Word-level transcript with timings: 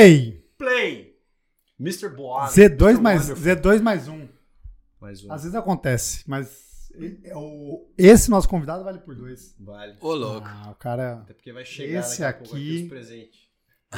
Play! 0.00 0.42
Play! 0.56 1.14
Mr. 1.78 2.08
Boaz. 2.08 2.54
Z2 2.54 2.80
Mr. 2.88 3.00
mais, 3.02 3.28
Wonderful. 3.28 3.44
Z2 3.72 3.82
mais 3.82 4.08
um. 4.08 4.28
Mais 4.98 5.22
um. 5.24 5.30
Às 5.30 5.42
vezes 5.42 5.54
acontece, 5.54 6.24
mas 6.26 6.90
é 6.94 7.32
esse 7.98 8.30
nosso 8.30 8.48
convidado 8.48 8.82
vale 8.82 8.98
por 9.00 9.14
dois. 9.14 9.54
Vale. 9.60 9.96
Ô, 10.00 10.14
louco. 10.14 10.46
Ah, 10.48 10.70
o 10.70 10.74
cara, 10.76 11.16
Até 11.18 11.34
porque 11.34 11.52
vai 11.52 11.66
chegar 11.66 12.00
Esse 12.00 12.22
daqui 12.22 12.44
aqui- 12.44 12.50
aqui 12.56 12.82
os 12.84 12.88
presentes. 12.88 13.40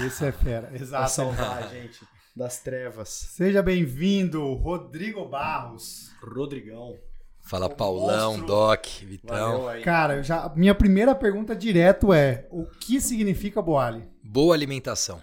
esse 0.05 0.25
é 0.25 0.33
fera. 0.33 0.67
Pra 0.75 0.77
Exato. 0.77 1.11
salvar 1.13 1.63
a 1.63 1.67
gente 1.69 2.01
das 2.35 2.59
trevas. 2.59 3.09
Seja 3.09 3.63
bem-vindo, 3.63 4.55
Rodrigo 4.55 5.25
Barros. 5.29 6.11
Rodrigão. 6.21 6.99
Fala 7.43 7.67
O 7.67 7.75
Paulão, 7.77 8.31
monstro. 8.33 8.47
Doc, 8.49 8.87
Vitão. 9.03 9.67
Cara, 9.85 10.21
já, 10.21 10.53
minha 10.57 10.75
primeira 10.75 11.15
pergunta 11.15 11.55
direto 11.55 12.13
é: 12.13 12.49
o 12.51 12.67
que 12.67 13.01
significa 13.01 13.63
Boali? 13.63 14.05
Boa 14.25 14.53
alimentação. 14.53 15.23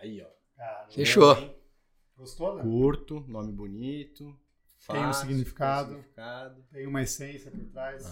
Aí, 0.00 0.22
ó. 0.22 0.90
Fechou. 0.90 1.60
Gostou, 2.16 2.56
né? 2.56 2.62
Curto, 2.62 3.20
nome 3.28 3.52
bonito. 3.52 4.24
Tem 4.86 4.98
um 4.98 5.04
fácil, 5.04 5.28
significado. 5.28 5.88
tem 5.88 5.96
um 5.96 6.02
significado. 6.02 6.64
Tem 6.72 6.86
uma 6.86 7.02
essência 7.02 7.50
por 7.50 7.64
trás. 7.66 8.04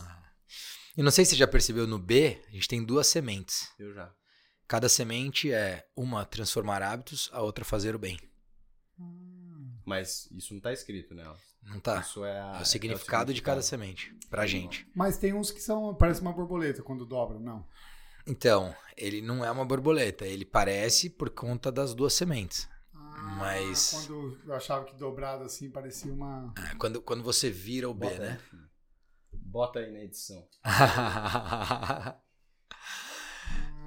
E 0.97 1.03
não 1.03 1.11
sei 1.11 1.25
se 1.25 1.33
você 1.33 1.37
já 1.37 1.47
percebeu 1.47 1.87
no 1.87 1.99
B, 1.99 2.41
a 2.49 2.51
gente 2.51 2.69
tem 2.69 2.85
duas 2.85 3.07
sementes. 3.07 3.73
Eu 3.79 3.93
já. 3.93 4.13
Cada 4.67 4.89
semente 4.89 5.51
é 5.53 5.87
uma 5.97 6.25
transformar 6.27 6.83
hábitos, 6.83 7.31
a 7.33 7.41
outra 7.41 7.65
fazer 7.65 7.95
o 7.95 7.99
bem. 7.99 8.19
Mas 9.85 10.29
isso 10.33 10.53
não 10.53 10.61
tá 10.61 10.73
escrito 10.73 11.15
nela. 11.15 11.39
Não 11.63 11.81
tá? 11.81 12.01
Isso 12.01 12.25
é, 12.25 12.39
a, 12.39 12.59
É 12.59 12.63
o 12.63 12.67
significado 12.67 13.33
de 13.33 13.41
cada 13.41 13.63
semente, 13.63 14.15
pra 14.29 14.47
gente. 14.47 14.87
Mas 14.95 15.17
tem 15.17 15.33
uns 15.33 15.51
que 15.51 15.61
são, 15.61 15.95
parece 15.95 16.21
uma 16.21 16.33
borboleta 16.33 16.83
quando 16.83 17.07
dobram, 17.07 17.41
não. 17.41 17.67
Então, 18.29 18.75
ele 18.97 19.23
não 19.23 19.45
é 19.45 19.51
uma 19.51 19.65
borboleta, 19.65 20.27
ele 20.27 20.45
parece 20.45 21.09
por 21.09 21.31
conta 21.31 21.73
das 21.73 21.95
duas 21.95 22.13
sementes. 22.15 22.69
Ah, 22.95 23.37
Mas- 23.39 23.91
Quando 23.93 24.39
eu 24.47 24.55
achava 24.55 24.85
que 24.85 24.95
dobrado 24.97 25.45
assim 25.45 25.71
parecia 25.71 26.13
uma. 26.13 26.53
É, 26.71 26.75
Quando, 26.77 27.01
quando 27.01 27.23
você 27.23 27.51
vira 27.51 27.89
o 27.89 27.95
B, 27.95 28.07
Bota 28.09 28.19
né? 28.21 28.31
aí, 28.33 28.39
filho. 28.39 28.69
Bota 29.33 29.79
aí 29.81 29.91
na 29.93 30.01
edição. 30.01 30.47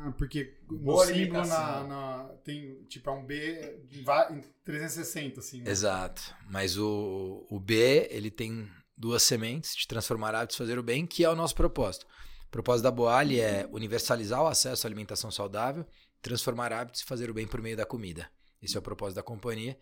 Ah, 0.04 0.12
porque 0.18 0.58
Boa 0.68 1.06
símbolo 1.06 1.46
na, 1.46 1.84
na- 1.84 2.24
tem 2.44 2.84
tipo 2.86 3.08
é 3.08 3.14
um 3.14 3.24
B 3.24 3.80
em 3.92 4.04
va- 4.04 4.32
em 4.32 4.42
360, 4.64 5.40
assim. 5.40 5.62
Né? 5.62 5.70
Exato. 5.70 6.34
Mas 6.50 6.76
o, 6.76 7.46
o 7.48 7.60
B, 7.60 8.08
ele 8.10 8.32
tem 8.32 8.68
duas 8.98 9.22
sementes 9.22 9.76
de 9.76 9.88
transformar 9.88 10.34
hábitos, 10.34 10.58
fazer 10.58 10.80
o 10.80 10.84
bem, 10.84 11.06
que 11.06 11.24
é 11.24 11.30
o 11.30 11.36
nosso 11.36 11.54
propósito. 11.54 12.08
O 12.52 12.60
propósito 12.60 12.84
da 12.84 12.92
Boali 12.92 13.40
é 13.40 13.66
universalizar 13.72 14.44
o 14.44 14.48
acesso 14.48 14.86
à 14.86 14.90
alimentação 14.90 15.32
saudável, 15.32 15.88
transformar 16.22 16.74
hábitos 16.74 17.00
e 17.00 17.06
fazer 17.06 17.30
o 17.30 17.34
bem 17.34 17.48
por 17.48 17.62
meio 17.62 17.78
da 17.78 17.86
comida. 17.86 18.30
Esse 18.62 18.76
é 18.76 18.80
o 18.80 18.84
propósito 18.84 19.16
da 19.16 19.24
companhia. 19.24 19.80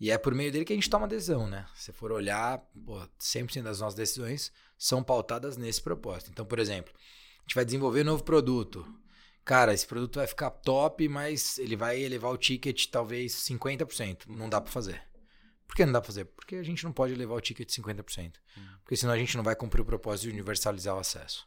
E 0.00 0.10
é 0.10 0.18
por 0.18 0.34
meio 0.34 0.50
dele 0.50 0.64
que 0.64 0.72
a 0.72 0.76
gente 0.76 0.90
toma 0.90 1.06
decisão, 1.06 1.46
né? 1.46 1.64
Se 1.76 1.92
for 1.92 2.10
olhar, 2.10 2.58
pô, 2.84 2.98
100% 3.20 3.62
das 3.62 3.78
nossas 3.78 3.94
decisões 3.94 4.50
são 4.76 5.00
pautadas 5.00 5.56
nesse 5.56 5.80
propósito. 5.80 6.32
Então, 6.32 6.44
por 6.44 6.58
exemplo, 6.58 6.92
a 6.92 7.42
gente 7.42 7.54
vai 7.54 7.64
desenvolver 7.64 8.02
um 8.02 8.06
novo 8.06 8.24
produto. 8.24 8.84
Cara, 9.44 9.72
esse 9.72 9.86
produto 9.86 10.16
vai 10.16 10.26
ficar 10.26 10.50
top, 10.50 11.08
mas 11.08 11.56
ele 11.56 11.76
vai 11.76 12.02
elevar 12.02 12.32
o 12.32 12.36
ticket 12.36 12.86
talvez 12.90 13.32
50%. 13.32 14.26
Não 14.26 14.48
dá 14.48 14.60
pra 14.60 14.72
fazer. 14.72 15.00
Por 15.68 15.76
que 15.76 15.86
não 15.86 15.92
dá 15.92 16.00
pra 16.00 16.08
fazer? 16.08 16.24
Porque 16.24 16.56
a 16.56 16.64
gente 16.64 16.82
não 16.82 16.92
pode 16.92 17.12
elevar 17.12 17.38
o 17.38 17.40
ticket 17.40 17.70
50%. 17.70 18.32
Porque 18.82 18.96
senão 18.96 19.12
a 19.12 19.18
gente 19.18 19.36
não 19.36 19.44
vai 19.44 19.54
cumprir 19.54 19.82
o 19.82 19.84
propósito 19.84 20.24
de 20.24 20.30
universalizar 20.30 20.96
o 20.96 20.98
acesso. 20.98 21.46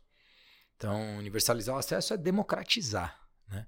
Então, 0.82 1.20
universalizar 1.20 1.76
o 1.76 1.78
acesso 1.78 2.16
é 2.16 2.18
democratizar, 2.18 3.16
né? 3.48 3.68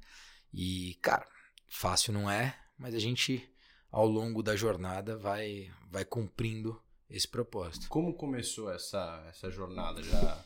E, 0.52 0.96
cara, 1.00 1.28
fácil 1.68 2.12
não 2.12 2.28
é, 2.30 2.58
mas 2.76 2.96
a 2.96 3.00
gente, 3.00 3.48
ao 3.92 4.08
longo 4.08 4.42
da 4.42 4.56
jornada, 4.56 5.16
vai, 5.16 5.70
vai 5.92 6.04
cumprindo 6.04 6.82
esse 7.08 7.28
propósito. 7.28 7.88
Como 7.88 8.16
começou 8.16 8.72
essa, 8.74 9.24
essa 9.30 9.52
jornada? 9.52 10.02
Já 10.02 10.44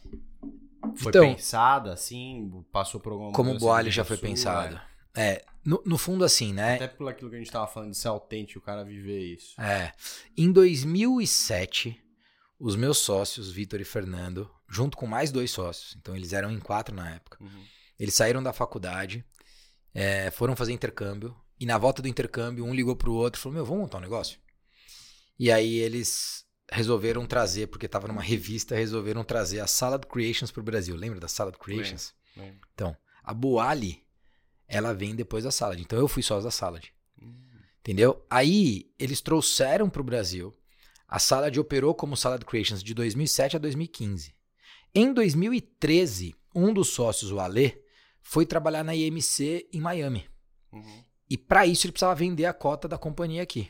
foi 0.97 1.09
Então- 1.09 1.33
pensada 1.33 1.93
assim? 1.93 2.65
Passou 2.69 2.99
por 2.99 3.13
alguma 3.13 3.31
Como 3.31 3.51
o 3.55 3.57
de 3.57 3.89
já 3.89 4.03
foi 4.03 4.17
pensado. 4.17 4.77
É, 5.15 5.45
no, 5.63 5.81
no 5.85 5.97
fundo, 5.97 6.25
assim, 6.25 6.51
né? 6.51 6.75
Até 6.75 6.89
por 6.89 7.07
aquilo 7.07 7.29
que 7.29 7.37
a 7.37 7.39
gente 7.39 7.49
tava 7.51 7.65
falando 7.67 7.91
de 7.91 7.97
ser 7.97 8.09
autêntico, 8.09 8.59
o 8.59 8.61
cara 8.61 8.83
viver 8.83 9.21
isso. 9.21 9.59
É. 9.59 9.93
Em 10.35 10.51
2007, 10.51 11.97
os 12.59 12.75
meus 12.75 12.97
sócios, 12.97 13.49
Vitor 13.49 13.79
e 13.79 13.85
Fernando, 13.85 14.51
junto 14.69 14.97
com 14.97 15.07
mais 15.07 15.31
dois 15.31 15.51
sócios, 15.51 15.95
então 15.99 16.15
eles 16.15 16.33
eram 16.33 16.51
em 16.51 16.59
quatro 16.59 16.93
na 16.95 17.09
época, 17.15 17.37
Uhum. 17.41 17.63
eles 17.99 18.13
saíram 18.15 18.41
da 18.43 18.51
faculdade, 18.53 19.23
é, 19.93 20.29
foram 20.31 20.55
fazer 20.55 20.73
intercâmbio, 20.73 21.35
e 21.59 21.65
na 21.65 21.77
volta 21.77 22.01
do 22.01 22.07
intercâmbio, 22.07 22.63
um 22.65 22.73
ligou 22.73 22.95
pro 22.95 23.13
outro 23.13 23.39
e 23.39 23.41
falou: 23.41 23.55
Meu, 23.55 23.65
vamos 23.65 23.81
montar 23.81 23.97
um 23.97 24.01
negócio? 24.01 24.39
E 25.39 25.51
aí 25.51 25.75
eles 25.75 26.45
resolveram 26.71 27.25
trazer, 27.25 27.67
porque 27.67 27.85
estava 27.87 28.07
numa 28.07 28.21
revista, 28.21 28.75
resolveram 28.75 29.23
trazer 29.23 29.59
a 29.59 29.67
Salad 29.67 30.03
Creations 30.05 30.51
pro 30.51 30.61
Brasil. 30.61 30.95
Lembra 30.95 31.19
da 31.19 31.27
Salad 31.27 31.55
Creations? 31.57 32.13
Então, 32.73 32.95
a 33.23 33.33
Boali, 33.33 34.03
ela 34.67 34.93
vem 34.93 35.15
depois 35.15 35.43
da 35.45 35.51
Salad. 35.51 35.79
Então 35.81 35.97
eu 35.97 36.07
fui 36.07 36.21
sócio 36.21 36.43
da 36.43 36.51
Salad. 36.51 36.85
Entendeu? 37.79 38.23
Aí 38.29 38.91
eles 38.99 39.21
trouxeram 39.21 39.89
para 39.89 40.01
o 40.01 40.05
Brasil. 40.05 40.55
A 41.07 41.19
Salad 41.19 41.57
operou 41.57 41.95
como 41.95 42.17
Salad 42.17 42.43
Creations 42.43 42.83
de 42.83 42.93
2007 42.93 43.55
a 43.55 43.59
2015. 43.59 44.35
Em 44.97 45.13
2013, 45.13 46.33
um 46.55 46.73
dos 46.73 46.87
sócios, 46.87 47.31
o 47.31 47.39
Alê, 47.39 47.83
foi 48.19 48.47
trabalhar 48.47 48.83
na 48.83 48.95
IMC 48.95 49.69
em 49.71 49.79
Miami. 49.79 50.25
Uhum. 50.73 51.03
E 51.29 51.37
para 51.37 51.67
isso 51.67 51.85
ele 51.85 51.91
precisava 51.91 52.15
vender 52.15 52.45
a 52.45 52.53
cota 52.53 52.87
da 52.87 52.97
companhia 52.97 53.43
aqui. 53.43 53.69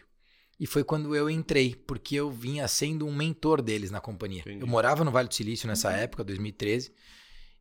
E 0.58 0.66
foi 0.66 0.86
quando 0.86 1.14
eu 1.14 1.30
entrei, 1.30 1.76
porque 1.76 2.16
eu 2.16 2.32
vinha 2.32 2.66
sendo 2.70 3.06
um 3.06 3.14
mentor 3.14 3.62
deles 3.62 3.92
na 3.92 4.00
companhia. 4.00 4.40
Entendi. 4.40 4.62
Eu 4.62 4.68
morava 4.68 5.04
no 5.04 5.12
Vale 5.12 5.28
do 5.28 5.36
Silício 5.36 5.68
nessa 5.68 5.92
época, 5.92 6.24
2013. 6.24 6.94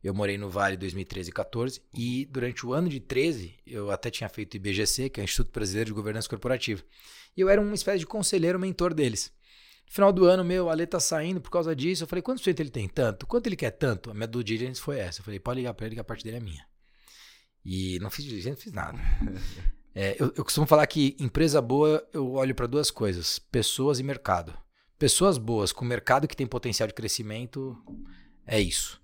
Eu 0.01 0.13
morei 0.13 0.37
no 0.37 0.49
Vale 0.49 0.77
2013 0.77 1.29
e 1.29 1.33
14. 1.33 1.81
E 1.93 2.25
durante 2.27 2.65
o 2.65 2.71
ano 2.71 2.87
de 2.87 3.01
13, 3.01 3.53
eu 3.67 3.91
até 3.91 4.09
tinha 4.09 4.29
feito 4.29 4.55
IBGC, 4.55 5.09
que 5.09 5.19
é 5.19 5.23
o 5.23 5.25
Instituto 5.25 5.51
Brasileiro 5.51 5.89
de 5.89 5.93
Governança 5.93 6.29
Corporativa. 6.29 6.81
E 7.35 7.41
eu 7.41 7.49
era 7.49 7.59
uma 7.59 7.75
espécie 7.75 7.99
de 7.99 8.07
conselheiro 8.07 8.57
mentor 8.57 8.93
deles. 8.93 9.29
No 9.87 9.93
final 9.93 10.11
do 10.13 10.25
ano, 10.25 10.43
meu, 10.43 10.69
a 10.69 10.73
Ale 10.73 10.85
tá 10.85 10.99
saindo 10.99 11.39
por 11.41 11.49
causa 11.49 11.75
disso. 11.75 12.03
Eu 12.03 12.07
falei, 12.07 12.21
quantos 12.21 12.43
por 12.43 12.49
ele 12.49 12.69
tem? 12.69 12.87
Tanto. 12.87 13.25
Quanto 13.25 13.47
ele 13.47 13.55
quer 13.55 13.71
tanto? 13.71 14.11
A 14.11 14.13
minha 14.13 14.27
due 14.27 14.43
diligence 14.43 14.81
foi 14.81 14.99
essa. 14.99 15.21
Eu 15.21 15.23
falei, 15.23 15.39
pode 15.39 15.59
ligar 15.59 15.73
pra 15.73 15.85
ele 15.85 15.95
que 15.95 16.01
a 16.01 16.03
parte 16.03 16.23
dele 16.23 16.37
é 16.37 16.41
minha. 16.41 16.65
E 17.65 17.97
não 17.99 18.09
fiz 18.09 18.25
diligência, 18.25 18.51
não 18.51 18.61
fiz 18.61 18.73
nada. 18.73 18.97
É, 19.99 20.15
eu, 20.19 20.31
eu 20.35 20.43
costumo 20.43 20.67
falar 20.67 20.85
que 20.85 21.17
empresa 21.19 21.59
boa, 21.59 22.07
eu 22.13 22.33
olho 22.33 22.53
para 22.53 22.67
duas 22.67 22.91
coisas: 22.91 23.39
pessoas 23.39 23.97
e 23.97 24.03
mercado. 24.03 24.55
Pessoas 24.99 25.39
boas 25.39 25.71
com 25.71 25.83
mercado 25.83 26.27
que 26.27 26.37
tem 26.37 26.45
potencial 26.45 26.85
de 26.85 26.93
crescimento, 26.93 27.75
é 28.45 28.61
isso. 28.61 29.01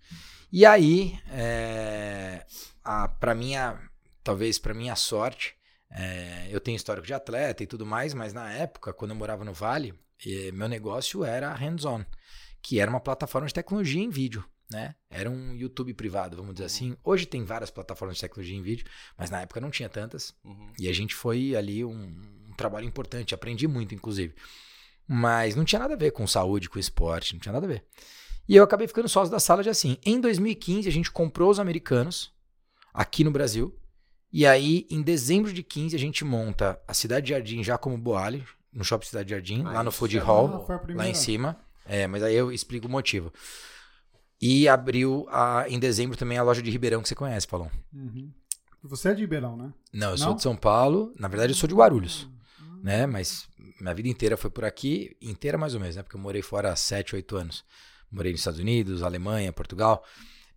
E 0.52 0.68
aí, 0.68 1.20
é, 1.32 2.46
para 3.20 3.34
minha, 3.34 3.80
talvez 4.24 4.60
para 4.60 4.72
minha 4.72 4.96
sorte, 4.96 5.56
é, 5.90 6.48
eu 6.52 6.60
tenho 6.60 6.76
histórico 6.76 7.08
de 7.08 7.14
atleta 7.16 7.64
e 7.64 7.68
tudo 7.68 7.88
mais, 7.88 8.14
mas 8.14 8.32
na 8.32 8.52
época, 8.54 8.94
quando 8.94 9.12
eu 9.12 9.18
morava 9.18 9.44
no 9.44 9.52
Vale, 9.52 9.96
eh, 10.26 10.52
meu 10.52 10.68
negócio 10.68 11.24
era 11.24 11.54
hands-on, 11.54 12.04
que 12.62 12.80
era 12.80 12.90
uma 12.90 13.00
plataforma 13.00 13.48
de 13.48 13.54
tecnologia 13.54 14.02
em 14.02 14.10
vídeo. 14.10 14.44
Né? 14.72 14.96
Era 15.10 15.30
um 15.30 15.54
YouTube 15.54 15.94
privado, 15.94 16.38
vamos 16.38 16.54
dizer 16.54 16.66
assim. 16.66 16.98
Hoje 17.04 17.26
tem 17.26 17.44
várias 17.44 17.70
plataformas 17.70 18.18
de 18.18 18.22
tecnologia 18.22 18.58
em 18.58 18.62
vídeo, 18.62 18.86
mas 19.18 19.30
na 19.30 19.42
época 19.42 19.62
não 19.62 19.70
tinha 19.70 19.90
tantas. 19.90 20.34
Uhum. 20.44 20.74
E 20.80 20.88
a 20.88 20.94
gente 20.94 21.14
foi 21.14 21.56
ali 21.56 21.86
um, 21.86 22.12
um 22.50 22.54
trabalho 22.58 22.86
importante, 22.86 23.36
aprendi 23.36 23.68
muito, 23.68 23.94
inclusive. 23.94 24.34
Mas 25.08 25.56
não 25.56 25.66
tinha 25.66 25.80
nada 25.80 25.94
a 25.94 25.98
ver 25.98 26.12
com 26.12 26.26
saúde, 26.26 26.70
com 26.70 26.80
esporte, 26.80 27.34
não 27.34 27.40
tinha 27.40 27.54
nada 27.54 27.66
a 27.66 27.70
ver. 27.70 27.86
E 28.48 28.56
eu 28.56 28.64
acabei 28.64 28.88
ficando 28.88 29.08
sócio 29.08 29.32
da 29.32 29.40
sala 29.40 29.64
de 29.64 29.70
assim. 29.70 29.98
Em 30.04 30.20
2015, 30.20 30.88
a 30.88 30.92
gente 30.92 31.12
comprou 31.12 31.50
os 31.50 31.60
americanos 31.60 32.34
aqui 32.94 33.24
no 33.24 33.32
Brasil. 33.32 33.78
E 34.32 34.46
aí, 34.46 34.88
em 34.90 35.02
dezembro 35.02 35.54
de 35.54 35.62
15, 35.62 35.96
a 35.96 36.00
gente 36.00 36.26
monta 36.26 36.82
a 36.88 36.94
Cidade 36.94 37.30
Jardim 37.30 37.64
já 37.64 37.78
como 37.78 37.98
Boali, 37.98 38.44
no 38.74 38.84
Shopping 38.84 39.06
Cidade 39.08 39.30
Jardim, 39.32 39.64
Ah, 39.66 39.72
lá 39.74 39.84
no 39.84 39.92
Food 39.92 40.18
é 40.18 40.22
Hall, 40.22 40.66
lá 40.96 41.08
em 41.08 41.14
cima. 41.14 41.58
É, 41.86 42.08
mas 42.08 42.24
aí 42.24 42.34
eu 42.36 42.52
explico 42.52 42.88
o 42.88 42.90
motivo. 42.90 43.32
E 44.42 44.68
abriu 44.68 45.26
a- 45.30 45.66
em 45.70 45.80
dezembro 45.80 46.18
também 46.18 46.38
a 46.38 46.44
loja 46.44 46.62
de 46.62 46.70
Ribeirão 46.70 47.02
que 47.02 47.08
você 47.08 47.16
conhece, 47.16 47.48
Paulão. 47.48 47.72
Uhum. 47.94 48.32
Você 48.84 49.10
é 49.10 49.14
de 49.14 49.22
Ribeirão, 49.22 49.56
né? 49.56 49.74
Não, 49.94 50.12
eu 50.12 50.18
sou 50.18 50.28
Não? 50.30 50.36
de 50.36 50.42
São 50.42 50.56
Paulo. 50.56 51.14
Na 51.18 51.28
verdade, 51.30 51.54
eu 51.54 51.56
sou 51.58 51.70
de 51.70 51.76
Guarulhos, 51.76 52.28
né? 52.84 53.06
Mas 53.06 53.48
minha 53.80 53.94
vida 53.94 54.10
inteira 54.10 54.36
foi 54.36 54.50
por 54.50 54.66
aqui, 54.66 55.16
inteira 55.22 55.58
mais 55.58 55.74
ou 55.74 55.80
menos, 55.80 55.96
né? 55.96 56.04
Porque 56.04 56.18
eu 56.18 56.22
morei 56.22 56.42
fora 56.42 56.72
há 56.72 56.76
7, 56.76 57.16
8 57.16 57.38
anos. 57.38 57.64
Morei 58.12 58.32
nos 58.34 58.42
Estados 58.42 58.60
Unidos, 58.60 59.02
Alemanha, 59.02 59.54
Portugal. 59.54 60.04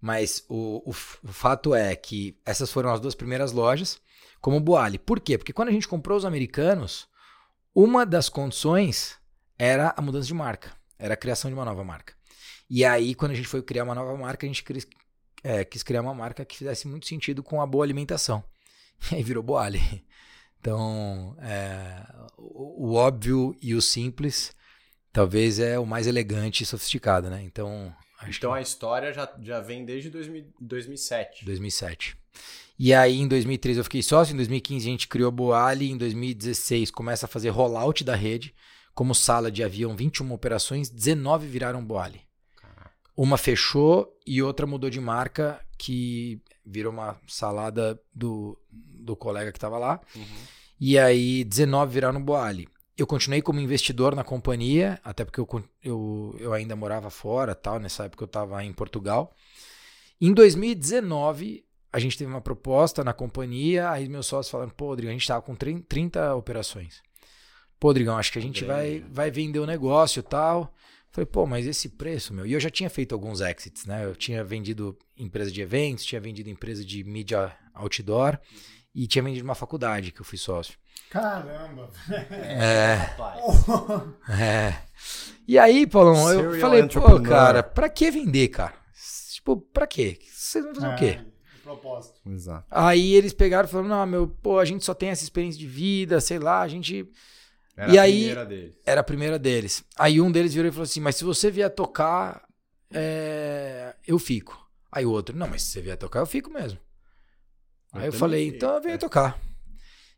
Mas 0.01 0.45
o, 0.49 0.83
o, 0.85 0.91
o 0.91 1.33
fato 1.33 1.75
é 1.75 1.95
que 1.95 2.37
essas 2.45 2.71
foram 2.71 2.91
as 2.93 3.01
duas 3.01 3.15
primeiras 3.15 3.53
lojas 3.53 4.01
como 4.41 4.59
Boali. 4.61 4.99
Por 4.99 5.21
quê? 5.21 5.39
Porque 5.39 5.53
quando 5.53 5.69
a 5.69 5.73
gente 5.73 5.87
comprou 5.89 6.19
os 6.19 6.25
americanos, 6.25 7.07
uma 7.77 8.07
das 8.07 8.31
condições 8.31 9.19
era 9.59 9.93
a 9.95 10.01
mudança 10.01 10.27
de 10.27 10.33
marca, 10.33 10.73
era 10.99 11.13
a 11.13 11.17
criação 11.17 11.51
de 11.51 11.55
uma 11.55 11.65
nova 11.65 11.85
marca. 11.85 12.15
E 12.71 12.87
aí, 12.87 13.15
quando 13.15 13.33
a 13.33 13.35
gente 13.35 13.49
foi 13.49 13.63
criar 13.63 13.85
uma 13.85 13.95
nova 13.95 14.17
marca, 14.17 14.47
a 14.47 14.49
gente 14.49 14.65
quis, 14.65 14.87
é, 15.45 15.63
quis 15.63 15.83
criar 15.83 16.01
uma 16.01 16.15
marca 16.15 16.43
que 16.43 16.57
fizesse 16.57 16.89
muito 16.89 17.07
sentido 17.07 17.43
com 17.43 17.61
a 17.61 17.67
boa 17.67 17.85
alimentação. 17.85 18.43
E 19.13 19.17
aí 19.17 19.23
virou 19.23 19.43
Boali. 19.43 20.07
Então, 20.59 21.37
é, 21.39 22.03
o, 22.39 22.89
o 22.89 22.95
óbvio 22.95 23.55
e 23.61 23.75
o 23.75 23.83
simples 23.83 24.57
talvez 25.13 25.59
é 25.59 25.79
o 25.79 25.85
mais 25.85 26.07
elegante 26.07 26.63
e 26.63 26.67
sofisticado, 26.67 27.29
né? 27.29 27.43
Então, 27.43 27.95
Então 28.27 28.53
que 28.53 28.59
a 28.59 28.63
história 28.63 29.13
já, 29.13 29.31
já 29.43 29.61
vem 29.61 29.85
desde 29.85 30.09
2000 30.09 30.47
2007. 30.59 31.45
2007. 31.45 32.17
E 32.79 32.93
aí, 32.93 33.21
em 33.21 33.27
2013 33.27 33.81
eu 33.81 33.85
fiquei 33.85 34.03
sócio, 34.03 34.35
em 34.35 34.37
2015 34.37 34.87
a 34.87 34.91
gente 34.91 35.09
criou 35.09 35.29
a 35.29 35.31
Boali, 35.31 35.91
em 35.91 35.97
2016 35.97 36.91
começa 36.91 37.25
a 37.25 37.29
fazer 37.29 37.49
rollout 37.49 38.05
da 38.05 38.15
rede. 38.15 38.55
Como 38.95 39.15
sala 39.15 39.51
de 39.51 39.63
avião, 39.63 39.95
21 39.95 40.33
operações, 40.33 40.89
19 40.89 41.47
viraram 41.47 41.85
Boali. 41.85 42.23
Caraca. 42.57 42.91
Uma 43.17 43.37
fechou 43.37 44.19
e 44.27 44.43
outra 44.43 44.67
mudou 44.67 44.89
de 44.89 45.01
marca, 45.01 45.61
que 45.79 46.41
virou 46.65 46.93
uma 46.93 47.19
salada 47.27 48.01
do, 48.15 48.59
do 48.71 49.15
colega 49.15 49.53
que 49.53 49.59
estava 49.59 49.79
lá. 49.79 50.01
Uhum. 50.15 50.25
E 50.81 50.99
aí, 50.99 51.45
19 51.45 51.93
viraram 51.93 52.23
Boali. 52.23 52.69
Eu 52.97 53.07
continuei 53.07 53.43
como 53.43 53.61
investidor 53.61 54.15
na 54.15 54.25
companhia, 54.25 54.99
até 55.05 55.25
porque 55.25 55.41
eu, 55.41 55.65
eu, 55.83 56.35
eu 56.39 56.53
ainda 56.55 56.75
morava 56.75 57.11
fora, 57.11 57.55
tal, 57.55 57.79
nessa 57.79 58.05
época 58.05 58.25
eu 58.25 58.27
estava 58.27 58.65
em 58.65 58.73
Portugal. 58.73 59.35
Em 60.19 60.33
2019, 60.33 61.66
a 61.97 61.99
gente 61.99 62.19
teve 62.19 62.31
uma 62.31 62.43
proposta 62.43 63.03
na 63.03 63.15
companhia, 63.15 63.91
aí 63.91 64.07
meus 64.07 64.27
sócios 64.27 64.51
falaram, 64.51 64.71
pô, 64.71 64.89
Rodrigo, 64.89 65.09
a 65.09 65.13
gente 65.13 65.23
estava 65.23 65.41
com 65.41 65.55
30 65.55 65.87
30 65.89 66.35
operações. 66.35 67.01
Pô, 67.81 67.89
Rodrigão, 67.89 68.19
acho 68.19 68.31
que 68.31 68.39
a 68.39 68.43
gente 68.43 68.67
vai, 68.67 69.03
vai 69.11 69.31
vender 69.31 69.61
o 69.61 69.67
negócio 69.67 70.21
e 70.21 70.23
tal. 70.23 70.75
Falei, 71.11 71.25
pô, 71.25 71.47
mas 71.47 71.67
esse 71.67 71.89
preço, 71.89 72.35
meu. 72.35 72.45
E 72.45 72.53
eu 72.53 72.61
já 72.61 72.69
tinha 72.69 72.91
feito 72.91 73.15
alguns 73.15 73.41
exits, 73.41 73.87
né? 73.87 74.05
Eu 74.05 74.15
tinha 74.15 74.45
vendido 74.45 74.95
empresa 75.17 75.51
de 75.51 75.63
eventos, 75.63 76.05
tinha 76.05 76.21
vendido 76.21 76.51
empresa 76.51 76.85
de 76.85 77.03
mídia 77.03 77.57
outdoor 77.73 78.39
e 78.95 79.07
tinha 79.07 79.23
vendido 79.23 79.47
uma 79.47 79.55
faculdade 79.55 80.13
que 80.13 80.21
eu 80.21 80.25
fui 80.25 80.37
sócio. 80.37 80.75
Caramba. 81.09 81.91
É, 82.31 82.95
Rapaz. 82.95 83.41
é. 84.39 84.83
E 85.49 85.59
aí, 85.59 85.87
Paulão, 85.87 86.31
eu 86.31 86.51
Serial 86.53 86.61
falei, 86.61 86.87
pô, 86.89 87.23
cara, 87.23 87.63
pra 87.63 87.89
que 87.89 88.11
vender, 88.11 88.49
cara? 88.49 88.75
Tipo, 89.33 89.57
pra 89.57 89.87
quê? 89.87 90.19
Vocês 90.31 90.63
vão 90.63 90.75
fazer 90.75 90.89
o 90.89 90.97
quê? 90.97 91.36
Propósito. 91.67 92.21
Exato. 92.31 92.65
Aí 92.71 93.15
eles 93.15 93.33
pegaram 93.33 93.69
e 93.69 93.71
falaram, 93.71 93.89
não, 93.89 94.07
meu, 94.07 94.29
pô, 94.29 94.59
a 94.61 94.65
gente 94.65 94.85
só 94.85 94.95
tem 94.95 95.09
essa 95.09 95.25
experiência 95.25 95.59
de 95.59 95.67
vida, 95.67 96.21
sei 96.21 96.39
lá, 96.39 96.61
a 96.63 96.69
gente... 96.69 97.11
Era 97.77 97.93
E 97.93 97.99
a 97.99 98.03
aí- 98.03 98.13
primeira 98.19 98.47
dele. 98.47 98.79
Era 98.87 99.01
a 99.01 99.05
primeira 99.05 99.39
deles. 99.39 99.85
Aí 99.99 100.21
um 100.21 100.31
deles 100.31 100.55
virou 100.55 100.69
e 100.69 100.73
falou 100.73 100.85
assim: 100.85 101.01
Mas 101.01 101.17
se 101.17 101.25
você 101.25 101.51
vier 101.51 101.69
tocar, 101.69 102.47
é, 102.91 103.95
eu 104.07 104.19
fico. 104.19 104.59
Aí 104.91 105.05
o 105.05 105.11
outro: 105.11 105.37
Não, 105.37 105.47
mas 105.47 105.63
se 105.63 105.73
você 105.73 105.83
vier 105.83 105.97
tocar, 105.99 106.21
eu 106.21 106.27
fico 106.27 106.49
mesmo. 106.51 106.79
Eu 107.93 108.01
aí 108.01 108.07
eu 108.07 108.13
falei: 108.15 108.45
fico, 108.47 108.57
Então 108.57 108.75
eu 108.77 108.81
venho 108.81 108.95
é. 108.95 108.99
tocar. 108.99 109.39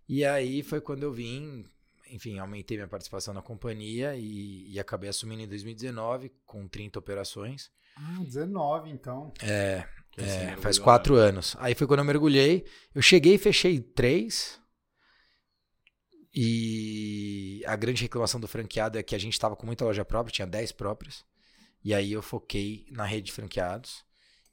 E 0.08 0.24
aí 0.24 0.62
foi 0.62 0.80
quando 0.80 1.02
eu 1.02 1.12
vim. 1.12 1.64
Enfim, 2.12 2.38
aumentei 2.38 2.76
minha 2.76 2.86
participação 2.86 3.34
na 3.34 3.42
companhia 3.42 4.14
e, 4.14 4.70
e 4.72 4.78
acabei 4.78 5.10
assumindo 5.10 5.42
em 5.42 5.48
2019 5.48 6.30
com 6.46 6.68
30 6.68 7.00
operações. 7.00 7.72
Ah, 7.96 8.20
19, 8.22 8.88
então. 8.88 9.32
É, 9.42 9.84
é, 10.24 10.36
mergulhou 10.38 10.62
faz 10.62 10.78
quatro 10.78 11.14
anos. 11.14 11.56
Aí 11.58 11.74
foi 11.74 11.86
quando 11.86 12.00
eu 12.00 12.04
mergulhei. 12.04 12.64
Eu 12.94 13.02
cheguei 13.02 13.34
e 13.34 13.38
fechei 13.38 13.80
três. 13.80 14.60
E 16.34 17.62
a 17.66 17.74
grande 17.76 18.02
reclamação 18.02 18.40
do 18.40 18.46
franqueado 18.46 18.98
é 18.98 19.02
que 19.02 19.14
a 19.14 19.18
gente 19.18 19.32
estava 19.32 19.56
com 19.56 19.66
muita 19.66 19.84
loja 19.84 20.04
própria, 20.04 20.32
tinha 20.32 20.46
10 20.46 20.72
próprias. 20.72 21.24
E 21.82 21.94
aí 21.94 22.12
eu 22.12 22.22
foquei 22.22 22.86
na 22.90 23.04
rede 23.04 23.26
de 23.26 23.32
franqueados. 23.32 24.04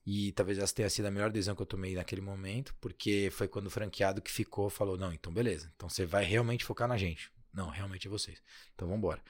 E 0.06 0.32
talvez 0.34 0.60
essa 0.60 0.74
tenha 0.74 0.90
sido 0.90 1.06
a 1.06 1.12
melhor 1.12 1.32
decisão 1.32 1.56
que 1.56 1.62
eu 1.62 1.66
tomei 1.66 1.96
naquele 1.96 2.22
momento, 2.22 2.76
porque 2.80 3.30
foi 3.32 3.48
quando 3.48 3.68
o 3.68 3.72
franqueado 3.72 4.22
que 4.22 4.32
ficou 4.32 4.70
falou: 4.70 4.98
Não, 4.98 5.12
então 5.12 5.34
beleza. 5.34 5.72
Então 5.76 5.90
você 5.90 6.06
vai 6.06 6.24
realmente 6.24 6.64
focar 6.64 6.88
na 6.88 6.98
gente. 6.98 7.32
Não, 7.52 7.70
realmente 7.70 8.08
é 8.08 8.10
vocês. 8.10 8.42
Então 8.74 8.88
vamos 8.88 9.00
embora. 9.00 9.22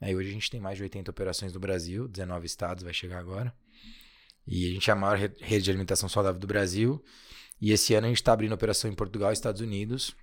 Aí 0.00 0.14
hoje 0.14 0.30
a 0.30 0.32
gente 0.32 0.50
tem 0.50 0.60
mais 0.60 0.76
de 0.76 0.82
80 0.82 1.10
operações 1.10 1.52
no 1.52 1.60
Brasil, 1.60 2.08
19 2.08 2.46
estados, 2.46 2.82
vai 2.82 2.92
chegar 2.92 3.18
agora. 3.18 3.54
E 4.46 4.68
a 4.70 4.72
gente 4.74 4.90
é 4.90 4.92
a 4.92 4.96
maior 4.96 5.16
re- 5.16 5.32
rede 5.40 5.64
de 5.64 5.70
alimentação 5.70 6.08
saudável 6.08 6.38
do 6.40 6.46
Brasil. 6.46 7.02
E 7.60 7.72
esse 7.72 7.94
ano 7.94 8.06
a 8.06 8.08
gente 8.08 8.18
está 8.18 8.32
abrindo 8.32 8.52
operação 8.52 8.90
em 8.90 8.94
Portugal 8.94 9.30
e 9.30 9.32
Estados 9.32 9.60
Unidos. 9.60 10.14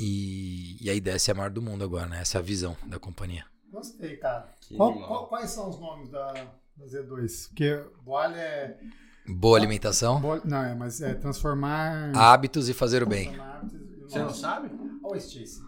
E, 0.00 0.76
e 0.84 0.90
a 0.90 0.94
ideia 0.94 1.14
é 1.14 1.18
ser 1.18 1.32
a 1.32 1.34
maior 1.34 1.50
do 1.50 1.62
mundo 1.62 1.84
agora, 1.84 2.06
né? 2.06 2.20
Essa 2.20 2.38
é 2.38 2.40
a 2.40 2.42
visão 2.42 2.76
da 2.86 2.98
companhia. 2.98 3.44
Gostei, 3.70 4.16
cara. 4.16 4.52
Qual- 4.76 4.94
qual- 5.06 5.26
quais 5.28 5.50
são 5.50 5.68
os 5.68 5.78
nomes 5.78 6.08
da, 6.10 6.32
da 6.32 6.86
Z2? 6.86 7.48
Porque 7.48 7.84
Boalha 8.04 8.36
é. 8.36 8.78
Boa 9.28 9.56
alimentação, 9.56 10.20
Boalha- 10.20 10.42
não, 10.44 10.62
é, 10.64 10.74
mas 10.74 11.00
é 11.00 11.14
transformar. 11.14 12.10
hábitos 12.16 12.68
e 12.68 12.74
fazer 12.74 13.02
o 13.04 13.06
bem. 13.06 13.26
transformar 13.26 13.56
hábitos 13.58 13.80
e 13.80 14.02
o 14.04 14.08
Você 14.08 14.18
não 14.18 14.34
sabe? 14.34 14.70
Olha 15.04 15.14
o 15.14 15.16
Stacy. 15.16 15.60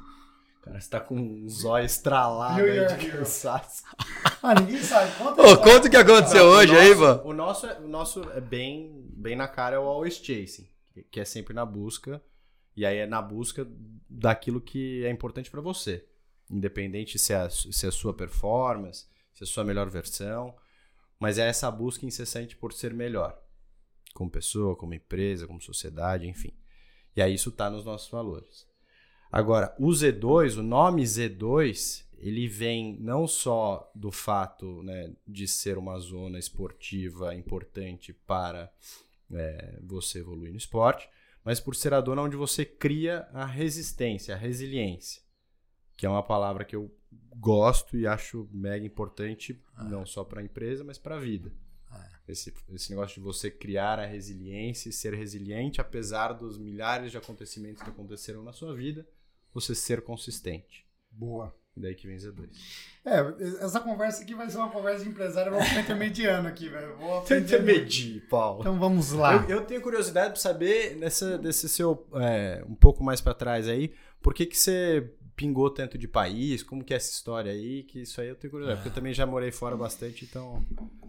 Cara, 0.64 0.80
você 0.80 0.88
tá 0.88 0.98
com 1.00 1.14
um 1.14 1.46
zóio 1.48 1.84
estralado 1.84 2.62
New 2.62 2.72
aí 2.88 2.96
de 2.96 3.10
cansaço. 3.10 3.82
Ah, 4.42 4.54
ninguém 4.58 4.82
sabe. 4.82 5.14
Conta 5.18 5.42
Ô, 5.42 5.56
conta 5.58 5.88
o 5.88 5.90
que 5.90 5.96
aconteceu 5.96 6.44
Não, 6.44 6.50
o 6.52 6.54
hoje 6.56 6.74
aí, 6.74 6.88
nosso- 6.88 7.00
mano. 7.00 7.22
O 7.24 7.32
nosso, 7.34 7.66
é- 7.66 7.78
o 7.80 7.88
nosso 7.88 8.22
é 8.30 8.40
bem, 8.40 9.04
bem 9.14 9.36
na 9.36 9.46
cara, 9.46 9.76
é 9.76 9.78
o 9.78 9.82
always 9.82 10.14
chasing, 10.16 10.66
que- 11.10 11.20
é 11.20 11.24
sempre 11.24 11.52
na 11.52 11.66
busca. 11.66 12.22
E 12.76 12.84
aí 12.86 12.96
é 12.98 13.06
na 13.06 13.20
busca 13.20 13.66
daquilo 14.08 14.60
que 14.60 15.04
é 15.04 15.10
importante 15.10 15.50
pra 15.50 15.60
você. 15.60 16.04
Independente 16.50 17.18
se 17.18 17.32
é, 17.34 17.48
se 17.50 17.84
é 17.84 17.88
a 17.88 17.92
sua 17.92 18.14
performance, 18.14 19.06
se 19.34 19.42
é 19.42 19.44
a 19.44 19.46
sua 19.46 19.64
melhor 19.64 19.88
versão. 19.90 20.54
Mas 21.20 21.38
é 21.38 21.46
essa 21.46 21.70
busca 21.70 22.04
incessante 22.06 22.56
por 22.56 22.72
ser 22.72 22.92
melhor. 22.94 23.38
Como 24.14 24.30
pessoa, 24.30 24.74
como 24.76 24.94
empresa, 24.94 25.46
como 25.46 25.60
sociedade, 25.60 26.26
enfim. 26.26 26.52
E 27.14 27.20
aí 27.22 27.34
isso 27.34 27.52
tá 27.52 27.68
nos 27.70 27.84
nossos 27.84 28.10
valores. 28.10 28.66
Agora, 29.34 29.74
o 29.80 29.88
Z2, 29.88 30.58
o 30.58 30.62
nome 30.62 31.02
Z2, 31.02 32.04
ele 32.18 32.46
vem 32.46 32.96
não 33.00 33.26
só 33.26 33.90
do 33.92 34.12
fato 34.12 34.80
né, 34.84 35.12
de 35.26 35.48
ser 35.48 35.76
uma 35.76 35.98
zona 35.98 36.38
esportiva 36.38 37.34
importante 37.34 38.12
para 38.12 38.72
é, 39.32 39.80
você 39.82 40.20
evoluir 40.20 40.52
no 40.52 40.56
esporte, 40.56 41.10
mas 41.42 41.58
por 41.58 41.74
ser 41.74 41.92
a 41.92 42.00
zona 42.00 42.22
onde 42.22 42.36
você 42.36 42.64
cria 42.64 43.26
a 43.32 43.44
resistência, 43.44 44.36
a 44.36 44.38
resiliência, 44.38 45.20
que 45.96 46.06
é 46.06 46.08
uma 46.08 46.22
palavra 46.22 46.64
que 46.64 46.76
eu 46.76 46.88
gosto 47.34 47.96
e 47.96 48.06
acho 48.06 48.48
mega 48.52 48.86
importante, 48.86 49.60
não 49.90 50.06
só 50.06 50.22
para 50.22 50.42
a 50.42 50.44
empresa, 50.44 50.84
mas 50.84 50.96
para 50.96 51.16
a 51.16 51.20
vida. 51.20 51.50
Esse, 52.26 52.54
esse 52.72 52.90
negócio 52.90 53.16
de 53.16 53.20
você 53.20 53.50
criar 53.50 53.98
a 53.98 54.06
resiliência 54.06 54.88
e 54.88 54.92
ser 54.92 55.12
resiliente, 55.12 55.80
apesar 55.80 56.32
dos 56.32 56.56
milhares 56.56 57.10
de 57.10 57.18
acontecimentos 57.18 57.82
que 57.82 57.90
aconteceram 57.90 58.44
na 58.44 58.52
sua 58.52 58.74
vida, 58.74 59.04
você 59.54 59.74
ser 59.74 60.02
consistente. 60.02 60.84
Boa. 61.10 61.54
E 61.76 61.80
daí 61.80 61.94
que 61.94 62.06
vem 62.06 62.16
Z2. 62.16 62.48
É, 63.04 63.64
essa 63.64 63.80
conversa 63.80 64.22
aqui 64.22 64.34
vai 64.34 64.48
ser 64.48 64.58
uma 64.58 64.70
conversa 64.70 65.02
de 65.02 65.10
empresário. 65.10 65.50
Eu 65.50 65.56
vou 65.56 65.64
ficar 65.64 65.80
intermediano 65.80 66.48
aqui, 66.48 66.68
velho. 66.68 66.96
Intermedir, 67.36 68.28
Paulo. 68.28 68.60
Então 68.60 68.78
vamos 68.78 69.10
lá. 69.10 69.34
Eu, 69.48 69.58
eu 69.58 69.64
tenho 69.64 69.80
curiosidade 69.80 70.30
para 70.30 70.40
saber, 70.40 70.96
nessa, 70.96 71.36
desse 71.36 71.68
seu, 71.68 72.06
é, 72.14 72.64
um 72.68 72.74
pouco 72.74 73.02
mais 73.02 73.20
para 73.20 73.34
trás 73.34 73.68
aí, 73.68 73.92
por 74.22 74.32
que, 74.32 74.46
que 74.46 74.56
você 74.56 75.10
pingou 75.34 75.68
tanto 75.68 75.98
de 75.98 76.06
país? 76.06 76.62
Como 76.62 76.84
que 76.84 76.94
é 76.94 76.96
essa 76.96 77.10
história 77.10 77.50
aí? 77.50 77.82
Que 77.82 78.02
isso 78.02 78.20
aí 78.20 78.28
eu 78.28 78.36
tenho 78.36 78.52
curiosidade, 78.52 78.80
porque 78.80 78.90
eu 78.90 78.94
também 78.94 79.12
já 79.12 79.26
morei 79.26 79.50
fora 79.50 79.76
bastante, 79.76 80.24
então 80.24 80.64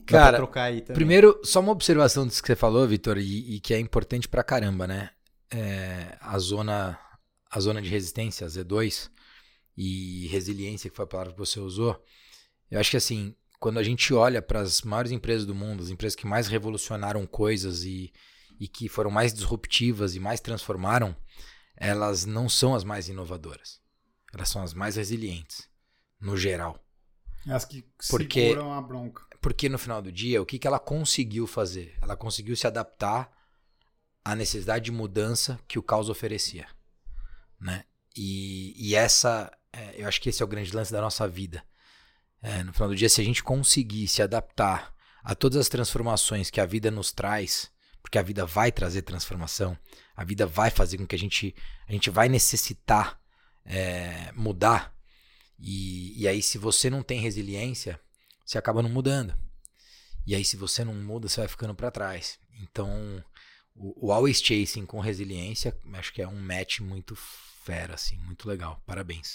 Cara, 0.06 0.38
trocar 0.38 0.64
aí 0.64 0.82
também. 0.82 0.96
Primeiro, 0.96 1.40
só 1.44 1.60
uma 1.60 1.72
observação 1.72 2.26
disso 2.26 2.42
que 2.42 2.48
você 2.48 2.56
falou, 2.56 2.88
Vitor, 2.88 3.20
e, 3.20 3.56
e 3.56 3.60
que 3.60 3.74
é 3.74 3.80
importante 3.80 4.28
pra 4.28 4.44
caramba, 4.44 4.88
né? 4.88 5.12
É, 5.52 6.18
a 6.20 6.40
zona 6.40 7.00
a 7.56 7.60
zona 7.62 7.82
de 7.82 7.88
resistência, 7.90 8.46
Z2, 8.48 9.10
e 9.78 10.28
resiliência, 10.28 10.90
que 10.90 10.96
foi 10.96 11.06
a 11.06 11.08
palavra 11.08 11.32
que 11.34 11.40
você 11.40 11.58
usou, 11.60 12.04
eu 12.70 12.80
acho 12.80 12.92
que 12.92 12.98
assim, 12.98 13.34
quando 13.60 13.80
a 13.80 13.84
gente 13.84 14.14
olha 14.14 14.42
para 14.42 14.60
as 14.60 14.82
maiores 14.82 15.12
empresas 15.12 15.46
do 15.46 15.56
mundo, 15.56 15.82
as 15.82 15.90
empresas 15.90 16.16
que 16.16 16.28
mais 16.28 16.48
revolucionaram 16.48 17.26
coisas 17.26 17.84
e, 17.84 18.12
e 18.60 18.68
que 18.68 18.90
foram 18.90 19.10
mais 19.10 19.34
disruptivas 19.34 20.16
e 20.16 20.20
mais 20.20 20.42
transformaram, 20.42 21.16
elas 21.78 22.26
não 22.26 22.50
são 22.50 22.76
as 22.76 22.84
mais 22.84 23.08
inovadoras. 23.08 23.80
Elas 24.34 24.50
são 24.50 24.62
as 24.62 24.74
mais 24.74 24.98
resilientes, 24.98 25.70
no 26.20 26.36
geral. 26.36 26.78
As 27.48 27.64
que 27.64 27.86
Porque- 28.10 28.50
seguram 28.50 28.74
a 28.74 28.82
bronca. 28.82 29.24
Porque 29.42 29.70
no 29.70 29.78
final 29.78 30.02
do 30.02 30.12
dia, 30.12 30.42
o 30.42 30.46
que, 30.46 30.58
que 30.60 30.68
ela 30.68 30.80
conseguiu 30.80 31.48
fazer? 31.48 31.98
Ela 32.02 32.18
conseguiu 32.18 32.56
se 32.56 32.66
adaptar 32.68 33.32
à 34.26 34.36
necessidade 34.36 34.86
de 34.86 34.92
mudança 34.92 35.58
que 35.68 35.78
o 35.78 35.84
caos 35.84 36.10
oferecia. 36.10 36.68
Né? 37.60 37.84
E, 38.16 38.74
e 38.78 38.96
essa, 38.96 39.52
é, 39.72 40.02
eu 40.02 40.08
acho 40.08 40.22
que 40.22 40.30
esse 40.30 40.42
é 40.42 40.46
o 40.46 40.48
grande 40.48 40.76
lance 40.76 40.92
da 40.92 41.02
nossa 41.02 41.28
vida. 41.28 41.64
É, 42.42 42.64
no 42.64 42.74
final 42.74 42.90
do 42.90 42.96
dia, 42.96 43.10
se 43.10 43.22
a 43.22 43.24
gente 43.24 43.44
conseguir 43.44 44.08
se 44.08 44.22
adaptar 44.22 44.94
a 45.24 45.34
todas 45.34 45.58
as 45.58 45.70
transformações 45.70 46.50
que 46.50 46.62
a 46.62 46.66
vida 46.66 46.92
nos 46.92 47.12
traz, 47.12 47.72
porque 48.02 48.20
a 48.20 48.22
vida 48.22 48.46
vai 48.46 48.72
trazer 48.72 49.02
transformação, 49.02 49.78
a 50.16 50.24
vida 50.24 50.46
vai 50.46 50.70
fazer 50.70 50.98
com 50.98 51.08
que 51.08 51.16
a 51.16 51.20
gente, 51.20 51.56
a 51.88 51.92
gente 51.92 52.10
vai 52.12 52.30
necessitar 52.30 53.20
é, 53.66 54.32
mudar. 54.34 54.96
E, 55.58 56.22
e 56.22 56.28
aí, 56.28 56.42
se 56.42 56.58
você 56.58 56.90
não 56.90 57.02
tem 57.02 57.20
resiliência, 57.20 58.00
você 58.46 58.58
acaba 58.58 58.84
não 58.84 58.90
mudando. 58.90 59.36
E 60.28 60.36
aí, 60.36 60.46
se 60.46 60.56
você 60.56 60.86
não 60.86 60.94
muda, 60.94 61.28
você 61.28 61.42
vai 61.42 61.48
ficando 61.48 61.74
para 61.74 61.90
trás. 61.92 62.40
Então, 62.62 63.24
o, 63.76 64.08
o 64.08 64.12
always 64.12 64.42
chasing 64.42 64.86
com 64.86 65.00
resiliência, 65.00 65.76
acho 65.94 66.14
que 66.14 66.22
é 66.22 66.28
um 66.28 66.40
match 66.40 66.80
muito 66.80 67.16
fera, 67.16 67.96
assim, 67.96 68.18
muito 68.20 68.48
legal. 68.48 68.82
Parabéns. 68.86 69.34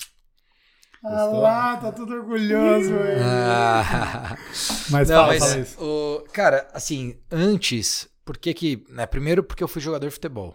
Ah 1.02 1.24
lá, 1.24 1.76
tá 1.78 1.92
tudo 1.92 2.14
orgulhoso, 2.14 2.90
velho. 2.90 3.20
Ah, 3.22 4.36
Mas 4.90 5.08
não, 5.08 5.16
fala, 5.16 5.28
mas, 5.28 5.38
fala 5.38 5.58
isso. 5.58 5.82
o, 5.82 6.24
cara, 6.32 6.68
assim, 6.74 7.18
antes, 7.30 8.08
por 8.24 8.36
que 8.36 8.52
que, 8.52 8.84
né, 8.88 9.06
primeiro 9.06 9.42
porque 9.42 9.64
eu 9.64 9.68
fui 9.68 9.80
jogador 9.80 10.06
de 10.06 10.12
futebol. 10.12 10.54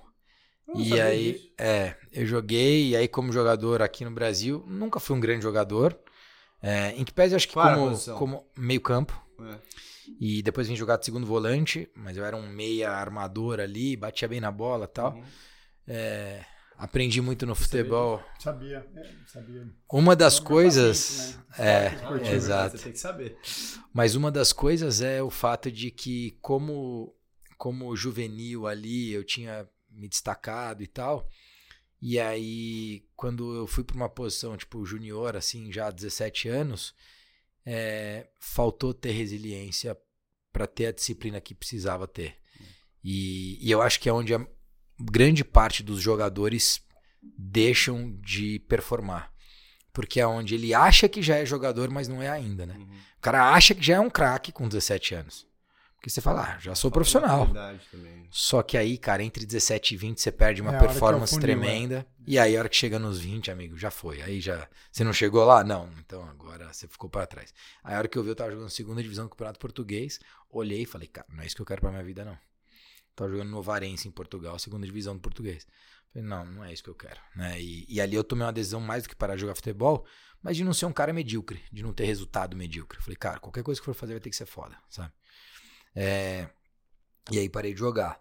não 0.68 0.80
E 0.80 1.00
aí, 1.02 1.34
disso. 1.34 1.54
é, 1.58 1.96
eu 2.12 2.26
joguei, 2.28 2.90
e 2.90 2.96
aí 2.96 3.08
como 3.08 3.34
jogador 3.34 3.82
aqui 3.82 4.06
no 4.06 4.12
Brasil, 4.12 4.64
nunca 4.68 5.00
fui 5.00 5.16
um 5.16 5.20
grande 5.20 5.42
jogador. 5.44 5.98
É, 6.62 6.92
em 6.92 7.04
que 7.04 7.14
pese, 7.14 7.34
eu 7.34 7.38
acho 7.38 7.48
que 7.48 7.54
Qual 7.54 7.74
como, 7.74 8.18
como 8.18 8.48
meio 8.56 8.82
campo. 8.82 9.20
É. 9.42 9.58
E 10.20 10.42
depois 10.42 10.68
vim 10.68 10.76
jogar 10.76 10.98
de 10.98 11.06
segundo 11.06 11.26
volante, 11.26 11.90
mas 11.96 12.18
eu 12.18 12.26
era 12.26 12.36
um 12.36 12.48
meia 12.48 12.92
armador 12.92 13.60
ali, 13.60 13.96
batia 13.96 14.28
bem 14.28 14.40
na 14.40 14.52
bola 14.52 14.86
e 14.86 14.88
tal. 14.88 15.14
Uhum. 15.16 15.24
É, 15.88 16.44
aprendi 16.78 17.22
muito 17.22 17.46
no 17.46 17.56
futebol. 17.56 18.24
Sabia, 18.40 18.86
é, 18.96 19.12
sabia. 19.28 19.68
Uma 19.92 20.16
das 20.16 20.40
Meu 20.40 20.48
coisas. 20.48 21.38
né? 21.58 21.66
É, 21.66 21.96
esportivo. 21.96 22.36
exato. 22.36 22.78
Você 22.78 22.84
tem 22.84 22.92
que 22.94 23.00
saber. 23.00 23.38
Mas 23.94 24.16
uma 24.16 24.32
das 24.32 24.52
coisas 24.52 25.02
é 25.02 25.22
o 25.22 25.30
fato 25.30 25.72
de 25.72 25.92
que, 25.92 26.38
como, 26.42 27.16
como 27.58 27.96
juvenil 27.96 28.68
ali, 28.68 29.12
eu 29.12 29.24
tinha 29.24 29.68
me 29.90 30.08
destacado 30.10 30.84
e 30.84 30.88
tal. 30.88 31.28
E 32.02 32.20
aí, 32.20 33.04
quando 33.16 33.56
eu 33.56 33.66
fui 33.66 33.84
para 33.84 33.96
uma 33.96 34.10
posição 34.10 34.56
tipo 34.58 34.86
junior, 34.86 35.36
assim, 35.36 35.72
já 35.72 35.88
há 35.88 35.92
17 35.92 36.50
anos, 36.50 36.94
é, 37.66 38.28
faltou 38.40 38.94
ter 38.94 39.12
resiliência 39.12 39.98
para 40.52 40.68
ter 40.68 40.88
a 40.88 40.92
disciplina 40.92 41.42
que 41.42 41.56
precisava 41.56 42.08
ter. 42.08 42.38
E, 43.04 43.60
e 43.62 43.70
eu 43.70 43.82
acho 43.82 44.00
que 44.00 44.10
é 44.10 44.14
onde 44.14 44.34
a 44.34 44.48
grande 45.00 45.44
parte 45.44 45.84
dos 45.84 46.02
jogadores 46.02 46.82
deixam 47.38 48.18
de 48.22 48.60
performar. 48.60 49.32
Porque 49.92 50.20
é 50.20 50.28
onde 50.28 50.56
ele 50.56 50.74
acha 50.74 51.08
que 51.08 51.22
já 51.22 51.38
é 51.38 51.46
jogador, 51.46 51.90
mas 51.90 52.08
não 52.08 52.22
é 52.22 52.30
ainda, 52.30 52.66
né? 52.66 52.76
Uhum. 52.78 52.98
O 53.18 53.22
cara 53.22 53.54
acha 53.54 53.74
que 53.74 53.84
já 53.84 53.96
é 53.96 54.00
um 54.00 54.10
craque 54.10 54.52
com 54.52 54.68
17 54.68 55.16
anos. 55.16 55.48
Porque 56.06 56.14
você 56.14 56.22
fala, 56.22 56.54
ah, 56.54 56.60
já 56.60 56.76
sou 56.76 56.92
profissional. 56.92 57.48
Né? 57.52 57.80
Só 58.30 58.62
que 58.62 58.78
aí, 58.78 58.96
cara, 58.96 59.24
entre 59.24 59.44
17 59.44 59.96
e 59.96 59.98
20 59.98 60.22
você 60.22 60.32
perde 60.32 60.62
uma 60.62 60.76
É 60.76 60.78
que 60.78 60.86
é 60.86 60.88
performance 60.88 61.34
funil, 61.34 61.42
tremenda. 61.42 62.06
E 62.28 62.38
aí, 62.38 62.56
a 62.56 62.60
hora 62.60 62.70
que 62.70 62.76
chega 62.76 63.00
nos 63.00 63.20
20, 63.20 63.50
amigo, 63.50 63.76
já 63.76 63.90
foi. 63.90 64.22
Aí 64.22 64.40
já. 64.40 64.70
Você 64.92 65.04
não 65.04 65.12
chegou 65.12 65.44
lá? 65.44 65.64
Não. 65.64 65.90
Então 65.98 66.22
agora 66.30 66.72
você 66.72 66.88
ficou 66.88 67.10
pra 67.10 67.26
trás. 67.26 67.52
Aí 67.84 67.96
a 67.96 67.98
hora 67.98 68.08
que 68.08 68.20
eu 68.20 68.22
vi, 68.22 68.30
eu 68.30 68.36
tava 68.36 68.52
jogando 68.52 68.70
segunda 68.70 69.02
divisão 69.02 69.26
do 69.26 69.32
Campeonato 69.32 69.58
Português. 69.58 70.20
Olhei 70.48 70.84
e 70.84 70.86
falei, 70.86 71.08
cara, 71.08 71.26
não 71.28 71.42
é 71.42 71.48
isso 71.48 71.56
que 71.56 71.64
eu 71.64 71.66
quero 71.66 71.82
pra 71.82 71.90
minha 71.90 72.04
vida, 72.04 72.24
não. 72.24 72.38
Tava 73.16 73.32
jogando 73.32 73.50
no 73.50 73.64
Varense 73.64 74.08
em 74.08 74.12
Portugal, 74.12 74.60
segunda 74.60 74.86
divisão 74.86 75.16
do 75.16 75.22
português. 75.22 75.66
Falei, 76.14 76.28
não, 76.28 76.46
não 76.46 76.64
é 76.64 76.72
isso 76.72 76.84
que 76.84 76.90
eu 76.92 76.96
quero. 76.96 77.20
Né? 77.36 77.60
E, 77.60 77.84
e 77.90 78.00
ali 78.00 78.16
eu 78.16 78.24
tomei 78.24 78.46
uma 78.46 78.54
decisão 78.54 78.80
mais 78.80 79.02
do 79.02 79.10
que 79.10 79.16
parar 79.16 79.34
de 79.34 79.42
jogar 79.42 79.56
futebol, 79.56 80.06
mas 80.44 80.56
de 80.56 80.64
não 80.64 80.72
ser 80.72 80.86
um 80.86 80.94
cara 80.94 81.12
medíocre, 81.12 81.64
de 81.72 81.82
não 81.82 81.92
ter 81.92 82.06
resultado 82.06 82.56
medíocre. 82.56 83.02
Falei, 83.02 83.16
cara, 83.16 83.40
qualquer 83.40 83.64
coisa 83.64 83.82
que 83.82 83.86
for 83.86 83.96
fazer 83.96 84.14
vai 84.14 84.22
ter 84.22 84.30
que 84.30 84.36
ser 84.36 84.46
foda, 84.46 84.78
sabe? 84.88 85.12
É, 85.96 86.50
e 87.32 87.40
aí 87.40 87.50
parei 87.50 87.74
de 87.74 87.80
jogar. 87.80 88.20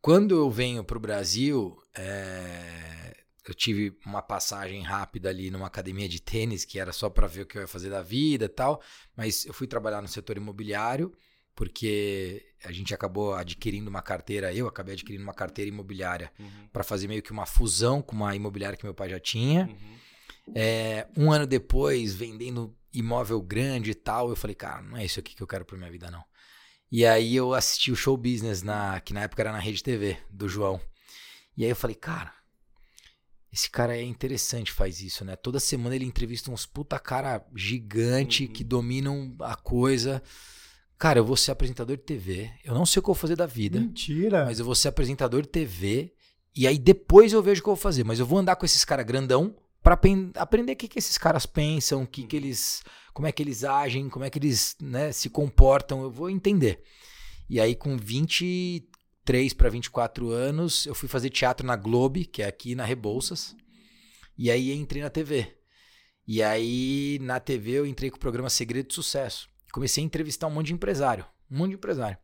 Quando 0.00 0.34
eu 0.36 0.50
venho 0.50 0.84
pro 0.84 0.98
Brasil, 1.00 1.76
é, 1.94 3.16
eu 3.46 3.54
tive 3.54 3.96
uma 4.04 4.20
passagem 4.22 4.82
rápida 4.82 5.28
ali 5.28 5.50
numa 5.50 5.66
academia 5.66 6.08
de 6.08 6.20
tênis, 6.20 6.64
que 6.64 6.78
era 6.78 6.92
só 6.92 7.08
para 7.08 7.26
ver 7.26 7.42
o 7.42 7.46
que 7.46 7.56
eu 7.56 7.62
ia 7.62 7.68
fazer 7.68 7.88
da 7.90 8.02
vida 8.02 8.44
e 8.46 8.48
tal, 8.48 8.82
mas 9.16 9.44
eu 9.46 9.52
fui 9.54 9.66
trabalhar 9.66 10.02
no 10.02 10.08
setor 10.08 10.36
imobiliário, 10.36 11.12
porque 11.54 12.44
a 12.64 12.72
gente 12.72 12.92
acabou 12.94 13.34
adquirindo 13.34 13.88
uma 13.90 14.02
carteira, 14.02 14.52
eu 14.52 14.66
acabei 14.66 14.94
adquirindo 14.94 15.22
uma 15.22 15.34
carteira 15.34 15.68
imobiliária 15.68 16.32
Uhum. 16.38 16.68
para 16.72 16.82
fazer 16.82 17.06
meio 17.08 17.22
que 17.22 17.30
uma 17.32 17.46
fusão 17.46 18.00
com 18.02 18.14
uma 18.16 18.34
imobiliária 18.34 18.76
que 18.76 18.84
meu 18.84 18.94
pai 18.94 19.08
já 19.10 19.20
tinha. 19.20 19.66
Uhum. 19.66 20.52
É, 20.54 21.06
um 21.16 21.30
ano 21.30 21.46
depois, 21.46 22.14
vendendo 22.14 22.76
imóvel 22.92 23.40
grande 23.40 23.90
e 23.92 23.94
tal, 23.94 24.30
eu 24.30 24.36
falei, 24.36 24.54
cara, 24.56 24.82
não 24.82 24.96
é 24.96 25.04
isso 25.04 25.20
aqui 25.20 25.34
que 25.36 25.42
eu 25.42 25.46
quero 25.46 25.64
pra 25.64 25.76
minha 25.78 25.90
vida, 25.90 26.10
não. 26.10 26.24
E 26.92 27.06
aí 27.06 27.34
eu 27.34 27.54
assisti 27.54 27.90
o 27.90 27.96
show 27.96 28.14
business, 28.18 28.62
na, 28.62 29.00
que 29.00 29.14
na 29.14 29.22
época 29.22 29.40
era 29.40 29.50
na 29.50 29.58
Rede 29.58 29.82
TV, 29.82 30.18
do 30.30 30.46
João. 30.46 30.78
E 31.56 31.64
aí 31.64 31.70
eu 31.70 31.74
falei, 31.76 31.96
cara, 31.96 32.30
esse 33.50 33.70
cara 33.70 33.96
é 33.96 34.02
interessante, 34.02 34.70
faz 34.70 35.00
isso, 35.00 35.24
né? 35.24 35.34
Toda 35.34 35.58
semana 35.58 35.96
ele 35.96 36.04
entrevista 36.04 36.50
uns 36.50 36.66
puta 36.66 36.98
cara 36.98 37.42
gigante 37.56 38.44
Uhum. 38.44 38.52
que 38.52 38.62
dominam 38.62 39.34
a 39.40 39.56
coisa. 39.56 40.22
Cara, 40.98 41.18
eu 41.18 41.24
vou 41.24 41.36
ser 41.36 41.50
apresentador 41.50 41.96
de 41.96 42.02
TV. 42.02 42.50
Eu 42.62 42.74
não 42.74 42.84
sei 42.84 43.00
o 43.00 43.02
que 43.02 43.08
eu 43.08 43.14
vou 43.14 43.20
fazer 43.20 43.36
da 43.36 43.46
vida. 43.46 43.80
Mentira. 43.80 44.44
Mas 44.44 44.58
eu 44.58 44.64
vou 44.64 44.74
ser 44.74 44.88
apresentador 44.88 45.40
de 45.42 45.48
TV. 45.48 46.12
E 46.54 46.66
aí 46.66 46.78
depois 46.78 47.32
eu 47.32 47.42
vejo 47.42 47.60
o 47.60 47.64
que 47.64 47.70
eu 47.70 47.74
vou 47.74 47.82
fazer. 47.82 48.04
Mas 48.04 48.18
eu 48.20 48.26
vou 48.26 48.38
andar 48.38 48.56
com 48.56 48.66
esses 48.66 48.84
caras 48.84 49.06
grandão 49.06 49.56
pen- 49.96 50.32
aprender 50.36 50.72
o 50.72 50.76
que, 50.76 50.88
que 50.88 50.98
esses 50.98 51.18
caras 51.18 51.44
pensam, 51.44 52.06
que, 52.06 52.26
que 52.26 52.36
eles. 52.36 52.82
como 53.12 53.26
é 53.26 53.32
que 53.32 53.42
eles 53.42 53.64
agem, 53.64 54.08
como 54.08 54.24
é 54.24 54.30
que 54.30 54.38
eles 54.38 54.76
né, 54.80 55.12
se 55.12 55.28
comportam. 55.28 56.02
Eu 56.02 56.10
vou 56.10 56.30
entender. 56.30 56.82
E 57.50 57.60
aí, 57.60 57.74
com 57.74 57.96
23 57.96 59.52
para 59.52 59.68
24 59.68 60.30
anos, 60.30 60.86
eu 60.86 60.94
fui 60.94 61.08
fazer 61.08 61.30
teatro 61.30 61.66
na 61.66 61.76
Globe, 61.76 62.24
que 62.24 62.42
é 62.42 62.46
aqui 62.46 62.74
na 62.74 62.84
Rebouças. 62.84 63.56
E 64.38 64.50
aí 64.50 64.72
entrei 64.72 65.02
na 65.02 65.10
TV. 65.10 65.54
E 66.26 66.42
aí, 66.42 67.18
na 67.20 67.40
TV, 67.40 67.72
eu 67.72 67.86
entrei 67.86 68.10
com 68.10 68.16
o 68.16 68.20
programa 68.20 68.48
Segredo 68.48 68.88
de 68.88 68.94
Sucesso. 68.94 69.48
Comecei 69.72 70.02
a 70.02 70.06
entrevistar 70.06 70.46
um 70.46 70.50
monte 70.50 70.68
de 70.68 70.74
empresário. 70.74 71.26
Um 71.50 71.58
monte 71.58 71.70
de 71.70 71.74
empresário. 71.76 72.16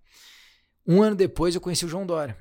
Um 0.86 1.02
ano 1.02 1.16
depois 1.16 1.54
eu 1.54 1.60
conheci 1.60 1.84
o 1.84 1.88
João 1.88 2.06
Dória. 2.06 2.36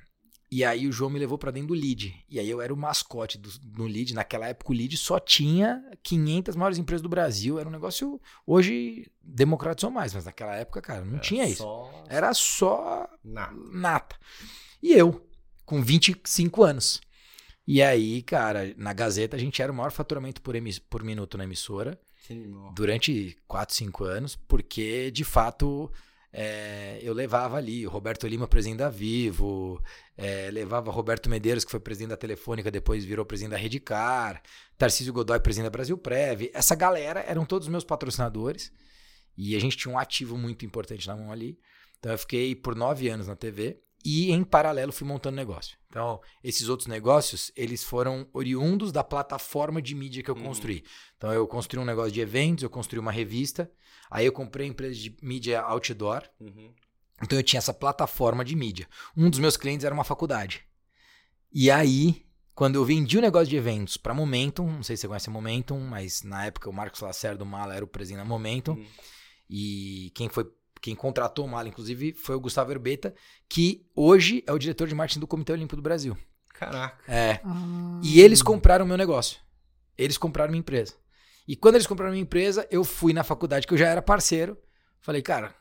E 0.50 0.64
aí 0.64 0.88
o 0.88 0.92
João 0.92 1.10
me 1.10 1.20
levou 1.20 1.38
pra 1.38 1.52
dentro 1.52 1.70
do 1.70 1.74
lead. 1.74 2.24
E 2.30 2.40
aí 2.40 2.50
eu 2.50 2.62
era 2.62 2.74
o 2.74 2.78
mascote 2.78 3.38
do, 3.38 3.50
do 3.60 3.84
lead. 3.84 4.14
Naquela 4.14 4.48
época 4.48 4.72
o 4.72 4.76
lead 4.76 4.96
só 4.96 5.20
tinha 5.20 5.84
500 6.02 6.56
maiores 6.56 6.78
empresas 6.78 7.02
do 7.02 7.10
Brasil. 7.10 7.60
Era 7.60 7.68
um 7.68 7.72
negócio. 7.72 8.20
Hoje 8.46 9.12
democratizou 9.22 9.92
mais, 9.92 10.14
mas 10.14 10.24
naquela 10.26 10.56
época, 10.56 10.82
cara, 10.82 11.04
não 11.04 11.16
Era 11.16 11.22
tinha 11.22 11.46
isso. 11.46 11.64
Só... 11.64 12.04
Era 12.08 12.34
só 12.34 13.10
nata. 13.24 14.16
E 14.82 14.94
eu, 14.94 15.28
com 15.66 15.82
25 15.82 16.64
anos. 16.64 17.02
E 17.68 17.82
aí, 17.84 18.22
cara, 18.22 18.74
na 18.78 18.94
Gazeta 18.94 19.36
a 19.36 19.40
gente 19.40 19.62
era 19.62 19.72
o 19.72 19.76
maior 19.76 19.92
faturamento 19.92 20.42
por, 20.42 20.56
por 20.90 21.04
minuto 21.04 21.38
na 21.38 21.44
emissora 21.44 22.00
animal. 22.30 22.72
durante 22.74 23.38
4, 23.46 23.76
5 23.76 24.04
anos, 24.06 24.36
porque 24.48 25.12
de 25.12 25.26
fato 25.26 25.92
é, 26.40 27.00
eu 27.02 27.16
levava 27.16 27.58
ali 27.58 27.88
o 27.88 27.90
Roberto 27.90 28.28
Lima, 28.28 28.48
presidente 28.48 28.78
da 28.78 28.90
Vivo, 28.92 29.82
é, 30.16 30.52
levava 30.52 30.92
Roberto 30.92 31.28
Medeiros, 31.28 31.66
que 31.66 31.72
foi 31.72 31.80
presidente 31.80 32.12
da 32.12 32.18
Telefônica, 32.18 32.70
depois 32.70 33.04
virou 33.04 33.26
presidente 33.26 33.54
da 33.54 33.58
Redcar, 33.58 34.44
Tarcísio 34.78 35.12
Godoy, 35.12 35.40
presidente 35.40 35.66
da 35.66 35.72
Brasil 35.72 35.98
Prev. 35.98 36.52
Essa 36.54 36.76
galera 36.76 37.22
eram 37.22 37.44
todos 37.44 37.68
meus 37.68 37.84
patrocinadores 37.84 38.72
e 39.36 39.56
a 39.56 39.60
gente 39.60 39.78
tinha 39.78 39.92
um 39.92 39.98
ativo 39.98 40.38
muito 40.38 40.64
importante 40.64 41.08
na 41.08 41.16
mão 41.16 41.32
ali. 41.32 41.58
Então 41.98 42.12
eu 42.12 42.18
fiquei 42.20 42.54
por 42.54 42.76
nove 42.76 43.10
anos 43.10 43.26
na 43.26 43.36
TV 43.36 43.82
e 44.06 44.32
em 44.32 44.44
paralelo 44.44 44.92
fui 44.92 45.08
montando 45.08 45.36
negócio. 45.36 45.78
Então 45.90 46.22
esses 46.44 46.70
outros 46.70 46.88
negócios 46.88 47.52
eles 47.56 47.84
foram 47.84 48.28
oriundos 48.34 48.92
da 48.92 49.04
plataforma 49.04 49.82
de 49.82 49.96
mídia 49.96 50.24
que 50.24 50.30
eu 50.32 50.36
Uhum. 50.36 50.44
construí. 50.44 50.84
Então 51.18 51.34
eu 51.34 51.48
construí 51.48 51.82
um 51.82 51.86
negócio 51.86 52.12
de 52.12 52.22
eventos, 52.22 52.64
eu 52.64 52.70
construí 52.70 53.00
uma 53.00 53.12
revista, 53.12 53.72
aí 54.10 54.26
eu 54.26 54.32
comprei 54.32 54.68
a 54.68 54.70
empresa 54.70 54.96
de 54.96 55.16
mídia 55.22 55.62
outdoor. 55.62 56.24
Uhum. 56.40 56.74
Então 57.24 57.38
eu 57.38 57.44
tinha 57.44 57.58
essa 57.58 57.74
plataforma 57.74 58.46
de 58.46 58.56
mídia. 58.56 58.88
Um 59.16 59.30
dos 59.30 59.40
meus 59.40 59.58
clientes 59.58 59.84
era 59.86 59.94
uma 59.94 60.04
faculdade. 60.04 60.64
E 61.52 61.72
aí, 61.72 62.24
quando 62.54 62.76
eu 62.76 62.86
vendi 62.86 63.18
o 63.18 63.22
negócio 63.22 63.48
de 63.48 63.56
eventos 63.56 63.98
para 63.98 64.14
Momentum, 64.14 64.68
não 64.68 64.84
sei 64.84 64.96
se 64.96 65.02
você 65.02 65.08
conhece 65.08 65.30
Momentum, 65.30 65.80
mas 65.80 66.22
na 66.22 66.46
época 66.46 66.70
o 66.70 66.74
Marcos 66.74 67.02
Lacerda 67.02 67.40
do 67.40 67.46
Mala 67.46 67.74
era 67.76 67.84
o 67.84 67.88
presidente 67.88 68.20
da 68.20 68.26
Momentum. 68.26 68.74
Uhum. 68.74 68.86
E 69.50 70.12
quem 70.14 70.30
foi 70.30 70.46
quem 70.82 70.96
contratou 70.96 71.46
o 71.46 71.48
Mala, 71.48 71.68
inclusive, 71.68 72.14
foi 72.14 72.36
o 72.36 72.40
Gustavo 72.40 72.72
Herbeta, 72.72 73.14
que 73.50 73.86
hoje 73.96 74.44
é 74.48 74.52
o 74.54 74.58
diretor 74.60 74.88
de 74.88 74.96
marketing 74.96 75.20
do 75.20 75.28
Comitê 75.28 75.52
Olímpico 75.54 75.76
do 75.76 75.82
Brasil. 75.82 76.18
Caraca. 76.54 76.98
É. 77.12 77.40
Ah. 77.44 78.00
E 78.04 78.20
eles 78.20 78.42
compraram 78.42 78.86
o 78.86 78.88
meu 78.88 78.98
negócio. 78.98 79.40
Eles 79.98 80.18
compraram 80.18 80.52
minha 80.52 80.60
empresa. 80.60 80.94
E 81.48 81.56
quando 81.56 81.76
eles 81.76 81.88
compraram 81.88 82.12
minha 82.12 82.24
empresa, 82.24 82.68
eu 82.70 82.84
fui 82.84 83.14
na 83.14 83.24
faculdade, 83.24 83.66
que 83.68 83.74
eu 83.74 83.78
já 83.78 83.88
era 83.88 84.02
parceiro. 84.02 84.58
Falei, 85.00 85.22
cara, 85.22 85.54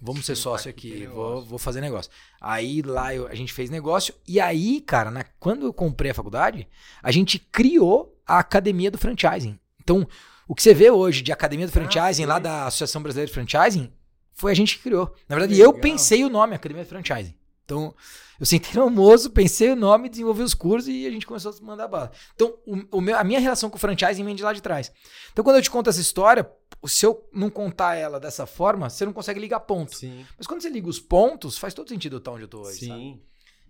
vamos 0.00 0.24
ser 0.24 0.36
Sim, 0.36 0.42
sócio 0.42 0.70
aqui 0.70 0.90
aqui, 0.92 0.98
tem 1.00 1.08
vou, 1.08 1.42
vou 1.44 1.58
fazer 1.58 1.80
negócio. 1.80 2.10
Aí 2.40 2.82
lá 2.82 3.14
eu- 3.14 3.26
a 3.26 3.34
gente 3.34 3.52
fez 3.52 3.68
negócio. 3.70 4.14
E 4.26 4.38
aí, 4.38 4.80
cara, 4.80 5.10
na- 5.10 5.24
quando 5.40 5.66
eu 5.66 5.72
comprei 5.72 6.10
a 6.10 6.14
faculdade, 6.14 6.68
a 7.02 7.10
gente 7.10 7.38
criou 7.38 8.16
a 8.26 8.38
academia 8.38 8.90
do 8.90 8.98
franchising. 8.98 9.58
Então, 9.82 10.06
o 10.46 10.54
que 10.54 10.62
você 10.62 10.72
vê 10.74 10.90
hoje 10.90 11.22
de 11.22 11.32
academia 11.32 11.66
do 11.66 11.72
franchising, 11.72 12.26
lá 12.26 12.34
sei. 12.34 12.42
da 12.44 12.66
Associação 12.66 13.02
Brasileira 13.02 13.26
de 13.28 13.34
Franchising, 13.34 13.90
foi 14.38 14.52
a 14.52 14.54
gente 14.54 14.76
que 14.76 14.82
criou. 14.84 15.14
Na 15.28 15.36
verdade, 15.36 15.54
Que 15.54 15.60
eu 15.60 15.68
legal. 15.72 15.80
pensei 15.82 16.24
o 16.24 16.28
nome, 16.30 16.54
Academia 16.54 16.84
do 16.84 16.88
Franchising. 16.88 17.34
Então, 17.64 17.94
eu 18.40 18.46
sentei 18.46 18.72
no 18.76 18.82
almoço, 18.84 19.28
pensei 19.30 19.70
o 19.70 19.76
nome, 19.76 20.08
desenvolvi 20.08 20.42
os 20.42 20.54
cursos 20.54 20.88
e 20.88 21.06
a 21.06 21.10
gente 21.10 21.26
começou 21.26 21.52
a 21.52 21.62
mandar 21.62 21.86
bala. 21.86 22.10
Então, 22.34 22.56
o, 22.66 22.96
o 22.96 23.00
meu- 23.02 23.18
a 23.18 23.22
minha 23.22 23.38
relação 23.40 23.68
com 23.68 23.76
o 23.76 23.78
franchising 23.78 24.24
vem 24.24 24.34
de 24.34 24.42
lá 24.42 24.54
de 24.54 24.62
trás. 24.62 24.90
Então, 25.32 25.44
quando 25.44 25.56
eu 25.56 25.62
te 25.62 25.68
conto 25.70 25.90
essa 25.90 26.00
história, 26.00 26.50
se 26.86 27.04
eu 27.04 27.28
não 27.30 27.50
contar 27.50 27.94
ela 27.96 28.18
dessa 28.18 28.46
forma, 28.46 28.88
você 28.88 29.04
não 29.04 29.12
consegue 29.12 29.38
ligar 29.38 29.60
ponto. 29.60 29.94
Sim. 29.94 30.24
Mas 30.38 30.46
quando 30.46 30.62
você 30.62 30.70
liga 30.70 30.88
os 30.88 30.98
pontos, 30.98 31.58
faz 31.58 31.74
todo 31.74 31.90
sentido 31.90 32.14
eu 32.16 32.18
estar 32.20 32.30
onde 32.32 32.44
eu 32.44 32.48
tô 32.48 32.62
hoje, 32.62 32.86
sabe? 32.86 33.00
Sim. 33.00 33.22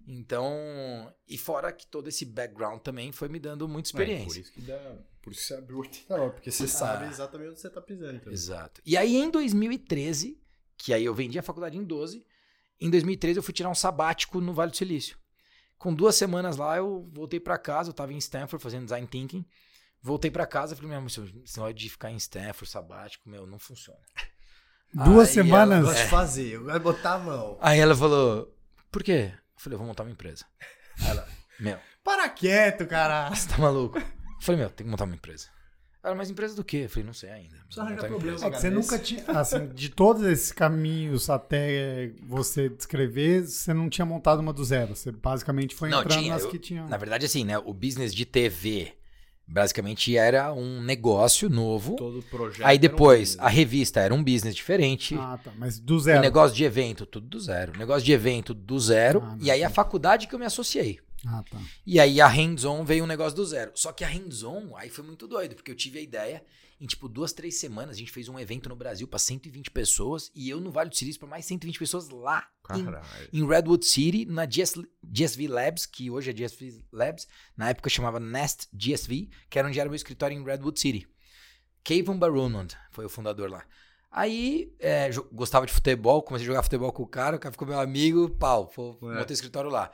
Então, 0.06 1.12
e 1.28 1.36
fora 1.36 1.70
que 1.72 1.86
todo 1.86 2.08
esse 2.08 2.24
background 2.24 2.80
também 2.80 3.12
foi 3.12 3.28
me 3.28 3.38
dando 3.38 3.68
muita 3.68 3.90
É, 3.90 3.92
por 3.92 4.00
experiência. 4.02 4.40
isso 4.40 4.52
que 4.52 4.60
dá. 4.60 4.78
Por 5.20 5.32
isso 5.32 5.42
que 5.42 5.46
você 5.48 5.54
abriu 5.54 5.78
89, 5.80 6.30
porque 6.36 6.50
você 6.50 6.66
sabe 6.68 7.06
exatamente 7.08 7.50
onde 7.50 7.60
você 7.60 7.68
tá 7.68 7.80
pisando. 7.82 8.14
Então. 8.16 8.32
Exato. 8.32 8.80
E 8.86 8.96
aí 8.96 9.16
em 9.16 9.30
2013, 9.30 10.38
que 10.78 10.94
aí 10.94 11.04
eu 11.04 11.14
vendi 11.14 11.38
a 11.38 11.42
faculdade 11.42 11.76
em 11.76 11.84
12, 11.84 12.24
em 12.80 12.88
2013 12.88 13.38
eu 13.38 13.42
fui 13.42 13.52
tirar 13.52 13.68
um 13.68 13.74
sabático 13.74 14.40
no 14.40 14.54
Vale 14.54 14.70
do 14.70 14.76
Silício. 14.76 15.18
Com 15.76 15.92
duas 15.92 16.14
semanas 16.16 16.56
lá 16.56 16.76
eu 16.78 17.08
voltei 17.12 17.38
pra 17.38 17.58
casa, 17.58 17.90
eu 17.90 17.94
tava 17.94 18.12
em 18.12 18.18
Stanford 18.18 18.62
fazendo 18.62 18.84
design 18.84 19.06
thinking. 19.06 19.44
Voltei 20.00 20.30
pra 20.30 20.46
casa 20.46 20.72
e 20.72 20.76
falei, 20.76 20.90
meu, 20.96 21.06
esse 21.06 21.20
negócio 21.20 21.74
de 21.74 21.88
ficar 21.90 22.10
em 22.10 22.16
Stanford, 22.16 22.66
sabático, 22.70 23.28
meu, 23.28 23.46
não 23.46 23.58
funciona. 23.58 23.98
Duas 24.94 25.28
Aí 25.28 25.34
semanas? 25.34 25.78
ela- 25.80 25.88
Gosto 25.92 26.02
de 26.04 26.08
fazer, 26.10 26.48
eu 26.54 26.62
gosto 26.64 26.78
de 26.78 26.82
botar 26.84 27.14
a 27.14 27.18
mão. 27.18 27.58
Aí 27.60 27.78
ela 27.78 27.94
falou, 27.96 28.56
por 28.90 29.02
quê? 29.02 29.32
Eu 29.34 29.60
falei, 29.60 29.74
eu 29.74 29.78
vou 29.78 29.86
montar 29.88 30.04
uma 30.04 30.12
empresa. 30.12 30.46
Aí 31.00 31.08
ela, 31.10 31.28
meu, 31.60 31.78
Para 32.02 32.28
quieto, 32.28 32.86
cara. 32.86 33.28
você 33.34 33.48
tá 33.48 33.58
maluco? 33.58 33.98
Eu 33.98 34.04
falei, 34.40 34.60
meu, 34.62 34.70
tem 34.70 34.86
que 34.86 34.90
montar 34.90 35.04
uma 35.04 35.14
empresa. 35.14 35.48
Ela, 36.02 36.14
mas 36.14 36.30
empresa 36.30 36.54
do 36.54 36.62
quê? 36.64 36.82
Eu 36.84 36.88
falei, 36.88 37.04
não 37.06 37.12
sei 37.12 37.28
ainda. 37.30 37.56
Só 37.68 37.80
Vou 37.80 37.88
arranjar 37.90 38.02
uma 38.04 38.08
problema. 38.18 38.46
É 38.46 38.50
que 38.50 38.60
você 38.60 38.70
nunca 38.70 38.98
tinha. 38.98 39.24
Assim, 39.28 39.66
de 39.74 39.88
todos 39.88 40.22
esses 40.22 40.52
caminhos 40.52 41.28
até 41.28 42.12
você 42.22 42.68
descrever, 42.68 43.42
você 43.44 43.74
não 43.74 43.88
tinha 43.90 44.06
montado 44.06 44.38
uma 44.40 44.52
do 44.52 44.64
zero. 44.64 44.94
Você 44.94 45.10
basicamente 45.10 45.74
foi 45.74 45.88
Não, 45.88 46.00
entrando 46.02 46.20
tinha, 46.20 46.32
nas 46.34 46.42
eu- 46.44 46.50
que 46.50 46.58
tinham. 46.58 46.88
Na 46.88 46.96
verdade, 46.96 47.26
assim, 47.26 47.44
né? 47.44 47.58
O 47.58 47.74
business 47.74 48.14
de 48.14 48.24
TV 48.24 48.92
basicamente 49.46 50.16
era 50.16 50.52
um 50.52 50.80
negócio 50.82 51.48
novo. 51.50 51.96
Todo 51.96 52.22
projeto. 52.22 52.64
Aí 52.66 52.76
era 52.76 52.78
um 52.78 52.80
depois, 52.80 53.30
business. 53.30 53.44
a 53.46 53.48
revista 53.48 54.00
era 54.00 54.14
um 54.14 54.22
business 54.22 54.54
diferente. 54.54 55.16
Ah, 55.18 55.38
tá. 55.42 55.50
Mas 55.58 55.78
do 55.80 55.96
o 55.96 56.00
zero. 56.00 56.20
negócio 56.20 56.56
de 56.56 56.64
evento, 56.64 57.06
tudo 57.06 57.26
do 57.26 57.40
zero. 57.40 57.72
O 57.74 57.78
negócio 57.78 58.04
de 58.04 58.12
evento 58.12 58.54
do 58.54 58.78
zero. 58.78 59.20
Ah, 59.24 59.36
e 59.40 59.50
aí 59.50 59.64
a 59.64 59.68
tá. 59.68 59.74
faculdade 59.74 60.28
que 60.28 60.34
eu 60.34 60.38
me 60.38 60.44
associei. 60.46 61.00
Ah, 61.26 61.42
tá. 61.50 61.60
E 61.86 61.98
aí 61.98 62.20
a 62.20 62.28
hands-on 62.28 62.84
veio 62.84 63.04
um 63.04 63.06
negócio 63.06 63.34
do 63.36 63.44
zero. 63.44 63.72
Só 63.74 63.92
que 63.92 64.04
a 64.04 64.08
hands-on 64.08 64.76
aí 64.76 64.88
foi 64.88 65.04
muito 65.04 65.26
doido, 65.26 65.54
porque 65.54 65.70
eu 65.70 65.76
tive 65.76 65.98
a 65.98 66.02
ideia. 66.02 66.44
Em 66.80 66.86
tipo 66.86 67.08
duas, 67.08 67.32
três 67.32 67.58
semanas, 67.58 67.96
a 67.96 67.98
gente 67.98 68.12
fez 68.12 68.28
um 68.28 68.38
evento 68.38 68.68
no 68.68 68.76
Brasil 68.76 69.08
pra 69.08 69.18
120 69.18 69.68
pessoas. 69.72 70.30
E 70.32 70.48
eu 70.48 70.60
no 70.60 70.70
Vale 70.70 70.88
do 70.90 70.94
Silício 70.96 71.18
pra 71.18 71.28
mais 71.28 71.44
120 71.44 71.76
pessoas 71.76 72.08
lá 72.08 72.46
em 72.78 72.84
em 73.32 73.44
Redwood 73.46 73.84
City, 73.84 74.24
na 74.26 74.46
GS, 74.46 74.74
GSV 75.02 75.48
Labs, 75.48 75.86
que 75.86 76.08
hoje 76.08 76.30
é 76.30 76.32
GSV 76.32 76.84
Labs, 76.92 77.26
na 77.56 77.70
época 77.70 77.90
chamava 77.90 78.20
Nest 78.20 78.68
GSV, 78.72 79.28
que 79.50 79.58
era 79.58 79.66
onde 79.66 79.80
era 79.80 79.88
meu 79.88 79.96
escritório 79.96 80.38
em 80.38 80.44
Redwood 80.44 80.78
City. 80.78 81.08
Kevin 81.82 82.16
Barunand 82.16 82.68
foi 82.92 83.04
o 83.04 83.08
fundador 83.08 83.50
lá. 83.50 83.64
Aí, 84.10 84.72
é, 84.78 85.10
gostava 85.32 85.66
de 85.66 85.72
futebol, 85.72 86.22
comecei 86.22 86.46
a 86.46 86.48
jogar 86.48 86.62
futebol 86.62 86.92
com 86.92 87.02
o 87.02 87.06
cara, 87.06 87.36
o 87.36 87.38
cara 87.38 87.52
ficou 87.52 87.66
meu 87.68 87.78
amigo, 87.78 88.30
pau, 88.30 88.70
foi, 88.70 88.94
É. 89.14 89.18
montei 89.18 89.34
escritório 89.34 89.70
lá. 89.70 89.90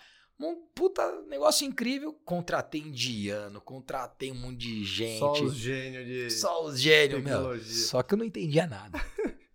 Um 0.51 0.67
puta 0.75 1.23
negócio 1.29 1.67
incrível, 1.67 2.13
contratei 2.25 2.81
indiano, 2.83 3.61
contratei 3.61 4.31
um 4.31 4.35
monte 4.35 4.59
de 4.59 4.85
gente. 4.85 5.19
Só 5.19 5.33
os 5.33 5.55
gênios 5.55 6.07
de. 6.07 6.31
Só 6.31 6.65
os 6.67 6.81
gênios, 6.81 7.23
meu. 7.23 7.33
tecnologia. 7.37 7.85
Só 7.87 8.03
que 8.03 8.15
eu 8.15 8.19
não 8.19 8.25
entendia 8.25 8.67
nada. 8.67 9.01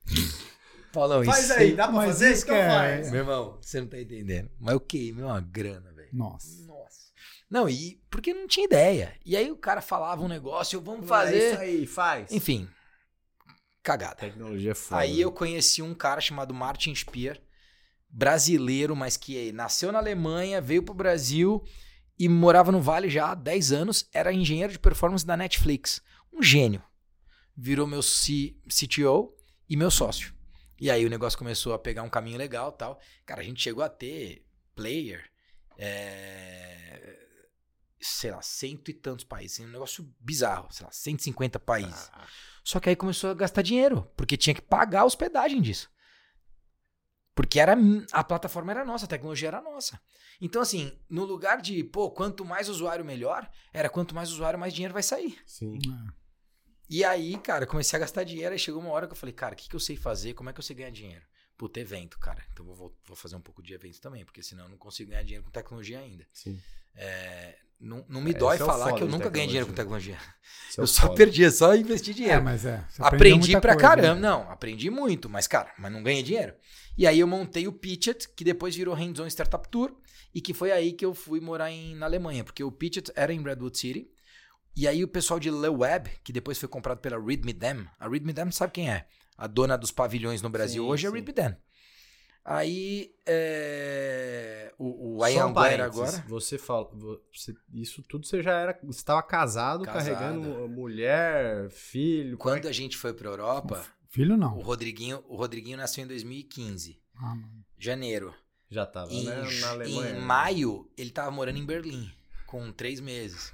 Paulão, 0.92 1.24
Faz 1.24 1.44
isso 1.44 1.54
aí, 1.54 1.76
dá 1.76 1.88
pra 1.88 2.02
fazer? 2.02 2.32
isso 2.32 2.44
Então 2.46 2.56
que 2.56 2.62
é- 2.62 2.68
faz. 2.70 3.12
meu 3.12 3.20
irmão, 3.20 3.58
você 3.62 3.80
não 3.80 3.88
tá 3.88 4.00
entendendo. 4.02 4.50
Mas 4.60 4.74
eu 4.74 4.80
queimei 4.80 5.24
uma 5.24 5.40
grana, 5.40 5.92
velho. 5.94 6.10
Nossa. 6.12 6.66
Nossa. 6.66 7.00
Não, 7.50 7.70
e 7.70 8.02
porque 8.10 8.34
não 8.34 8.48
tinha 8.48 8.66
ideia. 8.66 9.16
E 9.26 9.38
aí 9.38 9.52
o 9.52 9.58
cara 9.58 9.82
falava 9.82 10.22
um 10.24 10.28
negócio, 10.28 10.78
eu 10.78 10.82
vamos 10.82 11.06
É 11.06 11.08
fazer. 11.08 11.52
isso 11.52 11.62
aí, 11.62 11.86
faz. 11.86 12.32
Enfim, 12.32 12.68
cagada. 13.84 14.16
Tecnologia 14.16 14.72
é 14.72 14.76
foda. 14.76 15.02
Aí 15.02 15.22
eu 15.22 15.32
conheci 15.32 15.82
um 15.82 15.94
cara 15.94 16.22
chamado 16.22 16.54
Martin 16.54 16.94
Speer, 16.96 17.40
brasileiro, 18.10 18.96
mas 18.96 19.16
que 19.18 19.52
nasceu 19.52 19.92
na 19.92 20.00
Alemanha, 20.00 20.60
veio 20.62 20.84
pro 20.84 20.94
Brasil 20.94 21.64
e 22.18 22.28
morava 22.28 22.72
no 22.72 22.82
Vale 22.82 23.10
já 23.10 23.32
há 23.32 23.36
10 23.36 23.72
anos, 23.72 24.10
era 24.14 24.34
engenheiro 24.34 24.72
de 24.74 24.80
performance 24.80 25.26
da 25.26 25.38
Netflix. 25.38 26.02
Um 26.34 26.42
gênio. 26.44 26.82
Virou 27.56 27.86
meu 27.88 28.02
C- 28.02 28.56
CTO 28.68 29.34
e 29.70 29.76
meu 29.78 29.92
sócio. 29.92 30.34
E 30.80 30.90
aí 30.90 31.06
o 31.06 31.10
negócio 31.10 31.38
começou 31.38 31.74
a 31.74 31.80
pegar 31.80 32.04
um 32.04 32.10
caminho 32.10 32.38
legal 32.38 32.72
tal. 32.72 33.00
Cara, 33.26 33.42
a 33.42 33.44
gente 33.44 33.62
chegou 33.62 33.84
a 33.84 33.90
ter 33.90 34.46
player, 34.76 35.30
é, 35.78 37.18
sei 38.02 38.32
lá, 38.32 38.42
cento 38.42 38.90
e 38.90 38.94
tantos 38.94 39.26
países. 39.26 39.60
Um 39.60 39.68
negócio 39.68 40.10
bizarro, 40.20 40.68
sei 40.72 40.86
lá, 40.86 40.92
150 40.92 41.60
países. 41.60 42.10
Ah, 42.14 42.26
Só 42.64 42.80
que 42.80 42.90
aí 42.90 42.96
começou 42.96 43.30
a 43.30 43.34
gastar 43.34 43.62
dinheiro, 43.62 44.10
porque 44.16 44.38
tinha 44.38 44.54
que 44.54 44.62
pagar 44.62 45.02
a 45.02 45.06
hospedagem 45.06 45.62
disso. 45.62 45.90
Porque 47.40 47.58
era 47.58 47.74
a 48.12 48.22
plataforma 48.22 48.70
era 48.70 48.84
nossa, 48.84 49.06
a 49.06 49.08
tecnologia 49.08 49.48
era 49.48 49.62
nossa. 49.62 49.98
Então, 50.42 50.62
assim, 50.62 50.92
no 51.10 51.24
lugar 51.24 51.62
de, 51.62 51.82
pô, 51.86 52.12
quanto 52.12 52.44
mais 52.44 52.68
usuário, 52.68 53.06
melhor, 53.06 53.50
era 53.72 53.90
quanto 53.90 54.14
mais 54.14 54.30
usuário, 54.30 54.60
mais 54.60 54.74
dinheiro 54.74 54.94
vai 54.94 55.02
sair. 55.02 55.40
sim. 55.46 55.80
É. 55.90 56.12
E 56.90 57.02
aí, 57.02 57.38
cara, 57.38 57.64
eu 57.64 57.68
comecei 57.70 57.96
a 57.96 58.00
gastar 58.02 58.26
dinheiro, 58.26 58.52
aí 58.52 58.60
chegou 58.60 58.82
uma 58.82 58.92
hora 58.92 59.08
que 59.08 59.14
eu 59.14 59.18
falei, 59.18 59.32
cara, 59.32 59.54
o 59.54 59.56
que, 59.56 59.70
que 59.70 59.76
eu 59.76 59.80
sei 59.80 59.96
fazer? 59.96 60.34
Como 60.34 60.50
é 60.50 60.54
que 60.54 60.60
eu 60.60 60.64
sei 60.64 60.76
ganhar 60.76 60.90
dinheiro? 60.90 61.24
Puta, 61.60 61.78
evento, 61.82 62.18
cara. 62.18 62.42
Então 62.54 62.66
vou, 62.66 62.96
vou 63.06 63.16
fazer 63.18 63.36
um 63.36 63.42
pouco 63.42 63.62
de 63.62 63.74
eventos 63.74 64.00
também, 64.00 64.24
porque 64.24 64.42
senão 64.42 64.64
eu 64.64 64.70
não 64.70 64.78
consigo 64.78 65.10
ganhar 65.12 65.24
dinheiro 65.24 65.44
com 65.44 65.52
tecnologia 65.52 66.00
ainda. 66.00 66.26
sim. 66.32 66.58
É, 66.96 67.58
não, 67.80 68.06
não 68.10 68.22
me 68.22 68.32
É, 68.32 68.34
dói 68.34 68.56
esse 68.56 68.62
é 68.62 68.66
o 68.66 68.68
falar 68.68 68.86
foda 68.86 68.98
que 68.98 69.04
eu 69.04 69.08
nunca 69.08 69.30
ganhei 69.30 69.48
dinheiro 69.48 69.68
com 69.68 69.74
tecnologia. 69.74 70.16
é 70.16 70.82
eu 70.82 70.88
só 70.88 71.04
foda. 71.04 71.16
perdi, 71.16 71.52
só 71.52 71.76
investi 71.76 72.12
É, 72.12 72.14
dinheiro. 72.14 72.44
mas 72.44 72.66
é. 72.66 72.84
Aprendi 72.98 73.52
pra 73.60 73.74
coisa, 73.74 73.90
caramba. 73.90 74.16
né? 74.16 74.22
Não, 74.22 74.50
aprendi 74.50 74.90
muito, 74.90 75.30
mas, 75.30 75.48
cara, 75.48 75.74
mas 75.78 75.92
não 75.92 76.02
ganhei 76.02 76.24
dinheiro. 76.24 76.54
E 76.98 77.06
aí 77.06 77.20
eu 77.20 77.28
montei 77.28 77.68
o 77.68 77.74
Pitchet, 77.74 78.28
que 78.36 78.44
depois 78.46 78.74
virou 78.76 78.96
Hands-On 78.96 79.28
Startup 79.30 79.68
Tour, 79.70 79.94
e 80.34 80.40
que 80.42 80.54
foi 80.54 80.72
aí 80.72 80.94
que 80.94 81.06
eu 81.06 81.14
fui 81.14 81.40
morar 81.42 81.70
em, 81.72 81.94
na 81.96 82.06
Alemanha, 82.06 82.44
porque 82.46 82.64
o 82.64 82.72
Pitchet 82.72 83.12
era 83.16 83.34
em 83.34 83.42
Redwood 83.44 83.78
City. 83.78 84.10
E 84.76 84.88
aí 84.88 85.04
o 85.04 85.08
pessoal 85.08 85.40
de 85.40 85.50
Le 85.52 85.68
Web, 85.70 86.10
que 86.24 86.32
depois 86.32 86.58
foi 86.58 86.70
comprado 86.70 87.00
pela 87.00 87.18
Read 87.22 87.46
Me 87.46 87.54
Them, 87.54 87.86
a 88.00 88.08
Read 88.08 88.26
Me 88.26 88.34
Them 88.34 88.50
sabe 88.52 88.72
quem 88.74 88.90
é? 88.90 89.06
A 89.40 89.48
dona 89.48 89.78
dos 89.78 89.90
pavilhões 89.92 90.42
no 90.42 90.50
Brasil 90.50 90.84
Sim, 90.84 90.90
hoje 90.90 91.08
é 91.08 91.12
Me 91.12 91.22
Them. 91.22 91.56
Aí 92.44 93.14
é, 93.26 94.74
o, 94.78 95.18
o 95.18 95.24
um 95.24 95.28
Ian 95.28 95.54
Guerra 95.54 95.86
agora. 95.86 96.24
Você 96.28 96.58
fala. 96.58 96.90
você- 97.32 97.56
isso 97.74 98.02
tudo 98.04 98.26
você 98.26 98.42
já 98.42 98.52
era. 98.60 98.80
Você 98.84 99.00
estava 99.00 99.22
casado, 99.24 99.84
Casado. 99.86 100.14
carregando 100.14 100.68
mulher, 100.68 101.70
filho. 101.70 102.34
é 102.34 102.38
Quando 102.38 102.68
a 102.68 102.72
gente 102.72 102.98
foi 102.98 103.14
pra 103.14 103.30
Europa, 103.30 103.86
Filho 104.10 104.34
o 104.34 104.38
não. 104.38 104.60
Rodriguinho, 104.60 105.24
o 105.28 105.36
Rodriguinho 105.36 105.78
nasceu 105.78 106.04
em 106.04 106.08
2015, 106.08 107.00
Ah, 107.16 107.36
janeiro. 107.78 108.34
Já 108.70 108.86
tava, 108.86 109.12
Em, 109.12 109.24
né? 109.26 109.44
Na 109.62 109.70
Alemanha. 109.70 110.12
em 110.18 110.22
maio, 110.22 110.92
ele 110.98 111.12
tava 111.12 111.32
morando 111.32 111.58
em 111.58 111.66
Berlim, 111.66 112.12
com 112.46 112.72
três 112.72 113.00
meses. 113.00 113.54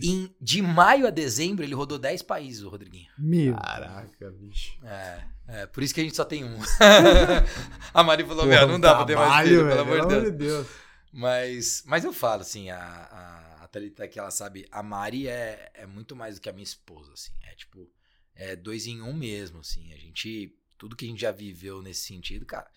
Em, 0.00 0.34
de 0.40 0.62
maio 0.62 1.06
a 1.06 1.10
dezembro, 1.10 1.64
ele 1.64 1.74
rodou 1.74 1.98
10 1.98 2.22
países, 2.22 2.62
o 2.62 2.68
Rodriguinho. 2.68 3.10
Meu. 3.18 3.54
Caraca, 3.56 4.30
bicho. 4.30 4.78
É, 4.84 5.24
é, 5.48 5.66
por 5.66 5.82
isso 5.82 5.94
que 5.94 6.00
a 6.00 6.04
gente 6.04 6.16
só 6.16 6.24
tem 6.24 6.44
um. 6.44 6.58
a 7.92 8.02
Mari 8.02 8.24
falou, 8.24 8.46
meu, 8.46 8.68
não 8.68 8.78
dá 8.78 8.94
pra 8.94 9.04
ter 9.04 9.16
mais 9.16 9.48
velho, 9.48 9.66
pelo 9.66 9.80
amor 9.80 10.00
de 10.00 10.08
Deus. 10.08 10.36
Deus. 10.36 10.66
Mas, 11.12 11.82
mas 11.86 12.04
eu 12.04 12.12
falo, 12.12 12.42
assim, 12.42 12.70
a, 12.70 12.78
a, 12.78 13.64
a 13.64 13.68
Thalita 13.68 14.06
que 14.06 14.18
ela 14.18 14.30
sabe, 14.30 14.66
a 14.70 14.82
Mari 14.82 15.26
é, 15.26 15.70
é 15.74 15.86
muito 15.86 16.14
mais 16.14 16.36
do 16.36 16.40
que 16.40 16.48
a 16.48 16.52
minha 16.52 16.64
esposa, 16.64 17.12
assim. 17.12 17.32
É 17.42 17.54
tipo, 17.54 17.90
é 18.34 18.54
dois 18.54 18.86
em 18.86 19.00
um 19.02 19.12
mesmo, 19.12 19.60
assim. 19.60 19.92
A 19.92 19.96
gente, 19.96 20.54
tudo 20.76 20.94
que 20.94 21.04
a 21.04 21.08
gente 21.08 21.20
já 21.20 21.32
viveu 21.32 21.82
nesse 21.82 22.02
sentido, 22.02 22.46
cara, 22.46 22.70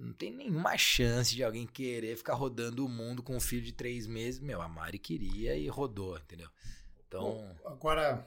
não 0.00 0.12
tem 0.14 0.32
nenhuma 0.32 0.76
chance 0.78 1.34
de 1.34 1.44
alguém 1.44 1.66
querer 1.66 2.16
ficar 2.16 2.34
rodando 2.34 2.84
o 2.84 2.88
mundo 2.88 3.22
com 3.22 3.36
um 3.36 3.40
filho 3.40 3.62
de 3.62 3.72
três 3.72 4.06
meses. 4.06 4.40
Meu, 4.40 4.62
a 4.62 4.68
Mari 4.68 4.98
queria 4.98 5.54
e 5.56 5.68
rodou, 5.68 6.16
entendeu? 6.16 6.48
Então, 7.06 7.54
Agora, 7.64 8.26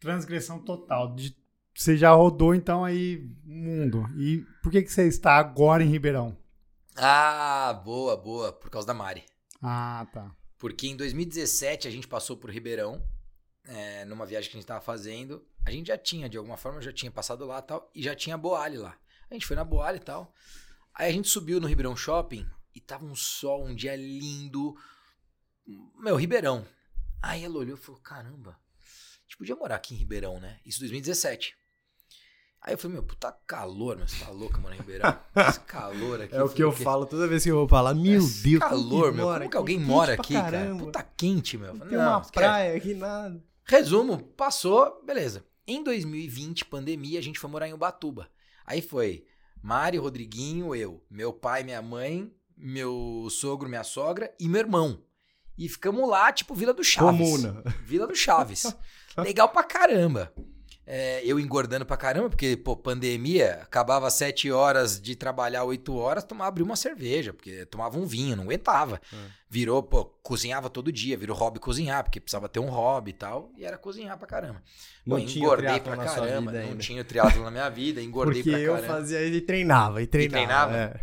transgressão 0.00 0.58
total. 0.58 1.14
De- 1.14 1.36
Você 1.74 1.96
já 1.96 2.10
rodou, 2.12 2.54
então, 2.54 2.84
aí, 2.84 3.16
o 3.46 3.48
mundo. 3.50 4.04
E 4.18 4.44
por 4.62 4.72
que, 4.72 4.82
que 4.82 4.92
você 4.92 5.06
está 5.06 5.36
agora 5.36 5.82
em 5.82 5.88
Ribeirão? 5.88 6.36
ah, 6.96 7.72
boa, 7.84 8.16
boa, 8.16 8.52
por 8.52 8.68
causa 8.68 8.86
da 8.86 8.92
Mari. 8.94 9.24
Ah, 9.62 10.06
tá. 10.12 10.34
Porque 10.58 10.86
em 10.86 10.96
2017 10.96 11.88
a 11.88 11.90
gente 11.90 12.06
passou 12.06 12.36
por 12.36 12.50
Ribeirão, 12.50 13.02
é, 13.64 14.04
numa 14.04 14.26
viagem 14.26 14.50
que 14.50 14.56
a 14.56 14.60
gente 14.60 14.68
tava 14.68 14.80
fazendo. 14.80 15.44
A 15.64 15.70
gente 15.70 15.86
já 15.86 15.96
tinha, 15.96 16.28
de 16.28 16.36
alguma 16.36 16.56
forma, 16.56 16.82
já 16.82 16.92
tinha 16.92 17.10
passado 17.10 17.46
lá 17.46 17.58
e 17.60 17.62
tal, 17.62 17.90
e 17.94 18.02
já 18.02 18.14
tinha 18.14 18.36
Boale 18.36 18.76
lá. 18.76 18.96
A 19.30 19.34
gente 19.34 19.46
foi 19.46 19.56
na 19.56 19.64
Boale 19.64 19.96
e 19.98 20.00
tal. 20.00 20.34
Aí 20.94 21.10
a 21.10 21.12
gente 21.12 21.28
subiu 21.28 21.60
no 21.60 21.66
Ribeirão 21.66 21.96
Shopping 21.96 22.46
e 22.74 22.80
tava 22.80 23.04
um 23.04 23.14
sol, 23.14 23.64
um 23.64 23.74
dia 23.74 23.96
lindo. 23.96 24.76
Meu, 25.98 26.16
Ribeirão. 26.16 26.66
Aí 27.22 27.44
ela 27.44 27.58
olhou 27.58 27.76
e 27.76 27.80
falou: 27.80 28.00
caramba, 28.00 28.50
a 28.50 29.22
gente 29.22 29.36
podia 29.36 29.56
morar 29.56 29.76
aqui 29.76 29.94
em 29.94 29.98
Ribeirão, 29.98 30.40
né? 30.40 30.58
Isso 30.66 30.78
em 30.78 30.88
2017. 30.88 31.56
Aí 32.64 32.74
eu 32.74 32.78
falei, 32.78 32.94
meu, 32.94 33.02
puta 33.02 33.32
calor, 33.44 33.96
meu, 33.96 34.06
você 34.06 34.24
tá 34.24 34.30
louca, 34.30 34.56
mano, 34.58 34.76
em 34.76 34.78
Ribeirão? 34.78 35.18
Esse 35.34 35.60
calor 35.60 36.20
aqui. 36.22 36.32
É 36.36 36.42
o 36.44 36.48
que 36.48 36.62
eu 36.62 36.70
falei, 36.70 36.84
falo 36.84 37.06
toda 37.06 37.26
vez 37.26 37.42
que 37.42 37.50
eu 37.50 37.56
vou 37.56 37.68
falar. 37.68 37.92
Meu 37.92 38.20
esse 38.20 38.42
Deus, 38.44 38.60
calor, 38.60 39.06
como 39.06 39.10
que 39.10 39.16
meu. 39.16 39.24
mora 39.26 39.38
Como 39.40 39.50
que 39.50 39.56
alguém 39.56 39.80
mora 39.80 40.14
aqui, 40.14 40.34
cara? 40.34 40.76
Puta 40.76 41.02
quente, 41.02 41.58
meu. 41.58 41.70
Eu 41.70 41.74
Não 41.74 41.88
tem 41.88 41.98
uma 41.98 42.20
praia 42.20 42.76
aqui, 42.76 42.94
nada. 42.94 43.42
Resumo, 43.64 44.22
passou, 44.36 45.02
beleza. 45.04 45.44
Em 45.66 45.82
2020, 45.82 46.64
pandemia, 46.66 47.18
a 47.18 47.22
gente 47.22 47.38
foi 47.40 47.50
morar 47.50 47.66
em 47.66 47.72
Ubatuba. 47.72 48.30
Aí 48.64 48.80
foi 48.80 49.26
Mari, 49.62 49.96
Rodriguinho, 49.96 50.74
eu, 50.74 51.00
meu 51.08 51.32
pai, 51.32 51.62
minha 51.62 51.80
mãe, 51.80 52.34
meu 52.56 53.28
sogro, 53.30 53.68
minha 53.68 53.84
sogra 53.84 54.34
e 54.40 54.48
meu 54.48 54.60
irmão. 54.60 55.00
E 55.56 55.68
ficamos 55.68 56.08
lá, 56.08 56.32
tipo, 56.32 56.54
Vila 56.54 56.74
do 56.74 56.82
Chaves. 56.82 57.20
Comuna. 57.20 57.62
Vila 57.84 58.06
do 58.06 58.16
Chaves. 58.16 58.74
Legal 59.16 59.48
pra 59.48 59.62
caramba. 59.62 60.32
É, 60.94 61.22
eu 61.24 61.40
engordando 61.40 61.86
pra 61.86 61.96
caramba, 61.96 62.28
porque, 62.28 62.54
pô, 62.54 62.76
pandemia, 62.76 63.54
acabava 63.62 64.10
7 64.10 64.50
horas 64.52 65.00
de 65.00 65.16
trabalhar 65.16 65.64
8 65.64 65.96
horas, 65.96 66.22
tomava, 66.22 66.48
abria 66.48 66.66
uma 66.66 66.76
cerveja, 66.76 67.32
porque 67.32 67.64
tomava 67.64 67.98
um 67.98 68.04
vinho, 68.04 68.36
não 68.36 68.44
aguentava. 68.44 69.00
É. 69.10 69.16
Virou, 69.48 69.82
pô, 69.82 70.04
cozinhava 70.22 70.68
todo 70.68 70.92
dia, 70.92 71.16
virou 71.16 71.34
hobby 71.34 71.58
cozinhar, 71.58 72.04
porque 72.04 72.20
precisava 72.20 72.46
ter 72.46 72.60
um 72.60 72.68
hobby 72.68 73.12
e 73.12 73.14
tal, 73.14 73.50
e 73.56 73.64
era 73.64 73.78
cozinhar 73.78 74.18
pra 74.18 74.26
caramba. 74.26 74.62
Pô, 75.08 75.16
Não 75.16 75.24
tinha 75.24 75.42
engordei 75.46 75.80
pra 75.80 75.96
caramba, 75.96 76.52
não 76.52 76.60
ainda. 76.60 76.76
tinha 76.82 77.02
triatlo 77.02 77.42
na 77.42 77.50
minha 77.50 77.70
vida, 77.70 78.02
engordei 78.02 78.42
Porque 78.42 78.50
pra 78.50 78.60
eu 78.60 78.74
caramba. 78.74 78.92
fazia 78.92 79.24
e 79.26 79.40
treinava, 79.40 80.02
e 80.02 80.06
treinava. 80.06 80.72
treinava? 80.72 80.76
é. 80.76 81.00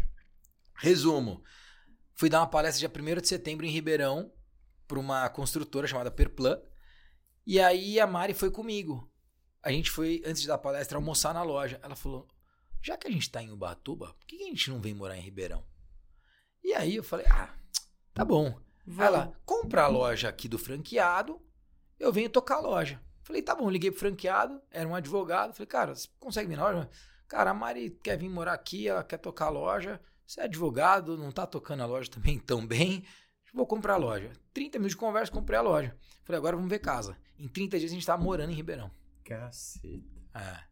Resumo. 0.75 1.41
Fui 2.13 2.29
dar 2.29 2.41
uma 2.41 2.47
palestra 2.47 2.87
dia 2.87 3.01
1 3.17 3.21
de 3.21 3.27
setembro 3.27 3.65
em 3.65 3.71
Ribeirão 3.71 4.31
para 4.87 4.99
uma 4.99 5.27
construtora 5.29 5.87
chamada 5.87 6.11
Perplan. 6.11 6.59
E 7.43 7.59
aí 7.59 7.99
a 7.99 8.05
Mari 8.05 8.35
foi 8.35 8.51
comigo. 8.51 9.08
A 9.61 9.71
gente 9.71 9.91
foi, 9.91 10.21
antes 10.25 10.41
de 10.41 10.47
dar 10.47 10.55
a 10.55 10.59
palestra, 10.59 10.97
almoçar 10.97 11.33
na 11.33 11.43
loja. 11.43 11.79
Ela 11.83 11.95
falou: 11.95 12.27
já 12.81 12.97
que 12.97 13.07
a 13.07 13.11
gente 13.11 13.29
tá 13.29 13.41
em 13.41 13.51
Ubatuba, 13.51 14.13
por 14.13 14.25
que 14.25 14.35
a 14.35 14.47
gente 14.47 14.69
não 14.69 14.79
vem 14.79 14.93
morar 14.93 15.17
em 15.17 15.21
Ribeirão? 15.21 15.65
E 16.63 16.73
aí 16.73 16.95
eu 16.95 17.03
falei: 17.03 17.25
ah, 17.27 17.53
tá 18.13 18.23
bom. 18.23 18.57
Ela, 18.97 19.33
compra 19.45 19.83
a 19.83 19.87
loja 19.87 20.29
aqui 20.29 20.47
do 20.47 20.57
franqueado, 20.57 21.39
eu 21.99 22.11
venho 22.11 22.29
tocar 22.29 22.55
a 22.55 22.61
loja. 22.61 22.99
Falei, 23.21 23.43
tá 23.43 23.53
bom, 23.53 23.69
liguei 23.69 23.91
pro 23.91 23.99
franqueado, 23.99 24.59
era 24.71 24.87
um 24.87 24.95
advogado. 24.95 25.53
Falei, 25.53 25.67
cara, 25.67 25.93
você 25.93 26.07
consegue 26.19 26.47
vir 26.47 26.57
na 26.57 26.63
loja? 26.63 26.89
Cara, 27.27 27.51
a 27.51 27.53
Mari 27.53 27.91
quer 28.03 28.17
vir 28.17 28.29
morar 28.29 28.53
aqui, 28.53 28.87
ela 28.87 29.03
quer 29.03 29.17
tocar 29.17 29.45
a 29.45 29.49
loja. 29.49 30.01
Você 30.25 30.41
é 30.41 30.45
advogado, 30.45 31.15
não 31.15 31.31
tá 31.31 31.45
tocando 31.45 31.83
a 31.83 31.85
loja 31.85 32.09
também 32.09 32.39
tão 32.41 32.65
bem. 32.65 33.05
Vou 33.53 33.67
comprar 33.67 33.93
a 33.93 33.97
loja. 33.97 34.31
30 34.53 34.79
minutos 34.79 34.95
de 34.95 34.97
conversa, 34.97 35.31
comprei 35.31 35.59
a 35.59 35.61
loja. 35.61 35.95
Falei, 36.23 36.37
agora 36.37 36.55
vamos 36.55 36.69
ver 36.69 36.79
casa. 36.79 37.15
Em 37.37 37.47
30 37.47 37.77
dias 37.77 37.91
a 37.91 37.93
gente 37.93 38.05
tava 38.05 38.23
morando 38.23 38.51
em 38.51 38.55
Ribeirão. 38.55 38.89
Caceta. 39.29 40.19
É. 40.35 40.69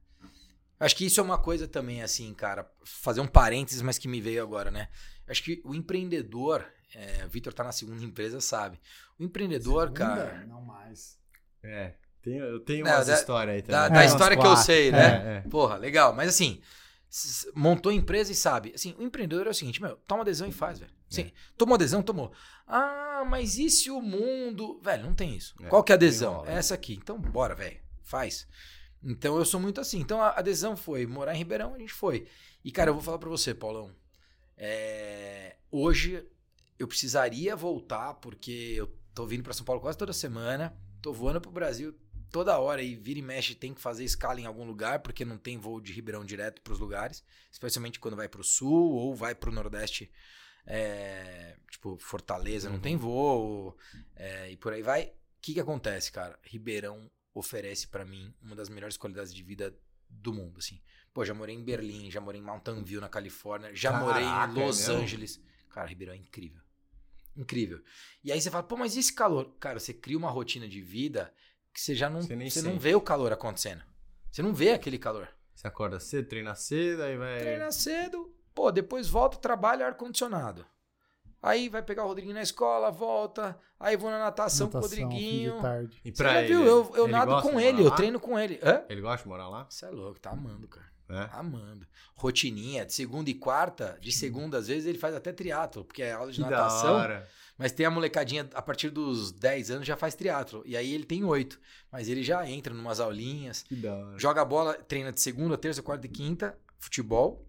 Acho 0.80 0.96
que 0.96 1.06
isso 1.06 1.20
é 1.20 1.24
uma 1.24 1.38
coisa 1.40 1.68
também, 1.68 2.04
assim, 2.04 2.34
cara, 2.34 2.70
fazer 2.84 3.20
um 3.22 3.28
parênteses, 3.28 3.82
mas 3.82 3.98
que 3.98 4.08
me 4.08 4.22
veio 4.22 4.44
agora, 4.44 4.70
né? 4.70 4.90
Acho 5.28 5.44
que 5.44 5.62
o 5.66 5.74
empreendedor, 5.74 6.64
é, 6.94 7.26
o 7.26 7.30
Vitor 7.30 7.52
tá 7.54 7.64
na 7.64 7.72
segunda 7.72 8.04
empresa, 8.04 8.40
sabe? 8.40 8.80
O 9.20 9.24
empreendedor, 9.24 9.88
Segunda? 9.88 9.98
cara. 10.06 10.46
Não 10.48 10.62
mais. 10.62 11.18
É. 11.64 11.96
Tem, 12.22 12.38
eu 12.38 12.60
tenho 12.60 12.86
Não, 12.86 12.92
umas 12.94 13.08
da- 13.08 13.14
histórias 13.16 13.56
aí 13.56 13.62
também. 13.62 13.76
Da, 13.80 13.86
É, 13.86 13.90
da 13.90 13.96
umas 13.96 14.12
história 14.12 14.38
que 14.38 14.46
eu 14.46 14.56
sei, 14.58 14.92
né? 14.92 15.00
É, 15.00 15.38
é. 15.38 15.50
Porra, 15.50 15.78
legal. 15.78 16.14
Mas 16.14 16.30
assim, 16.30 16.62
montou 17.56 17.90
a 17.92 17.96
empresa 17.96 18.32
e 18.32 18.36
sabe. 18.36 18.72
Assim, 18.76 18.94
o 19.00 19.02
empreendedor 19.04 19.48
é 19.48 19.50
o 19.50 19.54
seguinte, 19.54 19.82
meu, 19.82 19.96
toma 20.08 20.22
adesão 20.22 20.48
e 20.48 20.52
faz, 20.52 20.78
velho. 20.80 20.92
Sim, 21.10 21.22
É. 21.24 21.32
tomou 21.58 21.76
adesão, 21.76 22.04
tomou. 22.04 22.32
Ah, 22.68 23.24
mas 23.28 23.58
e 23.58 23.70
se 23.70 23.90
o 23.90 24.00
mundo. 24.02 24.80
Velho, 24.82 25.04
não 25.04 25.16
tem 25.16 25.36
isso. 25.36 25.56
É, 25.62 25.68
Qual 25.70 25.84
que 25.84 25.92
é 25.92 25.96
a 25.96 25.98
adesão? 25.98 26.46
É 26.46 26.54
essa 26.56 26.76
aqui. 26.76 26.94
Então, 26.94 27.18
bora, 27.20 27.56
velho. 27.56 27.80
Faz. 28.08 28.48
Então 29.04 29.38
eu 29.38 29.46
sou 29.46 29.60
muito 29.60 29.80
assim. 29.80 30.00
Então 30.00 30.22
a 30.22 30.30
adesão 30.32 30.76
foi 30.76 31.06
morar 31.06 31.36
em 31.36 31.38
Ribeirão, 31.38 31.76
a 31.76 31.80
gente 31.80 31.94
foi. 31.94 32.28
E, 32.64 32.72
cara, 32.72 32.90
eu 32.90 32.94
vou 32.94 33.04
falar 33.04 33.20
pra 33.20 33.30
você, 33.30 33.54
Paulão. 33.54 33.96
É, 34.56 35.58
Hoje 35.70 36.26
eu 36.80 36.88
precisaria 36.88 37.56
voltar, 37.56 38.14
porque 38.16 38.74
eu 38.76 38.88
tô 39.14 39.26
vindo 39.26 39.44
pra 39.44 39.54
São 39.54 39.66
Paulo 39.66 39.82
quase 39.82 39.98
toda 39.98 40.14
semana. 40.14 40.76
Tô 41.02 41.12
voando 41.12 41.42
pro 41.42 41.52
Brasil 41.52 41.94
toda 42.32 42.58
hora 42.58 42.82
e 42.82 42.96
vira 42.96 43.20
e 43.20 43.22
mexe 43.22 43.56
tem 43.56 43.74
que 43.74 43.82
fazer 43.82 44.04
escala 44.04 44.40
em 44.40 44.46
algum 44.46 44.66
lugar, 44.66 45.00
porque 45.00 45.26
não 45.26 45.38
tem 45.38 45.58
voo 45.58 45.82
de 45.82 45.92
Ribeirão 45.94 46.24
direto 46.24 46.62
pros 46.62 46.80
lugares. 46.80 47.24
Especialmente 47.52 48.00
quando 48.00 48.16
vai 48.16 48.30
pro 48.30 48.44
sul 48.44 48.94
ou 48.94 49.14
vai 49.16 49.36
pro 49.36 49.52
Nordeste. 49.52 50.10
é, 50.66 51.58
tipo, 51.70 51.98
Fortaleza 52.00 52.70
não 52.70 52.80
tem 52.80 52.96
voo. 52.96 53.78
é, 54.16 54.50
e 54.52 54.58
por 54.58 54.72
aí 54.74 54.82
vai. 54.82 55.08
O 55.08 55.12
que, 55.42 55.54
que 55.54 55.60
acontece, 55.60 56.12
cara? 56.12 56.38
Ribeirão 56.44 57.10
oferece 57.38 57.88
pra 57.88 58.06
mim 58.06 58.34
uma 58.42 58.56
das 58.56 58.70
melhores 58.70 58.98
qualidades 58.98 59.34
de 59.34 59.44
vida 59.44 59.76
do 60.10 60.34
mundo, 60.34 60.60
assim. 60.60 60.82
Pô, 61.14 61.26
já 61.26 61.34
morei 61.34 61.56
em 61.56 61.64
Berlim, 61.64 62.10
já 62.10 62.22
morei 62.22 62.40
em 62.40 62.44
Mountain 62.44 62.84
View, 62.84 63.02
na 63.02 63.10
Califórnia, 63.10 63.76
já 63.76 63.92
morei 64.00 64.24
Caraca, 64.24 64.60
em 64.60 64.66
Los 64.66 64.88
é? 64.88 64.94
Angeles. 64.94 65.42
Cara, 65.70 65.88
Ribeirão 65.88 66.14
é 66.14 66.18
incrível. 66.18 66.62
Incrível. 67.36 67.82
E 68.24 68.32
aí 68.32 68.42
você 68.42 68.50
fala, 68.50 68.64
pô, 68.64 68.78
mas 68.78 68.96
e 68.96 69.00
esse 69.00 69.14
calor? 69.14 69.56
Cara, 69.60 69.80
você 69.80 69.94
cria 69.94 70.18
uma 70.18 70.30
rotina 70.30 70.68
de 70.68 70.82
vida 70.82 71.34
que 71.74 71.80
você 71.80 71.94
já 71.94 72.10
não, 72.10 72.22
Você 72.22 72.36
você 72.50 72.62
não 72.62 72.80
vê 72.80 72.96
o 72.96 73.02
calor 73.02 73.32
acontecendo. 73.32 73.84
Você 74.32 74.42
não 74.42 74.54
vê 74.54 74.72
aquele 74.72 74.98
calor. 74.98 75.30
Você 75.54 75.68
acorda 75.68 76.00
cedo, 76.00 76.28
treina 76.28 76.56
cedo, 76.56 77.04
aí 77.04 77.18
vai. 77.18 77.40
Treina 77.40 77.72
cedo, 77.72 78.36
pô, 78.54 78.72
depois 78.72 79.08
volta, 79.08 79.38
trabalha 79.38 79.86
ar-condicionado. 79.86 80.66
Aí 81.42 81.70
vai 81.70 81.82
pegar 81.84 82.04
o 82.04 82.08
Rodriguinho 82.08 82.34
na 82.36 82.42
escola, 82.42 82.90
volta. 82.92 83.58
Aí 83.80 83.96
vou 83.96 84.10
na 84.10 84.20
natação, 84.20 84.68
com 84.70 84.78
o 84.78 84.82
Natação, 84.82 84.98
fim 84.98 85.04
Rodriguinho. 85.04 85.56
de 85.56 85.62
tarde. 85.62 86.02
E 86.04 86.10
Você 86.12 86.24
pra 86.24 86.34
já 86.34 86.42
ele, 86.42 86.48
viu? 86.48 86.66
Eu, 86.66 86.92
eu 86.96 87.04
ele 87.06 87.12
nado 87.12 87.42
com 87.42 87.60
ele, 87.60 87.82
eu 87.84 87.90
lá? 87.90 87.96
treino 87.96 88.20
com 88.20 88.40
ele. 88.40 88.60
Hã? 88.64 88.84
Ele 88.90 89.02
gosta 89.02 89.24
de 89.24 89.30
morar 89.30 89.48
lá? 89.48 89.66
Você 89.70 89.86
é 89.86 89.90
louco, 89.90 90.20
tá 90.20 90.32
amando, 90.32 90.68
cara. 90.68 90.88
É. 91.10 91.30
Amando. 91.32 91.88
Rotininha, 92.16 92.86
de 92.86 92.94
segunda 92.94 93.30
e 93.30 93.34
quarta, 93.34 93.98
de 94.02 94.12
segunda, 94.12 94.58
às 94.58 94.68
vezes, 94.68 94.86
ele 94.88 94.98
faz 94.98 95.16
até 95.16 95.32
triatlo, 95.32 95.86
porque 95.86 96.02
é 96.04 96.12
aula 96.12 96.32
de 96.32 96.38
Que 96.44 96.44
da 96.44 96.50
natação. 96.50 96.96
hora. 96.96 97.28
Mas 97.58 97.72
tem 97.72 97.86
a 97.86 97.90
molecadinha, 97.92 98.48
a 98.54 98.62
partir 98.62 98.90
dos 98.90 99.32
10 99.32 99.72
anos, 99.72 99.88
já 99.88 99.96
faz 99.96 100.16
triatlo. 100.16 100.62
E 100.66 100.76
aí 100.76 100.94
ele 100.94 101.06
tem 101.06 101.24
8. 101.24 101.60
Mas 101.92 102.10
ele 102.10 102.24
já 102.24 102.48
entra 102.50 102.74
numas 102.74 103.00
aulinhas. 103.00 103.64
Que 103.64 103.76
da 103.76 103.96
hora. 103.96 104.20
Joga 104.20 104.44
bola, 104.44 104.74
treina 104.74 105.12
de 105.12 105.22
segunda, 105.22 105.58
terça, 105.58 105.82
quarta 105.82 106.06
e 106.06 106.10
quinta, 106.10 106.58
futebol. 106.78 107.47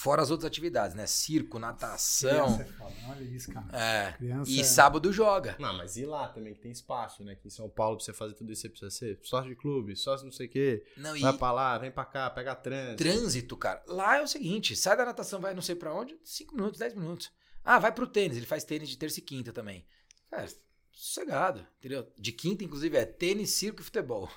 Fora 0.00 0.22
as 0.22 0.30
outras 0.30 0.46
atividades, 0.46 0.94
né? 0.94 1.06
Circo, 1.06 1.58
natação. 1.58 2.54
Criança 2.56 2.62
é 2.62 2.64
foda, 2.66 2.94
Olha 3.10 3.22
isso, 3.24 3.52
cara. 3.52 3.66
É. 3.76 4.12
Criança 4.12 4.50
E 4.50 4.60
é- 4.60 4.64
sábado 4.64 5.12
joga. 5.12 5.56
Não, 5.58 5.76
mas 5.76 5.96
e 5.96 6.04
lá 6.06 6.28
também, 6.28 6.54
que 6.54 6.60
tem 6.60 6.70
espaço, 6.72 7.24
né? 7.24 7.32
Aqui 7.32 7.48
em 7.48 7.50
São 7.50 7.68
Paulo, 7.68 7.96
pra 7.96 8.04
você 8.04 8.12
fazer 8.12 8.34
tudo 8.34 8.52
isso, 8.52 8.62
você 8.62 8.68
precisa 8.68 8.90
ser 8.90 9.18
sócio 9.22 9.48
de 9.50 9.56
clube, 9.56 9.96
sócio 9.96 10.24
não 10.24 10.32
sei 10.32 10.46
o 10.46 10.50
quê. 10.50 10.84
Não, 10.96 11.16
e 11.16 11.20
Vai 11.20 11.32
pra 11.36 11.52
lá, 11.52 11.78
vem 11.78 11.90
pra 11.90 12.04
cá, 12.04 12.30
pega 12.30 12.54
trânsito. 12.54 12.96
trânsito, 12.96 13.56
cara. 13.56 13.82
Lá 13.86 14.16
é 14.18 14.22
o 14.22 14.28
seguinte: 14.28 14.76
sai 14.76 14.96
da 14.96 15.04
natação, 15.04 15.40
vai 15.40 15.52
não 15.54 15.62
sei 15.62 15.74
pra 15.74 15.92
onde, 15.94 16.16
5 16.22 16.54
minutos, 16.54 16.78
10 16.78 16.94
minutos. 16.94 17.30
Ah, 17.64 17.78
vai 17.78 17.92
pro 17.92 18.06
tênis. 18.06 18.36
Ele 18.36 18.46
faz 18.46 18.64
tênis 18.64 18.88
de 18.88 18.96
terça 18.96 19.18
e 19.18 19.22
quinta 19.22 19.52
também. 19.52 19.84
Cara, 20.30 20.46
sossegado, 20.92 21.66
entendeu? 21.78 22.06
De 22.16 22.32
quinta, 22.32 22.64
inclusive, 22.64 22.96
é 22.96 23.04
tênis, 23.04 23.50
circo 23.50 23.80
e 23.80 23.84
futebol. 23.84 24.28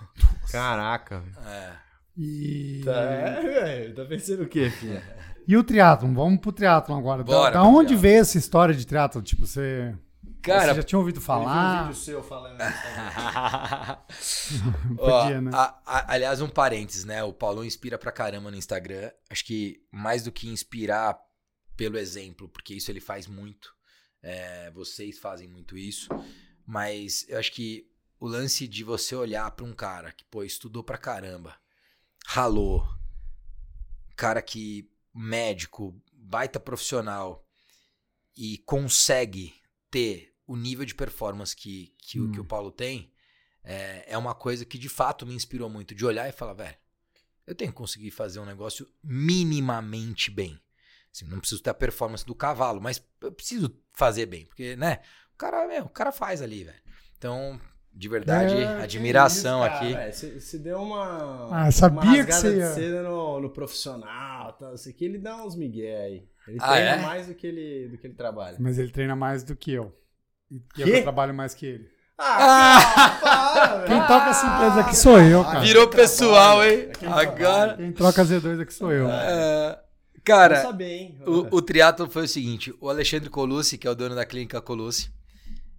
Caraca, 0.51 1.19
velho. 1.19 1.39
É. 1.47 1.81
E... 2.17 2.81
Tá, 2.83 3.01
é, 3.01 3.41
velho. 3.41 3.95
Tá 3.95 4.05
pensando 4.05 4.43
o 4.43 4.47
quê, 4.49 4.69
filho? 4.69 5.01
e 5.47 5.57
o 5.57 5.63
triatlon? 5.63 6.13
Vamos 6.13 6.39
pro 6.39 6.51
triatlon 6.51 6.97
agora. 6.97 7.23
Da- 7.23 7.31
Bora 7.33 7.51
da, 7.53 7.59
pro 7.61 7.69
onde 7.69 7.87
triatlon. 7.87 8.01
veio 8.01 8.21
essa 8.21 8.37
história 8.37 8.73
de 8.75 8.85
triatlon? 8.85 9.21
Tipo, 9.21 9.45
você... 9.45 9.95
Cara, 10.41 10.69
você 10.73 10.75
já 10.81 10.83
tinha 10.83 10.97
ouvido 10.99 11.21
falar? 11.21 11.43
Eu 11.45 11.77
vi 11.77 11.83
um 11.83 11.87
vídeo 11.87 11.95
seu 12.03 12.23
falando 12.23 12.59
isso. 12.61 12.81
Ó, 14.97 15.21
Podia, 15.21 15.41
né? 15.41 15.51
a- 15.53 15.79
a- 15.85 16.13
aliás, 16.13 16.41
um 16.41 16.49
parênteses, 16.49 17.05
né? 17.05 17.23
O 17.23 17.31
Paulão 17.33 17.63
inspira 17.63 17.97
pra 17.97 18.11
caramba 18.11 18.49
no 18.49 18.57
Instagram. 18.57 19.11
Acho 19.29 19.45
que 19.45 19.81
mais 19.91 20.23
do 20.23 20.31
que 20.31 20.47
inspirar 20.49 21.17
pelo 21.77 21.97
exemplo, 21.97 22.49
porque 22.49 22.73
isso 22.73 22.91
ele 22.91 22.99
faz 22.99 23.27
muito. 23.27 23.71
é, 24.23 24.69
vocês 24.71 25.17
fazem 25.17 25.47
muito 25.47 25.75
isso. 25.77 26.07
Mas 26.65 27.25
eu 27.27 27.39
acho 27.39 27.51
que 27.51 27.87
o 28.19 28.27
lance 28.27 28.67
de 28.67 28.83
você 28.83 29.15
olhar 29.15 29.49
pra 29.51 29.65
um 29.65 29.73
cara 29.73 30.11
que, 30.11 30.23
pô, 30.25 30.43
estudou 30.43 30.83
pra 30.83 30.95
caramba, 30.97 31.55
ralou, 32.27 32.87
cara 34.15 34.39
que 34.41 34.87
médico, 35.13 35.99
baita 36.13 36.59
profissional 36.59 37.45
e 38.35 38.57
consegue 38.59 39.53
ter 39.89 40.33
o 40.47 40.55
nível 40.55 40.85
de 40.85 40.95
performance 40.95 41.55
que, 41.55 41.93
que, 41.97 42.19
o, 42.19 42.25
Hum. 42.25 42.31
que 42.31 42.39
o 42.39 42.45
Paulo 42.45 42.71
tem, 42.71 43.11
é, 43.63 44.13
é 44.13 44.17
uma 44.17 44.33
coisa 44.33 44.65
que 44.65 44.77
de 44.77 44.89
fato 44.89 45.25
me 45.25 45.33
inspirou 45.35 45.69
muito. 45.69 45.93
De 45.93 46.05
olhar 46.05 46.27
e 46.27 46.31
falar, 46.31 46.53
velho, 46.53 46.77
eu 47.45 47.55
tenho 47.55 47.71
que 47.71 47.77
conseguir 47.77 48.11
fazer 48.11 48.39
um 48.39 48.45
negócio 48.45 48.87
minimamente 49.03 50.31
bem. 50.31 50.59
Assim, 51.13 51.25
não 51.25 51.39
preciso 51.39 51.61
ter 51.61 51.69
a 51.69 51.73
performance 51.73 52.25
do 52.25 52.33
cavalo, 52.33 52.81
mas 52.81 53.01
eu 53.21 53.31
preciso 53.31 53.77
fazer 53.91 54.25
bem, 54.25 54.45
porque, 54.45 54.75
né? 54.75 55.01
O 55.33 55.37
cara, 55.37 55.67
meu, 55.67 55.85
o 55.85 55.89
cara 55.89 56.11
faz 56.11 56.41
ali, 56.41 56.63
velho. 56.63 56.81
Então, 57.17 57.59
de 57.93 58.09
verdade, 58.09 58.55
É, 58.55 58.77
que 58.77 58.83
admiração 58.83 59.59
isso, 59.65 59.69
cara. 59.73 59.85
aqui. 59.85 59.95
É, 59.95 60.11
você 60.11 60.39
você 60.39 60.57
deu 60.57 60.79
uma. 60.81 61.49
Ah, 61.51 61.67
eu 61.67 61.71
sabia 61.71 62.01
uma 62.01 62.25
que 62.25 62.31
você 62.31 62.51
de 62.51 62.57
ia- 62.57 62.73
seda 62.73 63.03
no, 63.03 63.39
no 63.39 63.49
profissional, 63.49 64.53
tal, 64.53 64.73
isso 64.73 64.89
aqui, 64.89 65.05
ele 65.05 65.17
dá 65.17 65.35
uns 65.37 65.55
migué 65.55 65.97
aí. 66.05 66.23
Ele 66.47 66.57
Ah, 66.59 66.67
treina 66.71 66.89
é? 66.91 67.01
mais 67.01 67.27
do 67.27 67.35
que 67.35 67.45
ele, 67.47 67.87
do 67.89 67.97
que 67.97 68.07
ele 68.07 68.13
trabalha. 68.15 68.57
Mas 68.59 68.79
ele 68.79 68.91
treina 68.91 69.15
mais 69.15 69.43
do 69.43 69.55
que 69.55 69.71
eu. 69.73 69.95
E 70.49 70.61
eu, 70.77 70.85
que 70.87 71.01
trabalho 71.03 71.33
mais 71.33 71.53
que 71.53 71.65
ele. 71.65 71.87
Ah, 72.17 73.17
para, 73.21 73.79
Quem 73.87 73.95
velho. 73.95 74.07
toca 74.07 74.29
essa 74.29 74.45
empresa 74.45 74.79
aqui 74.81 74.95
sou 74.95 75.19
eu, 75.19 75.43
cara. 75.43 75.59
Virou 75.61 75.87
pessoal, 75.87 76.63
hein? 76.63 76.89
Quem 76.99 77.07
Agora. 77.09 77.77
Quem 77.77 77.91
troca 77.91 78.23
Z2 78.23 78.61
aqui 78.61 78.73
sou 78.73 78.91
eu. 78.91 79.09
É, 79.09 79.79
Quero 80.13 80.23
cara, 80.23 80.61
saber? 80.61 81.17
O, 81.25 81.57
o 81.57 81.61
triatlo 81.61 82.09
foi 82.09 82.25
o 82.25 82.27
seguinte: 82.27 82.73
o 82.79 82.89
Alexandre 82.89 83.29
Colucci, 83.29 83.77
que 83.77 83.87
é 83.87 83.89
o 83.91 83.95
dono 83.95 84.13
da 84.15 84.25
clínica 84.25 84.61
Colucci, 84.61 85.11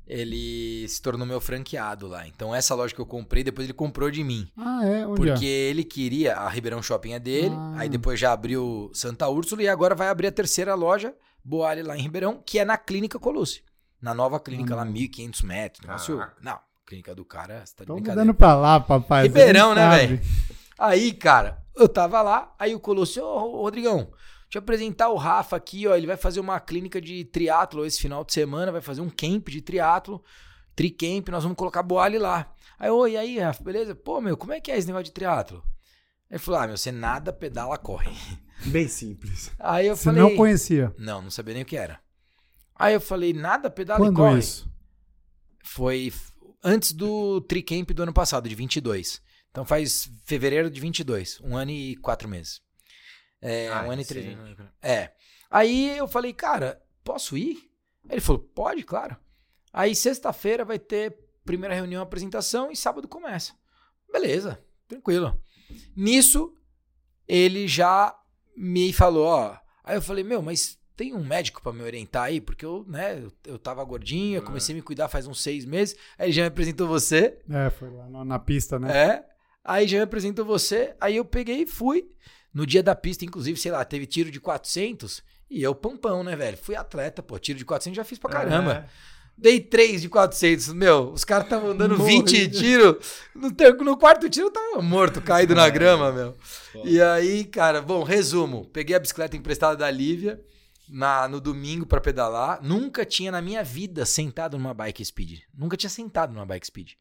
ele 0.07 0.87
se 0.89 1.01
tornou 1.01 1.27
meu 1.27 1.41
franqueado 1.41 2.07
lá. 2.07 2.27
Então, 2.27 2.55
essa 2.55 2.75
loja 2.75 2.95
que 2.95 3.01
eu 3.01 3.07
comprei, 3.07 3.43
depois 3.45 3.67
ele 3.67 3.73
comprou 3.75 4.11
de 4.11 4.23
mim. 4.25 4.49
Ah, 4.57 4.85
é? 4.85 5.07
Onde 5.07 5.17
Porque 5.21 5.45
ele 5.47 5.85
queria, 5.85 6.37
a 6.37 6.49
Ribeirão 6.49 6.83
Shopping 6.83 7.13
é 7.13 7.19
dele, 7.19 7.55
Ah. 7.57 7.75
aí 7.79 7.89
depois 7.89 8.19
já 8.19 8.33
abriu 8.33 8.91
Santa 8.93 9.29
Úrsula 9.29 9.63
e 9.63 9.69
agora 9.69 9.95
vai 9.95 10.09
abrir 10.09 10.27
a 10.27 10.33
terceira 10.33 10.75
loja 10.75 11.15
Boali 11.45 11.83
lá 11.83 11.97
em 11.97 12.03
Ribeirão, 12.03 12.43
que 12.45 12.59
é 12.59 12.65
na 12.65 12.77
Clínica 12.77 13.19
Colucci. 13.19 13.63
Na 14.01 14.13
nova 14.15 14.39
clínica 14.41 14.75
Hum. 14.75 14.79
lá, 14.79 14.85
1.500 14.85 15.43
metros. 15.45 15.87
Negócio... 15.87 16.19
Caraca. 16.19 16.37
Não, 16.43 16.59
clínica 16.87 17.15
do 17.15 17.25
cara, 17.25 17.65
você 17.65 17.75
tá 17.75 17.85
de 17.85 17.87
Tô 17.89 17.95
brincadeira. 17.95 18.25
mudando 18.25 18.37
pra 18.37 18.55
lá, 18.55 18.81
papai. 18.81 19.23
Ribeirão, 19.25 19.75
né, 19.75 19.89
velho? 19.97 20.21
Aí, 20.79 21.13
cara, 21.13 21.63
eu 21.77 21.89
tava 21.89 22.21
lá, 22.23 22.53
aí 22.59 22.75
o 22.75 22.81
Colosso, 22.81 23.23
ô 23.23 23.63
Rodrigão, 23.63 24.11
deixa 24.53 24.59
eu 24.59 24.61
apresentar 24.61 25.09
o 25.09 25.17
Rafa 25.17 25.57
aqui, 25.57 25.87
ó. 25.89 25.97
Ele 25.97 26.07
vai 26.07 26.17
fazer 26.19 26.39
uma 26.39 26.61
clínica 26.61 27.01
de 27.01 27.25
triatlo 27.25 27.87
esse 27.87 27.99
final 27.99 28.23
de 28.23 28.35
semana, 28.35 28.71
vai 28.71 28.83
fazer 28.83 29.01
um 29.01 29.09
camp 29.09 29.49
de 29.49 29.63
triatlo, 29.63 30.23
tricamp, 30.77 31.31
nós 31.31 31.43
vamos 31.43 31.57
colocar 31.57 31.83
Boali 31.83 32.19
lá. 32.19 32.55
Aí, 32.79 32.91
oi, 32.91 33.13
e 33.13 33.17
aí, 33.17 33.39
Rafa, 33.39 33.65
beleza? 33.65 33.95
Pô, 33.95 34.21
meu, 34.21 34.37
como 34.37 34.53
é 34.53 34.61
que 34.61 34.71
é 34.71 34.77
esse 34.77 34.87
negócio 34.87 35.07
de 35.07 35.13
triatlo? 35.13 35.63
Ele 36.31 36.39
falou, 36.39 36.61
ah, 36.61 36.67
meu, 36.67 36.77
você 36.77 36.93
nada, 36.93 37.33
pedala, 37.33 37.79
corre. 37.79 38.11
Bem 38.67 38.89
simples. 38.89 39.51
Aí 39.59 39.87
eu 39.87 39.97
Você 39.97 40.05
falei... 40.05 40.23
não 40.23 40.37
conhecia. 40.37 40.95
Não, 40.99 41.23
não 41.23 41.31
sabia 41.31 41.55
nem 41.55 41.63
o 41.63 41.67
que 41.67 41.77
era. 41.77 41.99
Aí 42.75 42.95
eu 42.95 43.01
falei, 43.01 43.33
nada, 43.33 43.71
pedala 43.71 44.01
e 44.01 44.09
Quando 44.09 44.17
corre. 44.17 44.39
isso? 44.39 44.71
Foi 45.65 46.13
antes 46.63 46.93
do 46.93 47.41
Tricamp 47.41 47.91
do 47.91 48.03
ano 48.03 48.13
passado, 48.13 48.49
de 48.49 48.55
22. 48.55 49.21
Então 49.51 49.65
faz 49.65 50.11
fevereiro 50.25 50.71
de 50.71 50.81
22, 50.81 51.41
um 51.43 51.57
ano 51.57 51.71
e 51.71 51.97
quatro 51.97 52.29
meses. 52.29 52.61
É, 53.43 53.69
Ah, 53.69 53.83
um 53.85 53.91
ano 53.91 54.01
e 54.03 54.05
três 54.05 54.25
meses. 54.25 54.57
É. 54.81 55.11
Aí 55.51 55.99
eu 55.99 56.07
falei, 56.09 56.33
cara, 56.33 56.81
posso 57.05 57.37
ir? 57.37 57.59
Ele 58.09 58.21
falou, 58.21 58.41
pode, 58.55 58.83
claro. 58.85 59.17
Aí 59.73 59.95
sexta-feira 59.95 60.65
vai 60.65 60.79
ter 60.79 61.15
primeira 61.45 61.75
reunião, 61.75 62.03
apresentação 62.03 62.71
e 62.71 62.77
sábado 62.77 63.07
começa. 63.09 63.53
Beleza, 64.11 64.63
tranquilo. 64.89 65.39
Nisso, 65.97 66.55
ele 67.27 67.67
já 67.67 68.17
me 68.57 68.93
falou, 68.93 69.27
ó. 69.27 69.57
Aí 69.85 69.97
eu 69.97 70.03
falei, 70.03 70.23
meu, 70.23 70.41
mas 70.43 70.79
tem 70.95 71.15
um 71.15 71.25
médico 71.25 71.63
pra 71.63 71.73
me 71.73 71.83
orientar 71.83 72.25
aí? 72.25 72.41
Porque 72.41 72.65
eu, 72.65 72.85
né, 72.89 73.23
eu, 73.47 73.59
tava 73.59 73.83
gordinho, 73.85 74.37
eu 74.37 74.43
comecei 74.43 74.75
a 74.75 74.77
me 74.77 74.83
cuidar 74.83 75.09
faz 75.09 75.27
uns 75.27 75.43
seis 75.43 75.65
meses. 75.65 75.97
Aí 76.19 76.27
ele 76.27 76.33
já 76.33 76.43
me 76.43 76.49
apresentou 76.49 76.87
você. 76.87 77.41
É, 77.51 77.71
foi 77.71 77.91
lá 77.91 78.09
no- 78.09 78.25
na 78.25 78.39
pista, 78.39 78.79
né? 78.79 78.97
É. 79.17 79.25
Aí 79.65 79.89
já 79.89 79.97
me 79.99 80.05
apresentou 80.05 80.45
você. 80.45 80.95
Aí 81.01 81.17
eu 81.17 81.25
peguei 81.25 81.63
e 81.63 81.67
fui. 81.67 82.09
No 82.53 82.67
dia 82.67 82.83
da 82.83 82.95
pista, 82.95 83.25
inclusive, 83.25 83.59
sei 83.59 83.73
lá, 83.73 83.85
teve 83.85 84.07
tiro 84.07 84.31
de 84.31 84.41
400. 84.41 85.23
E 85.51 85.63
eu, 85.63 85.75
pampão, 85.75 86.23
né, 86.23 86.37
velho? 86.37 86.57
Fui 86.57 86.77
atleta, 86.77 87.23
pô. 87.23 87.39
Tiro 87.39 87.59
de 87.59 87.65
400 87.65 87.97
já 87.97 88.05
fiz 88.05 88.19
pra 88.19 88.31
caramba. 88.31 88.87
Dei 89.37 89.61
3 89.61 90.03
de 90.03 90.09
400. 90.09 90.73
Meu, 90.73 91.11
os 91.11 91.25
caras 91.25 91.45
estavam 91.45 91.77
dando 91.77 91.97
Morri. 91.97 92.19
20 92.19 92.51
tiros. 92.51 92.97
No, 93.35 93.51
no 93.85 93.97
quarto 93.97 94.29
tiro 94.29 94.47
eu 94.47 94.51
tava 94.51 94.83
morto, 94.83 95.21
caído 95.21 95.55
na 95.55 95.69
grama, 95.69 96.13
meu. 96.13 96.37
E 96.85 97.01
aí, 97.01 97.45
cara, 97.45 97.81
bom, 97.81 98.03
resumo. 98.03 98.67
Peguei 98.67 98.95
a 98.95 99.01
bicicleta 99.01 99.37
emprestada 99.37 99.77
da 99.77 99.91
Lívia 99.91 100.41
na, 100.89 101.27
no 101.27 101.41
domingo 101.41 101.87
pra 101.87 102.01
pedalar. 102.01 102.61
Nunca 102.63 103.05
tinha 103.05 103.33
na 103.33 103.41
minha 103.41 103.65
vida 103.65 104.05
sentado 104.05 104.59
numa 104.59 104.75
bike 104.75 105.05
speed. 105.05 105.41
Nunca 105.55 105.77
tinha 105.77 105.91
sentado 105.91 106.33
numa 106.33 106.47
bike 106.47 106.67
speed. 106.67 106.93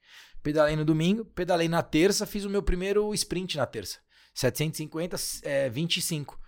Pedalei 0.41 0.75
no 0.75 0.85
domingo, 0.85 1.23
pedalei 1.23 1.67
na 1.67 1.83
terça, 1.83 2.25
fiz 2.25 2.45
o 2.45 2.49
meu 2.49 2.63
primeiro 2.63 3.13
sprint 3.13 3.57
na 3.57 3.65
terça. 3.65 3.99
750, 4.33 5.15
é, 5.43 5.69
25. 5.69 6.39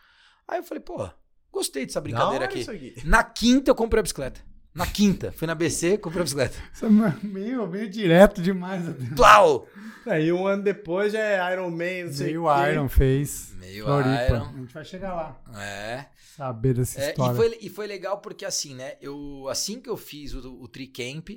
Aí 0.47 0.59
eu 0.59 0.63
falei, 0.63 0.81
pô, 0.81 1.09
gostei 1.51 1.85
dessa 1.85 2.01
brincadeira 2.01 2.45
aqui. 2.45 2.69
Aqui. 2.69 2.95
Na 3.05 3.23
quinta 3.23 3.71
eu 3.71 3.75
comprei 3.75 3.99
a 3.99 4.03
bicicleta. 4.03 4.41
Na 4.73 4.87
quinta. 4.87 5.31
Fui 5.31 5.45
na 5.45 5.53
BC, 5.53 5.99
comprei 5.99 6.21
a 6.21 6.23
bicicleta. 6.23 6.57
Isso 6.73 6.85
é 6.85 6.89
meio, 7.21 7.67
meio 7.67 7.87
direto 7.87 8.41
demais. 8.41 8.83
Plau! 9.15 9.67
Aí 10.05 10.33
um 10.33 10.47
ano 10.47 10.63
depois 10.63 11.13
já 11.13 11.19
é 11.19 11.53
Iron 11.53 11.69
Man, 11.69 12.05
não 12.07 12.13
sei 12.13 12.25
Meio 12.27 12.45
o 12.45 12.55
quê. 12.63 12.71
Iron 12.71 12.89
fez. 12.89 13.53
Meio 13.57 13.85
Floripa. 13.85 14.25
Iron. 14.25 14.45
A 14.49 14.51
gente 14.57 14.73
vai 14.73 14.83
chegar 14.83 15.13
lá. 15.13 15.41
É. 15.61 16.05
Saber 16.35 16.73
dessa 16.73 16.99
É, 16.99 17.09
história. 17.11 17.31
e, 17.31 17.35
foi, 17.35 17.57
e 17.61 17.69
foi 17.69 17.85
legal 17.87 18.17
porque 18.19 18.43
assim, 18.43 18.73
né? 18.73 18.95
Eu, 18.99 19.47
assim 19.47 19.79
que 19.79 19.87
eu 19.89 19.95
fiz 19.95 20.33
o, 20.33 20.61
o 20.61 20.67
Tricamp, 20.67 21.29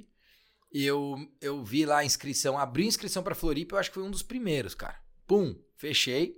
eu, 0.72 1.14
eu 1.40 1.62
vi 1.62 1.84
lá 1.84 1.98
a 1.98 2.04
inscrição, 2.04 2.58
abri 2.58 2.84
a 2.84 2.88
inscrição 2.88 3.22
pra 3.22 3.34
Floripa, 3.34 3.74
eu 3.74 3.78
acho 3.78 3.90
que 3.90 3.94
foi 3.94 4.02
um 4.02 4.10
dos 4.10 4.22
primeiros, 4.22 4.74
cara. 4.74 4.96
Pum, 5.26 5.54
fechei. 5.76 6.36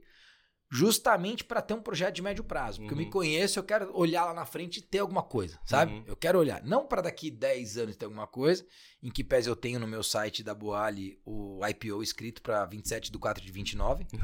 Justamente 0.70 1.44
pra 1.44 1.62
ter 1.62 1.72
um 1.72 1.80
projeto 1.80 2.16
de 2.16 2.20
médio 2.20 2.44
prazo. 2.44 2.80
Porque 2.80 2.92
eu 2.92 2.98
me 2.98 3.04
Uhum. 3.04 3.10
conheço, 3.10 3.58
eu 3.58 3.62
quero 3.62 3.90
olhar 3.96 4.26
lá 4.26 4.34
na 4.34 4.44
frente 4.44 4.76
e 4.80 4.82
ter 4.82 4.98
alguma 4.98 5.22
coisa, 5.22 5.58
sabe? 5.64 5.92
Uhum. 5.94 6.04
Eu 6.06 6.14
quero 6.14 6.38
olhar. 6.38 6.62
Não 6.62 6.84
pra 6.86 7.00
daqui 7.00 7.30
10 7.30 7.78
anos 7.78 7.96
ter 7.96 8.04
alguma 8.04 8.26
coisa, 8.26 8.66
em 9.02 9.10
que 9.10 9.24
pese 9.24 9.48
eu 9.48 9.56
tenho 9.56 9.80
no 9.80 9.86
meu 9.86 10.02
site 10.02 10.42
da 10.42 10.54
Boali 10.54 11.18
o 11.24 11.58
IPO 11.66 12.02
escrito 12.02 12.42
pra 12.42 12.66
27 12.66 13.10
de 13.10 13.18
4 13.18 13.42
de 13.42 13.50
29, 13.50 14.04
que 14.04 14.18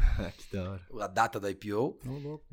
da 0.55 0.71
hora. 0.73 0.87
a 1.01 1.07
data 1.07 1.41
da 1.41 1.51
IPO. 1.51 1.99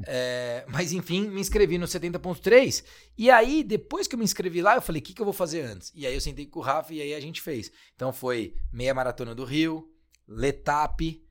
É, 0.08 0.63
mas 0.69 0.93
enfim, 0.93 1.28
me 1.28 1.41
inscrevi 1.41 1.78
no 1.78 1.86
70.3. 1.86 2.86
E 3.17 3.30
aí, 3.30 3.62
depois 3.62 4.08
que 4.08 4.15
eu 4.15 4.19
me 4.19 4.24
inscrevi 4.24 4.62
lá, 4.62 4.76
eu 4.76 4.82
falei, 4.82 5.02
o 5.02 5.04
que, 5.04 5.13
que 5.13 5.21
eu 5.21 5.26
vou 5.26 5.34
fazer 5.34 5.63
antes? 5.63 5.91
E 5.93 6.08
aí 6.08 6.13
eu 6.13 6.21
sentei 6.21 6.45
com 6.45 6.60
o 6.60 6.63
Rafa 6.63 6.93
e 6.93 7.02
aí 7.02 7.13
a 7.13 7.19
gente 7.19 7.41
fez. 7.41 7.69
Então 7.93 8.13
foi 8.13 8.56
meia 8.71 8.93
maratona 8.93 9.36
do 9.36 9.43
Rio, 9.43 9.86
Letap, 10.26 11.21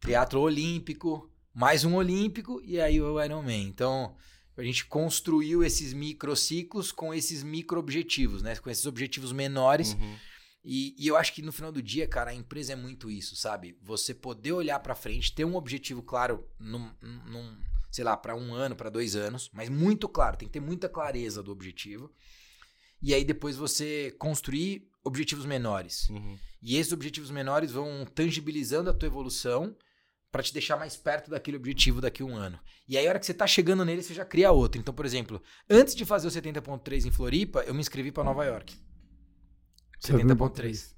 teatro 0.00 0.40
olímpico, 0.40 1.30
mais 1.54 1.84
um 1.84 1.94
olímpico 1.94 2.60
e 2.64 2.80
aí 2.80 3.00
o 3.00 3.22
Ironman. 3.22 3.62
Então 3.62 4.14
a 4.56 4.62
gente 4.62 4.84
construiu 4.86 5.62
esses 5.64 5.92
microciclos 5.92 6.92
com 6.92 7.14
esses 7.14 7.42
micro-objetivos, 7.42 8.42
né? 8.42 8.56
Com 8.56 8.70
esses 8.70 8.86
objetivos 8.86 9.32
menores. 9.32 9.94
Uhum. 9.94 10.16
E, 10.62 10.94
e 10.98 11.06
eu 11.06 11.16
acho 11.16 11.32
que 11.32 11.40
no 11.40 11.52
final 11.52 11.72
do 11.72 11.82
dia, 11.82 12.06
cara, 12.06 12.30
a 12.30 12.34
empresa 12.34 12.74
é 12.74 12.76
muito 12.76 13.10
isso, 13.10 13.34
sabe? 13.34 13.76
Você 13.82 14.12
poder 14.12 14.52
olhar 14.52 14.78
pra 14.80 14.94
frente, 14.94 15.34
ter 15.34 15.44
um 15.44 15.56
objetivo 15.56 16.02
claro, 16.02 16.46
num, 16.58 16.90
num 17.00 17.56
sei 17.90 18.04
lá, 18.04 18.16
pra 18.16 18.36
um 18.36 18.52
ano, 18.52 18.76
pra 18.76 18.90
dois 18.90 19.16
anos, 19.16 19.50
mas 19.52 19.68
muito 19.68 20.08
claro, 20.08 20.36
tem 20.36 20.46
que 20.46 20.52
ter 20.52 20.60
muita 20.60 20.88
clareza 20.88 21.42
do 21.42 21.50
objetivo. 21.50 22.12
E 23.02 23.14
aí 23.14 23.24
depois 23.24 23.56
você 23.56 24.14
construir 24.18 24.86
objetivos 25.02 25.46
menores. 25.46 26.08
Uhum. 26.10 26.38
E 26.62 26.76
esses 26.76 26.92
objetivos 26.92 27.30
menores 27.30 27.72
vão 27.72 28.06
tangibilizando 28.14 28.90
a 28.90 28.94
tua 28.94 29.06
evolução 29.06 29.74
pra 30.30 30.42
te 30.42 30.52
deixar 30.52 30.76
mais 30.76 30.96
perto 30.96 31.30
daquele 31.30 31.56
objetivo 31.56 32.00
daqui 32.00 32.22
a 32.22 32.26
um 32.26 32.36
ano. 32.36 32.58
E 32.88 32.96
aí, 32.96 33.06
a 33.06 33.10
hora 33.10 33.18
que 33.18 33.26
você 33.26 33.34
tá 33.34 33.46
chegando 33.46 33.84
nele, 33.84 34.02
você 34.02 34.14
já 34.14 34.24
cria 34.24 34.52
outro. 34.52 34.80
Então, 34.80 34.94
por 34.94 35.04
exemplo, 35.04 35.42
antes 35.68 35.94
de 35.94 36.04
fazer 36.04 36.28
o 36.28 36.30
70.3 36.30 37.06
em 37.06 37.10
Floripa, 37.10 37.60
eu 37.62 37.74
me 37.74 37.80
inscrevi 37.80 38.12
pra 38.12 38.24
Nova 38.24 38.44
York. 38.44 38.76
70.3. 40.00 40.94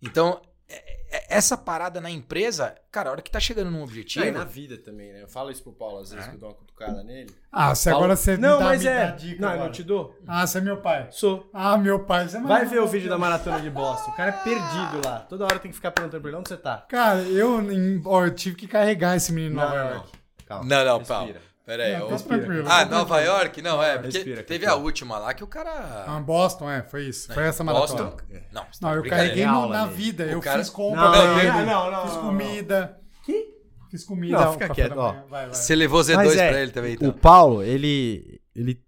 Então, 0.00 0.42
essa 1.28 1.56
parada 1.58 2.00
na 2.00 2.10
empresa, 2.10 2.74
cara, 2.90 3.08
a 3.10 3.12
hora 3.12 3.22
que 3.22 3.30
tá 3.30 3.38
chegando 3.38 3.70
num 3.70 3.82
objetivo. 3.82 4.24
É, 4.24 4.28
e 4.28 4.32
na 4.32 4.44
vida 4.44 4.78
também, 4.78 5.12
né? 5.12 5.22
Eu 5.22 5.28
falo 5.28 5.50
isso 5.50 5.62
pro 5.62 5.72
Paulo 5.72 5.98
às 5.98 6.10
vezes 6.10 6.24
É. 6.26 6.28
que 6.30 6.36
eu 6.36 6.40
dou 6.40 6.48
uma 6.50 6.54
cutucada 6.54 7.02
nele. 7.02 7.30
Ah, 7.50 7.74
se 7.74 7.90
Paulo- 7.90 8.04
agora 8.04 8.16
você 8.16 8.36
Não, 8.36 8.58
dá, 8.58 8.64
mas 8.64 8.82
me 8.82 8.88
é. 8.88 9.12
dica 9.12 9.40
não, 9.42 9.48
eu 9.48 9.52
agora. 9.54 9.66
não 9.66 9.72
te 9.72 9.82
dou. 9.82 10.18
Ah, 10.26 10.46
você 10.46 10.58
é 10.58 10.60
meu 10.62 10.78
pai. 10.78 11.08
Sou. 11.10 11.50
Ah, 11.52 11.76
meu 11.76 12.00
pai. 12.04 12.28
Você 12.28 12.38
é 12.38 12.40
Vai 12.40 12.64
ver 12.64 12.80
o 12.80 12.86
vídeo 12.86 13.08
da 13.08 13.16
eu. 13.16 13.18
maratona 13.18 13.60
de 13.60 13.68
Boston. 13.70 14.10
O 14.10 14.14
cara 14.16 14.30
é 14.30 14.32
perdido 14.32 15.06
lá. 15.06 15.20
Toda 15.20 15.44
hora 15.44 15.58
tem 15.58 15.70
que 15.70 15.76
ficar 15.76 15.90
perguntando 15.90 16.20
pra 16.22 16.30
ele 16.30 16.38
onde 16.38 16.48
você 16.48 16.56
tá. 16.56 16.84
Cara, 16.88 17.20
eu, 17.22 17.60
em- 17.70 18.00
ó, 18.04 18.24
eu 18.24 18.34
tive 18.34 18.56
que 18.56 18.66
carregar 18.66 19.16
esse 19.16 19.32
menino 19.32 19.52
em 19.52 19.56
Nova 19.56 19.76
não, 19.84 19.90
York. 19.90 20.12
Calma. 20.46 20.64
Não, 20.64 20.84
não. 20.84 21.04
Paulo. 21.04 21.34
Pera 21.64 21.84
aí. 21.84 21.96
Não, 21.98 22.08
tá 22.08 22.18
tranquilo. 22.18 22.64
Ah, 22.66 22.84
tá 22.84 22.86
Nova 22.86 23.14
tranquilo. 23.14 23.36
York? 23.38 23.62
Não, 23.62 23.82
é. 23.82 23.98
Porque 23.98 24.16
Respira, 24.18 24.42
teve 24.42 24.66
a 24.66 24.74
última 24.74 25.18
lá 25.18 25.32
que 25.32 25.44
o 25.44 25.46
cara. 25.46 26.04
Ah, 26.08 26.18
Boston, 26.20 26.68
é, 26.70 26.82
foi 26.82 27.04
isso. 27.06 27.32
Foi 27.32 27.44
essa 27.44 27.62
Boston? 27.62 28.02
maratona. 28.04 28.22
Não, 28.52 28.64
você 28.70 28.80
tá 28.80 28.88
Não, 28.88 28.94
eu 28.96 29.02
carreguei 29.08 29.44
é 29.44 29.46
no- 29.46 29.68
na 29.68 29.86
vida. 29.86 30.24
O 30.24 30.28
Eu 30.30 30.40
cara- 30.40 30.58
fiz 30.58 30.70
compra 30.70 31.00
Não, 31.02 31.10
pra 31.12 31.24
não, 31.26 31.38
ele. 31.38 31.48
não, 31.50 31.64
não, 31.66 31.90
não, 31.90 32.02
Fiz 32.06 32.14
não, 32.14 32.22
comida. 32.22 32.98
Fiz 33.90 34.04
comida. 34.04 34.40
Não, 34.44 34.52
fica 34.54 34.68
quieto, 34.70 34.96
ó. 34.96 35.12
Vai, 35.28 35.46
vai. 35.46 35.48
Você 35.54 35.74
levou 35.76 36.00
Z2 36.00 36.16
Mas 36.16 36.36
é, 36.36 36.48
pra 36.50 36.62
ele 36.62 36.72
também, 36.72 36.94
então. 36.94 37.08
O 37.10 37.12
Paulo, 37.12 37.62
ele. 37.62 38.40
ele 38.56 38.82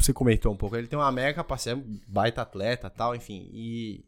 você 0.00 0.12
comentou 0.12 0.52
um 0.52 0.56
pouco, 0.56 0.76
ele 0.76 0.88
tem 0.88 0.98
uma 0.98 1.10
mega 1.12 1.34
capacidade, 1.34 1.82
baita 2.06 2.42
atleta 2.42 2.90
tal, 2.90 3.14
enfim. 3.14 3.48
E, 3.52 4.04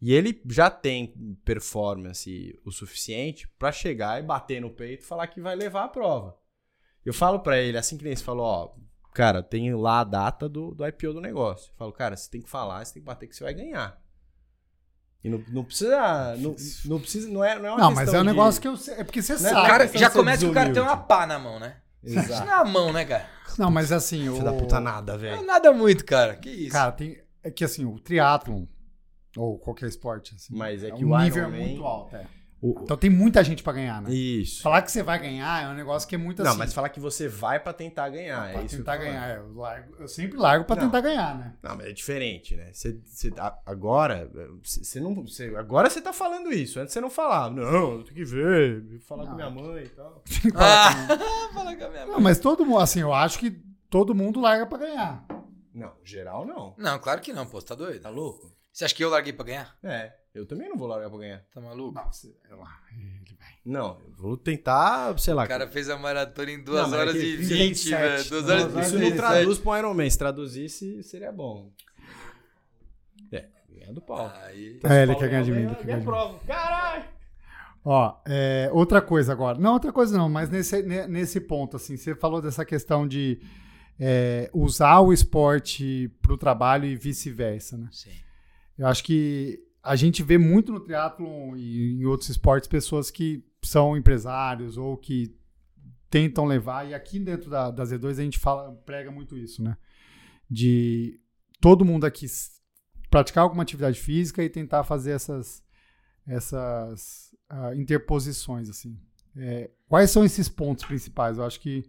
e 0.00 0.12
ele 0.12 0.40
já 0.50 0.70
tem 0.70 1.12
performance 1.44 2.54
o 2.64 2.70
suficiente 2.70 3.48
pra 3.58 3.72
chegar 3.72 4.20
e 4.20 4.22
bater 4.26 4.60
no 4.60 4.70
peito 4.70 5.02
e 5.02 5.06
falar 5.06 5.26
que 5.26 5.40
vai 5.40 5.56
levar 5.56 5.84
a 5.84 5.88
prova. 5.88 6.36
Eu 7.04 7.12
falo 7.14 7.40
pra 7.40 7.58
ele, 7.58 7.76
assim 7.78 7.96
que 7.96 8.04
nem 8.04 8.14
você 8.14 8.22
falou, 8.22 8.44
ó, 8.46 8.72
cara, 9.12 9.42
tem 9.42 9.74
lá 9.74 10.00
a 10.00 10.04
data 10.04 10.48
do, 10.48 10.74
do 10.74 10.86
IPO 10.86 11.14
do 11.14 11.20
negócio. 11.20 11.70
Eu 11.72 11.76
falo, 11.76 11.92
cara, 11.92 12.16
você 12.16 12.30
tem 12.30 12.40
que 12.40 12.48
falar, 12.48 12.84
você 12.84 12.94
tem 12.94 13.02
que 13.02 13.06
bater 13.06 13.26
que 13.26 13.34
você 13.36 13.44
vai 13.44 13.54
ganhar. 13.54 14.00
E 15.24 15.28
não, 15.28 15.42
não 15.50 15.64
precisa. 15.64 16.34
Não, 16.36 16.56
não 16.86 17.00
precisa. 17.00 17.28
Não 17.28 17.44
é, 17.44 17.56
não 17.58 17.66
é 17.66 17.70
uma 17.72 17.78
Não, 17.78 17.92
mas 17.92 18.12
é 18.12 18.18
um 18.18 18.22
de- 18.22 18.26
negócio 18.30 18.60
que 18.60 18.66
eu 18.66 18.76
sei. 18.76 18.94
É 18.94 19.04
porque 19.04 19.22
você 19.22 19.34
Não 19.34 19.46
é 19.48 19.52
O 19.52 19.54
sabe. 19.54 19.68
cara, 19.68 19.86
já 19.98 20.10
começa 20.10 20.44
que 20.44 20.50
o 20.50 20.54
cara 20.54 20.72
tem 20.72 20.82
uma 20.82 20.96
pá 20.96 21.26
na 21.26 21.38
mão, 21.38 21.60
né? 21.60 21.76
Isso 22.02 22.18
Exato. 22.18 22.44
não 22.46 22.52
é 22.52 22.56
a 22.56 22.64
mão, 22.64 22.92
né, 22.92 23.04
cara? 23.04 23.28
Não, 23.56 23.70
mas 23.70 23.92
assim. 23.92 24.18
Filho 24.22 24.40
o... 24.40 24.42
da 24.44 24.52
puta 24.52 24.80
nada, 24.80 25.12
Não 25.12 25.18
é 25.18 25.30
velho. 25.30 25.46
nada 25.46 25.72
muito, 25.72 26.04
cara. 26.04 26.34
Que 26.34 26.50
isso? 26.50 26.72
Cara, 26.72 26.90
tem. 26.90 27.22
É 27.44 27.50
que 27.52 27.64
assim, 27.64 27.84
o 27.84 27.98
triatlon, 28.00 28.64
ou 29.36 29.58
qualquer 29.58 29.88
esporte, 29.88 30.34
assim, 30.34 30.56
Mas 30.56 30.82
é 30.82 30.90
que 30.90 31.04
o 31.04 31.10
o 31.12 31.18
nível 31.18 31.44
é 31.44 31.48
muito 31.48 31.84
alto. 31.84 32.16
É. 32.16 32.26
O- 32.64 32.78
Então 32.84 32.96
tem 32.96 33.10
muita 33.10 33.42
gente 33.42 33.60
pra 33.60 33.72
ganhar, 33.72 34.00
né? 34.00 34.14
Isso. 34.14 34.62
Falar 34.62 34.82
que 34.82 34.92
você 34.92 35.02
vai 35.02 35.18
ganhar 35.18 35.64
é 35.64 35.68
um 35.68 35.74
negócio 35.74 36.08
que 36.08 36.14
é 36.14 36.18
muito 36.18 36.44
Não, 36.44 36.50
assim. 36.50 36.58
mas 36.60 36.72
falar 36.72 36.90
que 36.90 37.00
você 37.00 37.26
vai 37.26 37.58
pra 37.58 37.72
tentar 37.72 38.08
ganhar. 38.08 38.54
é 38.54 38.64
isso 38.64 38.76
tentar 38.76 38.98
que 38.98 39.02
eu 39.02 39.06
tô 39.08 39.12
ganhar. 39.12 39.36
Eu, 39.36 39.52
largo- 39.54 39.94
eu 39.98 40.06
sempre 40.06 40.38
largo 40.38 40.64
pra 40.64 40.76
Não. 40.76 40.84
tentar 40.84 41.00
ganhar, 41.00 41.36
né? 41.36 41.54
Não, 41.60 41.76
mas 41.76 41.86
é 41.88 41.92
diferente, 41.92 42.54
né? 42.54 42.70
Você, 42.72 42.96
agora, 43.66 44.30
você 44.62 45.00
não. 45.00 45.14
Você, 45.26 45.54
agora 45.56 45.90
você 45.90 46.00
tá 46.00 46.12
falando 46.12 46.52
isso. 46.52 46.78
Antes 46.78 46.92
você 46.94 47.00
não 47.00 47.10
falava. 47.10 47.52
Não, 47.54 47.94
eu 47.94 48.02
tenho 48.04 48.14
que 48.16 48.24
ver, 48.24 49.00
falar 49.08 49.24
Não. 49.24 49.30
com 49.30 49.36
minha 49.36 49.50
mãe 49.50 49.82
e 49.84 49.88
tal. 49.88 50.22
Ah, 50.54 50.92
fala 51.52 51.74
com 51.76 51.84
a 51.84 51.88
minha 51.88 52.06
mãe. 52.06 52.12
Não, 52.14 52.20
mas 52.20 52.38
todo 52.38 52.64
mundo, 52.64 52.78
assim, 52.78 53.00
eu 53.00 53.12
acho 53.12 53.38
que 53.40 53.50
todo 53.90 54.14
mundo 54.14 54.40
larga 54.40 54.66
pra 54.66 54.78
ganhar. 54.78 55.26
Não, 55.74 55.92
geral 56.04 56.46
não. 56.46 56.74
Não, 56.78 56.98
claro 56.98 57.20
que 57.20 57.32
não, 57.32 57.44
pô. 57.46 57.60
Você 57.60 57.66
tá 57.66 57.74
doido? 57.74 58.00
Tá 58.02 58.10
louco? 58.10 58.52
Você 58.72 58.84
acha 58.84 58.94
que 58.94 59.04
eu 59.04 59.10
larguei 59.10 59.32
pra 59.32 59.44
ganhar? 59.44 59.76
É, 59.82 60.12
eu 60.34 60.46
também 60.46 60.68
não 60.68 60.76
vou 60.76 60.88
largar 60.88 61.10
pra 61.10 61.18
ganhar. 61.18 61.44
Tá 61.52 61.60
maluco? 61.60 61.94
Não, 61.94 62.10
você, 62.12 62.34
é 62.50 62.54
lá, 62.54 62.80
ele 62.90 63.36
vai. 63.38 63.48
Não, 63.64 64.00
eu 64.00 64.12
vou 64.16 64.36
tentar, 64.36 65.16
sei 65.18 65.34
lá. 65.34 65.44
O 65.44 65.48
cara 65.48 65.68
fez 65.68 65.90
a 65.90 65.98
maratona 65.98 66.50
em 66.50 66.62
2 66.64 66.80
Não, 66.82 66.88
mas 66.90 66.98
horas 66.98 67.14
é 67.16 67.18
que 67.18 67.24
e 67.26 67.36
20, 67.36 67.48
37, 67.48 67.90
velho. 67.90 68.16
2 68.16 68.28
duas 68.30 68.48
horas 68.50 68.62
horas 68.74 68.74
e 68.74 68.80
Isso 68.80 68.96
e 68.96 68.98
não 68.98 69.04
27. 69.10 69.16
traduz 69.16 69.58
pro 69.58 69.76
Iron 69.78 69.94
Man. 69.94 70.10
Se 70.10 70.18
traduzisse, 70.18 71.02
seria 71.02 71.30
bom. 71.32 71.70
É, 73.30 73.46
ganhar 73.68 73.92
do 73.92 74.00
pau. 74.00 74.32
Aí. 74.44 74.80
É, 74.84 75.02
ele 75.02 75.14
quer 75.16 75.28
ganhar 75.28 75.42
de 75.42 75.52
mim. 75.52 75.62
Ele 75.64 75.74
quer 75.74 75.84
ganhar 75.84 75.98
de 75.98 76.04
mim. 76.04 76.10
prova. 76.10 76.38
Caralho! 76.46 77.04
Ó, 77.84 78.16
é, 78.26 78.70
outra 78.72 79.02
coisa 79.02 79.32
agora. 79.32 79.58
Não, 79.58 79.72
outra 79.74 79.92
coisa 79.92 80.16
não, 80.16 80.28
mas 80.28 80.48
nesse, 80.48 80.82
ne- 80.82 81.06
nesse 81.08 81.40
ponto, 81.40 81.76
assim, 81.76 81.96
você 81.96 82.14
falou 82.14 82.40
dessa 82.40 82.64
questão 82.64 83.06
de 83.08 83.40
é, 83.98 84.48
usar 84.54 85.00
o 85.00 85.12
esporte 85.12 86.08
pro 86.22 86.38
trabalho 86.38 86.84
e 86.86 86.94
vice-versa, 86.96 87.76
né? 87.76 87.88
Sim. 87.90 88.12
Eu 88.82 88.88
acho 88.88 89.04
que 89.04 89.62
a 89.80 89.94
gente 89.94 90.24
vê 90.24 90.36
muito 90.36 90.72
no 90.72 90.80
triatlon 90.80 91.54
e 91.54 91.92
em 91.92 92.04
outros 92.04 92.28
esportes 92.28 92.68
pessoas 92.68 93.12
que 93.12 93.44
são 93.62 93.96
empresários 93.96 94.76
ou 94.76 94.96
que 94.96 95.36
tentam 96.10 96.44
levar, 96.44 96.88
e 96.88 96.92
aqui 96.92 97.20
dentro 97.20 97.48
da, 97.48 97.70
da 97.70 97.84
Z2 97.84 98.10
a 98.10 98.24
gente 98.24 98.40
fala, 98.40 98.74
prega 98.84 99.08
muito 99.08 99.38
isso, 99.38 99.62
né? 99.62 99.76
De 100.50 101.16
todo 101.60 101.84
mundo 101.84 102.04
aqui 102.04 102.26
praticar 103.08 103.44
alguma 103.44 103.62
atividade 103.62 104.00
física 104.00 104.42
e 104.42 104.50
tentar 104.50 104.82
fazer 104.82 105.12
essas, 105.12 105.62
essas 106.26 107.32
ah, 107.48 107.72
interposições, 107.76 108.68
assim. 108.68 108.98
É, 109.36 109.70
quais 109.86 110.10
são 110.10 110.24
esses 110.24 110.48
pontos 110.48 110.84
principais? 110.84 111.38
Eu 111.38 111.44
acho 111.44 111.60
que 111.60 111.84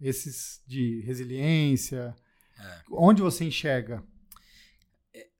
esses 0.00 0.60
de 0.66 1.02
resiliência, 1.02 2.16
É. 2.58 2.80
onde 2.90 3.22
você 3.22 3.44
enxerga? 3.44 4.02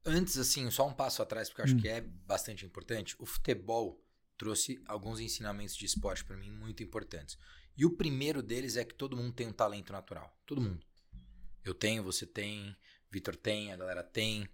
Antes, 0.05 0.37
assim, 0.37 0.71
só 0.71 0.87
um 0.87 0.93
passo 0.93 1.23
atrás, 1.23 1.49
porque 1.49 1.61
eu 1.61 1.65
acho 1.65 1.75
Hum. 1.77 1.81
que 1.81 1.89
é 1.89 2.01
bastante 2.01 2.67
importante. 2.67 3.15
O 3.19 3.27
futebol 3.27 4.03
trouxe 4.37 4.83
alguns 4.87 5.21
ensinamentos 5.21 5.77
de 5.77 5.87
esporte 5.87 6.25
pra 6.25 6.37
mim 6.37 6.51
muito 6.51 6.83
importantes. 6.83 7.39
E 7.77 7.87
o 7.87 7.91
primeiro 7.97 8.43
deles 8.43 8.77
é 8.77 8.85
que 8.85 8.95
todo 8.95 9.17
mundo 9.17 9.33
tem 9.33 9.47
um 9.47 9.53
talento 9.53 9.93
natural. 9.93 10.37
Todo 10.45 10.61
mundo. 10.61 10.85
Eu 11.65 11.73
tenho, 11.75 12.03
você 12.03 12.27
tem, 12.27 12.77
Vitor 13.11 13.37
tem, 13.37 13.73
a 13.73 13.77
galera 13.77 14.03
tem. 14.03 14.49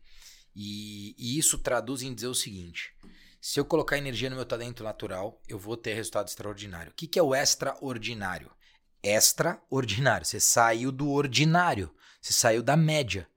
E, 0.54 1.14
e 1.16 1.38
isso 1.38 1.58
traduz 1.58 2.02
em 2.02 2.14
dizer 2.14 2.26
o 2.26 2.34
seguinte: 2.34 2.94
se 3.40 3.58
eu 3.58 3.64
colocar 3.64 3.96
energia 3.96 4.28
no 4.28 4.36
meu 4.36 4.44
talento 4.44 4.84
natural, 4.84 5.40
eu 5.48 5.58
vou 5.58 5.76
ter 5.76 5.94
resultado 5.94 6.28
extraordinário. 6.28 6.92
O 6.92 6.94
que, 6.94 7.06
que 7.06 7.18
é 7.18 7.22
o 7.22 7.34
extraordinário? 7.34 8.50
Extraordinário. 9.02 10.26
Você 10.26 10.38
saiu 10.40 10.92
do 10.92 11.08
ordinário. 11.08 11.94
Você 12.20 12.32
saiu 12.32 12.62
da 12.62 12.76
média. 12.76 13.28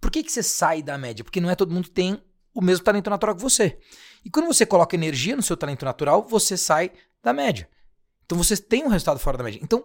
Por 0.00 0.10
que, 0.10 0.22
que 0.22 0.32
você 0.32 0.42
sai 0.42 0.82
da 0.82 0.96
média? 0.96 1.24
Porque 1.24 1.40
não 1.40 1.50
é 1.50 1.54
todo 1.54 1.72
mundo 1.72 1.84
que 1.84 1.90
tem 1.90 2.22
o 2.54 2.62
mesmo 2.62 2.84
talento 2.84 3.10
natural 3.10 3.34
que 3.34 3.42
você. 3.42 3.78
E 4.24 4.30
quando 4.30 4.46
você 4.46 4.66
coloca 4.66 4.96
energia 4.96 5.36
no 5.36 5.42
seu 5.42 5.56
talento 5.56 5.84
natural, 5.84 6.26
você 6.26 6.56
sai 6.56 6.92
da 7.22 7.32
média. 7.32 7.68
Então 8.24 8.36
você 8.38 8.56
tem 8.56 8.84
um 8.84 8.88
resultado 8.88 9.18
fora 9.18 9.36
da 9.36 9.44
média. 9.44 9.60
Então, 9.62 9.84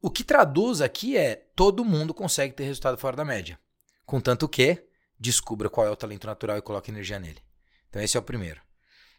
o 0.00 0.10
que 0.10 0.22
traduz 0.22 0.80
aqui 0.80 1.16
é 1.16 1.36
todo 1.54 1.84
mundo 1.84 2.12
consegue 2.12 2.54
ter 2.54 2.64
resultado 2.64 2.98
fora 2.98 3.16
da 3.16 3.24
média. 3.24 3.58
Contanto 4.04 4.48
que 4.48 4.84
descubra 5.18 5.70
qual 5.70 5.86
é 5.86 5.90
o 5.90 5.96
talento 5.96 6.26
natural 6.26 6.58
e 6.58 6.62
coloque 6.62 6.90
energia 6.90 7.18
nele. 7.18 7.42
Então 7.88 8.00
esse 8.00 8.16
é 8.16 8.20
o 8.20 8.22
primeiro. 8.22 8.60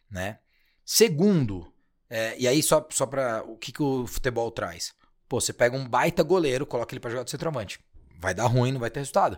Né? 0.09 0.39
Segundo, 0.85 1.71
é, 2.09 2.37
e 2.39 2.47
aí 2.47 2.63
só, 2.63 2.87
só 2.89 3.05
para 3.05 3.43
o 3.43 3.57
que, 3.57 3.71
que 3.71 3.81
o 3.81 4.07
futebol 4.07 4.51
traz? 4.51 4.93
Pô, 5.27 5.41
você 5.41 5.51
pega 5.51 5.75
um 5.75 5.87
baita 5.87 6.23
goleiro, 6.23 6.65
coloca 6.65 6.93
ele 6.93 6.99
para 6.99 7.11
jogar 7.11 7.23
de 7.23 7.31
centroavante. 7.31 7.79
Vai 8.19 8.33
dar 8.33 8.47
ruim, 8.47 8.71
não 8.71 8.79
vai 8.79 8.89
ter 8.89 8.99
resultado. 8.99 9.37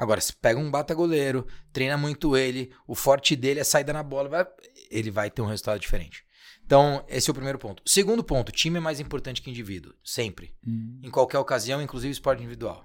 Agora, 0.00 0.18
se 0.18 0.32
pega 0.32 0.58
um 0.58 0.70
bata 0.70 0.94
goleiro, 0.94 1.46
treina 1.74 1.94
muito 1.94 2.34
ele, 2.34 2.72
o 2.86 2.94
forte 2.94 3.36
dele 3.36 3.60
é 3.60 3.64
saída 3.64 3.92
na 3.92 4.02
bola, 4.02 4.50
ele 4.90 5.10
vai 5.10 5.30
ter 5.30 5.42
um 5.42 5.46
resultado 5.46 5.78
diferente. 5.78 6.24
Então, 6.64 7.04
esse 7.06 7.28
é 7.28 7.32
o 7.32 7.34
primeiro 7.34 7.58
ponto. 7.58 7.82
Segundo 7.84 8.24
ponto, 8.24 8.50
time 8.50 8.78
é 8.78 8.80
mais 8.80 8.98
importante 8.98 9.42
que 9.42 9.50
indivíduo, 9.50 9.92
sempre. 10.02 10.54
Em 11.06 11.10
qualquer 11.10 11.38
ocasião, 11.38 11.82
inclusive 11.82 12.12
esporte 12.12 12.40
individual. 12.40 12.82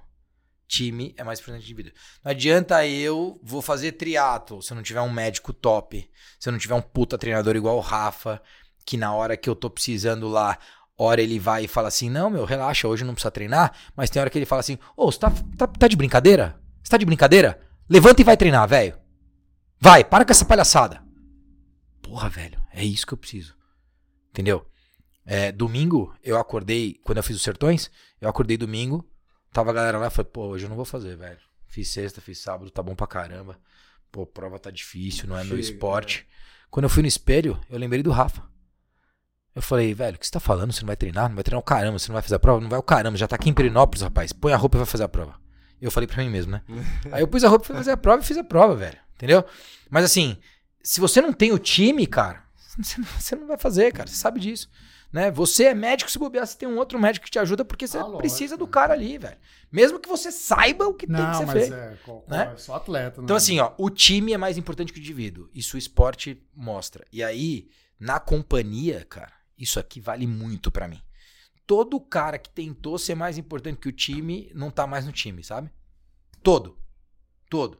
Time 0.67 1.15
é 1.17 1.23
mais 1.23 1.39
importante 1.39 1.61
que 1.61 1.71
indivíduo. 1.71 1.93
Não 2.21 2.31
adianta 2.31 2.85
eu 2.85 3.39
vou 3.41 3.61
fazer 3.61 3.93
triatlo 3.93 4.61
se 4.61 4.73
eu 4.73 4.75
não 4.75 4.83
tiver 4.83 4.99
um 4.99 5.09
médico 5.09 5.53
top, 5.53 6.11
se 6.37 6.49
eu 6.49 6.51
não 6.51 6.59
tiver 6.59 6.75
um 6.75 6.81
puta 6.81 7.17
treinador 7.17 7.55
igual 7.55 7.77
o 7.77 7.79
Rafa, 7.81 8.41
que 8.85 8.97
na 8.97 9.13
hora 9.13 9.37
que 9.37 9.49
eu 9.49 9.55
tô 9.55 9.69
precisando 9.69 10.27
lá, 10.27 10.59
hora 10.97 11.21
ele 11.21 11.39
vai 11.39 11.63
e 11.63 11.67
fala 11.69 11.87
assim: 11.87 12.09
"Não, 12.09 12.29
meu, 12.29 12.43
relaxa, 12.43 12.89
hoje 12.89 13.05
não 13.05 13.13
precisa 13.13 13.31
treinar", 13.31 13.73
mas 13.95 14.09
tem 14.09 14.19
hora 14.19 14.29
que 14.29 14.37
ele 14.37 14.45
fala 14.45 14.59
assim: 14.59 14.77
"Ô, 14.97 15.09
você 15.09 15.19
tá, 15.19 15.31
tá, 15.57 15.65
tá 15.65 15.87
de 15.87 15.95
brincadeira? 15.95 16.64
Você 16.85 16.91
tá 16.91 16.97
de 16.97 17.05
brincadeira? 17.05 17.59
Levanta 17.89 18.21
e 18.21 18.23
vai 18.23 18.37
treinar, 18.37 18.67
velho. 18.67 18.95
Vai, 19.79 20.03
para 20.03 20.23
com 20.23 20.31
essa 20.31 20.45
palhaçada." 20.45 21.03
Porra, 21.99 22.29
velho, 22.29 22.61
é 22.71 22.85
isso 22.85 23.07
que 23.07 23.13
eu 23.13 23.17
preciso. 23.17 23.55
Entendeu? 24.29 24.63
É, 25.25 25.51
domingo, 25.51 26.15
eu 26.23 26.37
acordei, 26.37 26.99
quando 27.03 27.17
eu 27.17 27.23
fiz 27.23 27.37
os 27.37 27.41
sertões, 27.41 27.89
eu 28.21 28.29
acordei 28.29 28.55
domingo, 28.55 29.03
tava 29.51 29.71
a 29.71 29.73
galera 29.73 29.97
lá, 29.97 30.11
falei, 30.11 30.29
pô, 30.31 30.49
hoje 30.49 30.65
eu 30.65 30.69
não 30.69 30.75
vou 30.75 30.85
fazer, 30.85 31.17
velho. 31.17 31.39
Fiz 31.65 31.89
sexta, 31.89 32.21
fiz 32.21 32.37
sábado, 32.37 32.69
tá 32.69 32.83
bom 32.83 32.93
pra 32.93 33.07
caramba. 33.07 33.59
Pô, 34.11 34.27
prova 34.27 34.59
tá 34.59 34.69
difícil, 34.69 35.27
não 35.27 35.35
é 35.35 35.43
meu 35.43 35.57
Chega, 35.57 35.61
esporte. 35.61 36.27
Quando 36.69 36.83
eu 36.83 36.89
fui 36.91 37.01
no 37.01 37.07
espelho, 37.07 37.59
eu 37.67 37.79
lembrei 37.79 38.03
do 38.03 38.11
Rafa. 38.11 38.43
Eu 39.55 39.63
falei, 39.63 39.91
velho, 39.95 40.15
o 40.15 40.19
que 40.19 40.27
você 40.27 40.31
tá 40.31 40.39
falando? 40.39 40.71
Você 40.71 40.81
não 40.81 40.87
vai 40.87 40.95
treinar? 40.95 41.27
Não 41.27 41.35
vai 41.35 41.43
treinar 41.43 41.59
o 41.59 41.63
caramba, 41.63 41.97
você 41.97 42.09
não 42.09 42.13
vai 42.13 42.21
fazer 42.21 42.35
a 42.35 42.39
prova? 42.39 42.61
Não 42.61 42.69
vai 42.69 42.77
o 42.77 42.83
caramba, 42.83 43.17
já 43.17 43.27
tá 43.27 43.35
aqui 43.35 43.49
em 43.49 43.53
Perinópolis, 43.53 44.03
rapaz. 44.03 44.31
Põe 44.31 44.53
a 44.53 44.57
roupa 44.57 44.77
e 44.77 44.79
vai 44.79 44.85
fazer 44.85 45.05
a 45.05 45.09
prova. 45.09 45.44
Eu 45.81 45.91
falei 45.91 46.07
pra 46.07 46.23
mim 46.23 46.29
mesmo, 46.29 46.51
né? 46.51 46.61
Aí 47.11 47.21
eu 47.21 47.27
pus 47.27 47.43
a 47.43 47.49
roupa 47.49 47.65
e 47.65 47.67
fui 47.67 47.75
fazer 47.75 47.91
a 47.91 47.97
prova 47.97 48.21
e 48.21 48.25
fiz 48.25 48.37
a 48.37 48.43
prova, 48.43 48.75
velho. 48.75 48.97
Entendeu? 49.15 49.43
Mas 49.89 50.03
assim, 50.05 50.37
se 50.83 50.99
você 50.99 51.21
não 51.21 51.31
tem 51.33 51.51
o 51.51 51.59
time, 51.59 52.05
cara, 52.07 52.43
você 53.19 53.35
não- 53.35 53.41
não 53.41 53.47
vai 53.47 53.57
fazer, 53.57 53.91
cara. 53.93 54.07
Você 54.07 54.15
sabe 54.15 54.39
disso. 54.39 54.69
Né? 55.13 55.31
Você 55.31 55.65
é 55.65 55.73
médico, 55.73 56.11
se 56.11 56.19
bobear, 56.19 56.45
você 56.45 56.57
tem 56.57 56.67
um 56.67 56.77
outro 56.77 56.99
médico 56.99 57.25
que 57.25 57.31
te 57.31 57.39
ajuda 57.39 57.63
porque 57.63 57.87
você 57.87 57.97
Ah, 57.97 58.03
precisa 58.17 58.57
do 58.57 58.67
cara 58.67 58.93
ali, 58.93 59.17
velho. 59.17 59.37
Mesmo 59.71 59.97
que 59.99 60.09
você 60.09 60.29
saiba 60.29 60.85
o 60.87 60.93
que 60.93 61.07
tem 61.07 61.15
que 61.15 61.21
Não, 61.21 61.33
ser 61.35 61.45
mas 61.45 61.53
feito. 61.55 61.73
é, 61.73 61.97
qual- 62.03 62.25
né? 62.27 62.51
é 62.53 62.57
só 62.57 62.75
atleta. 62.75 63.21
Então, 63.21 63.33
né? 63.33 63.37
assim, 63.37 63.59
ó, 63.59 63.71
o 63.77 63.89
time 63.89 64.33
é 64.33 64.37
mais 64.37 64.57
importante 64.57 64.91
que 64.91 64.99
o 64.99 65.01
indivíduo. 65.01 65.47
Isso 65.53 65.77
o 65.77 65.79
esporte 65.79 66.41
mostra. 66.53 67.05
E 67.13 67.23
aí, 67.23 67.69
na 67.97 68.19
companhia, 68.19 69.05
cara, 69.07 69.31
isso 69.57 69.79
aqui 69.79 70.01
vale 70.01 70.27
muito 70.27 70.69
pra 70.69 70.85
mim. 70.87 71.01
Todo 71.67 71.99
cara 71.99 72.37
que 72.37 72.49
tentou 72.49 72.97
ser 72.97 73.15
mais 73.15 73.37
importante 73.37 73.79
que 73.79 73.89
o 73.89 73.91
time 73.91 74.51
não 74.53 74.69
tá 74.69 74.85
mais 74.85 75.05
no 75.05 75.11
time, 75.11 75.43
sabe? 75.43 75.69
Todo. 76.43 76.77
Todo. 77.49 77.79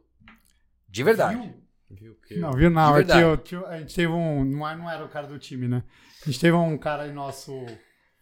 De 0.89 1.03
verdade. 1.03 1.37
Viu? 1.39 1.65
Viu 1.91 2.15
que- 2.15 2.35
Não, 2.37 2.51
viu? 2.51 2.69
Não, 2.69 2.97
é 2.97 3.03
que 3.37 3.55
eu, 3.55 3.67
a 3.67 3.77
gente 3.79 3.93
teve 3.93 4.11
um. 4.11 4.43
Não 4.43 4.67
era, 4.67 4.77
não 4.77 4.89
era 4.89 5.05
o 5.05 5.09
cara 5.09 5.27
do 5.27 5.37
time, 5.37 5.67
né? 5.67 5.83
A 6.23 6.25
gente 6.25 6.39
teve 6.39 6.55
um 6.57 6.77
cara 6.77 7.03
aí, 7.03 7.11
nosso, 7.13 7.53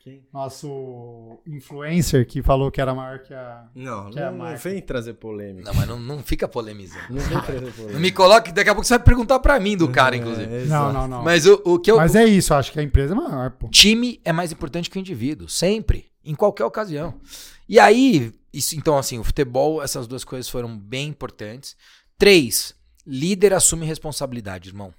Quem? 0.04 0.22
nosso 0.34 1.40
influencer, 1.48 2.28
que 2.28 2.42
falou 2.42 2.70
que 2.70 2.82
era 2.82 2.94
maior 2.94 3.20
que 3.20 3.34
a. 3.34 3.70
Não, 3.74 4.10
Que 4.10 4.20
é 4.20 4.24
a 4.24 4.32
não, 4.32 4.50
não 4.50 4.58
vem 4.58 4.82
trazer 4.82 5.14
polêmica. 5.14 5.72
Não, 5.72 5.80
mas 5.80 5.88
não, 5.88 5.98
não 5.98 6.22
fica 6.22 6.46
polemizando. 6.46 7.06
Não 7.10 7.22
vem 7.22 7.40
trazer 7.42 7.72
polêmica. 7.72 7.94
Não 7.94 8.00
me 8.02 8.12
coloque, 8.12 8.52
daqui 8.52 8.70
a 8.70 8.76
pouco 8.76 8.86
você 8.86 8.98
vai 8.98 9.06
perguntar 9.06 9.40
pra 9.40 9.58
mim 9.62 9.78
do 9.78 9.88
cara, 9.88 10.18
inclusive. 10.18 10.54
É, 10.54 10.66
Não, 10.66 10.92
não, 10.92 11.08
não. 11.08 11.24
Mas 11.24 11.46
o, 11.46 11.54
o 11.64 11.80
que 11.80 11.90
eu. 11.90 11.96
Mas 11.96 12.16
é 12.16 12.26
isso, 12.26 12.52
eu 12.52 12.58
acho 12.58 12.74
que 12.74 12.82
a 12.82 12.84
empresa 12.84 13.14
é 13.14 13.16
maior, 13.16 13.52
pô. 13.52 13.70
time 13.70 14.20
é 14.26 14.34
mais 14.34 14.52
importante 14.52 14.90
que 14.90 14.98
o 14.98 15.00
indivíduo, 15.00 15.48
sempre, 15.48 16.12
em 16.22 16.36
qualquer 16.36 16.66
ocasião. 16.66 17.22
E 17.70 17.80
aí, 17.80 18.34
isso, 18.52 18.76
então 18.76 18.98
assim, 18.98 19.20
o 19.20 19.24
futebol, 19.24 19.82
essas 19.82 20.06
duas 20.06 20.26
coisas 20.26 20.50
foram 20.50 20.78
bem 20.78 21.08
importantes. 21.08 21.78
Três, 22.18 22.76
líder 23.08 23.54
assume 23.54 23.86
responsabilidade, 23.86 24.68
irmão. 24.68 24.94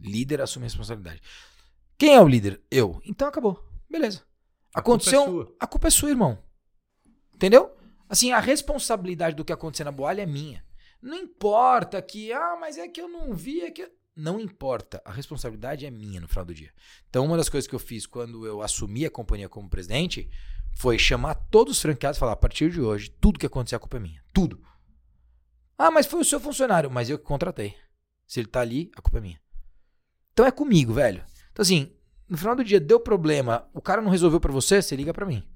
Líder 0.00 0.40
assume 0.40 0.64
responsabilidade. 0.64 1.20
Quem 1.98 2.14
é 2.14 2.20
o 2.20 2.26
líder? 2.26 2.62
Eu. 2.70 2.98
Então 3.04 3.28
acabou. 3.28 3.71
Beleza. 3.92 4.22
Aconteceu. 4.74 5.24
culpa 5.24 5.30
é 5.30 5.44
sua. 5.44 5.56
A 5.60 5.66
culpa 5.66 5.88
é 5.88 5.90
sua, 5.90 6.08
irmão. 6.08 6.38
Entendeu? 7.34 7.76
Assim, 8.08 8.32
a 8.32 8.40
responsabilidade 8.40 9.36
do 9.36 9.44
que 9.44 9.52
acontecer 9.52 9.84
na 9.84 9.92
boalha 9.92 10.22
é 10.22 10.26
minha. 10.26 10.64
Não 11.02 11.14
importa 11.14 12.00
que, 12.00 12.32
ah, 12.32 12.56
mas 12.58 12.78
é 12.78 12.88
que 12.88 13.00
eu 13.00 13.08
não 13.08 13.34
vi, 13.34 13.60
é 13.60 13.70
que. 13.70 13.90
Não 14.16 14.40
importa. 14.40 15.02
A 15.04 15.12
responsabilidade 15.12 15.84
é 15.84 15.90
minha 15.90 16.20
no 16.20 16.28
final 16.28 16.44
do 16.44 16.54
dia. 16.54 16.72
Então, 17.08 17.26
uma 17.26 17.36
das 17.36 17.50
coisas 17.50 17.68
que 17.68 17.74
eu 17.74 17.78
fiz 17.78 18.06
quando 18.06 18.46
eu 18.46 18.62
assumi 18.62 19.04
a 19.04 19.10
companhia 19.10 19.48
como 19.48 19.68
presidente 19.68 20.30
foi 20.74 20.98
chamar 20.98 21.34
todos 21.34 21.76
os 21.76 21.82
franqueados 21.82 22.16
e 22.16 22.20
falar: 22.20 22.32
a 22.32 22.36
partir 22.36 22.70
de 22.70 22.80
hoje, 22.80 23.10
tudo 23.20 23.38
que 23.38 23.46
acontecer, 23.46 23.76
a 23.76 23.78
culpa 23.78 23.98
é 23.98 24.00
minha. 24.00 24.22
Tudo. 24.32 24.62
Ah, 25.76 25.90
mas 25.90 26.06
foi 26.06 26.20
o 26.20 26.24
seu 26.24 26.40
funcionário, 26.40 26.90
mas 26.90 27.10
eu 27.10 27.18
que 27.18 27.24
contratei. 27.24 27.74
Se 28.26 28.40
ele 28.40 28.48
tá 28.48 28.60
ali, 28.60 28.90
a 28.96 29.02
culpa 29.02 29.18
é 29.18 29.20
minha. 29.20 29.40
Então 30.32 30.46
é 30.46 30.50
comigo, 30.50 30.94
velho. 30.94 31.22
Então, 31.50 31.62
assim, 31.62 31.92
no 32.32 32.38
final 32.38 32.56
do 32.56 32.64
dia 32.64 32.80
deu 32.80 32.98
problema, 32.98 33.68
o 33.74 33.80
cara 33.82 34.00
não 34.00 34.10
resolveu 34.10 34.40
pra 34.40 34.50
você, 34.50 34.80
você 34.80 34.96
liga 34.96 35.12
pra 35.12 35.26
mim. 35.26 35.46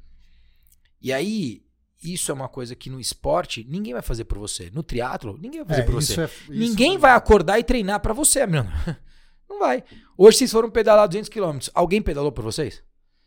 E 1.00 1.10
aí, 1.12 1.64
isso 2.02 2.30
é 2.30 2.34
uma 2.34 2.48
coisa 2.48 2.76
que 2.76 2.90
no 2.90 3.00
esporte 3.00 3.64
ninguém 3.68 3.94
vai 3.94 4.02
fazer 4.02 4.24
por 4.24 4.36
você. 4.38 4.70
No 4.70 4.82
triatlo, 4.82 5.38
ninguém 5.40 5.64
vai 5.64 5.68
fazer 5.68 5.80
É, 5.80 5.84
por 5.84 5.94
você. 5.94 6.20
é- 6.22 6.30
Ninguém 6.48 6.98
vai 6.98 7.12
acordar 7.12 7.58
e 7.58 7.64
treinar 7.64 8.00
pra 8.00 8.12
você, 8.12 8.46
meu. 8.46 8.64
Não 9.48 9.58
vai. 9.58 9.82
Hoje 10.18 10.38
vocês 10.38 10.52
foram 10.52 10.70
pedalar 10.70 11.08
200 11.08 11.30
km. 11.30 11.70
Alguém 11.72 12.02
pedalou 12.02 12.30
por 12.30 12.44
vocês? 12.44 12.82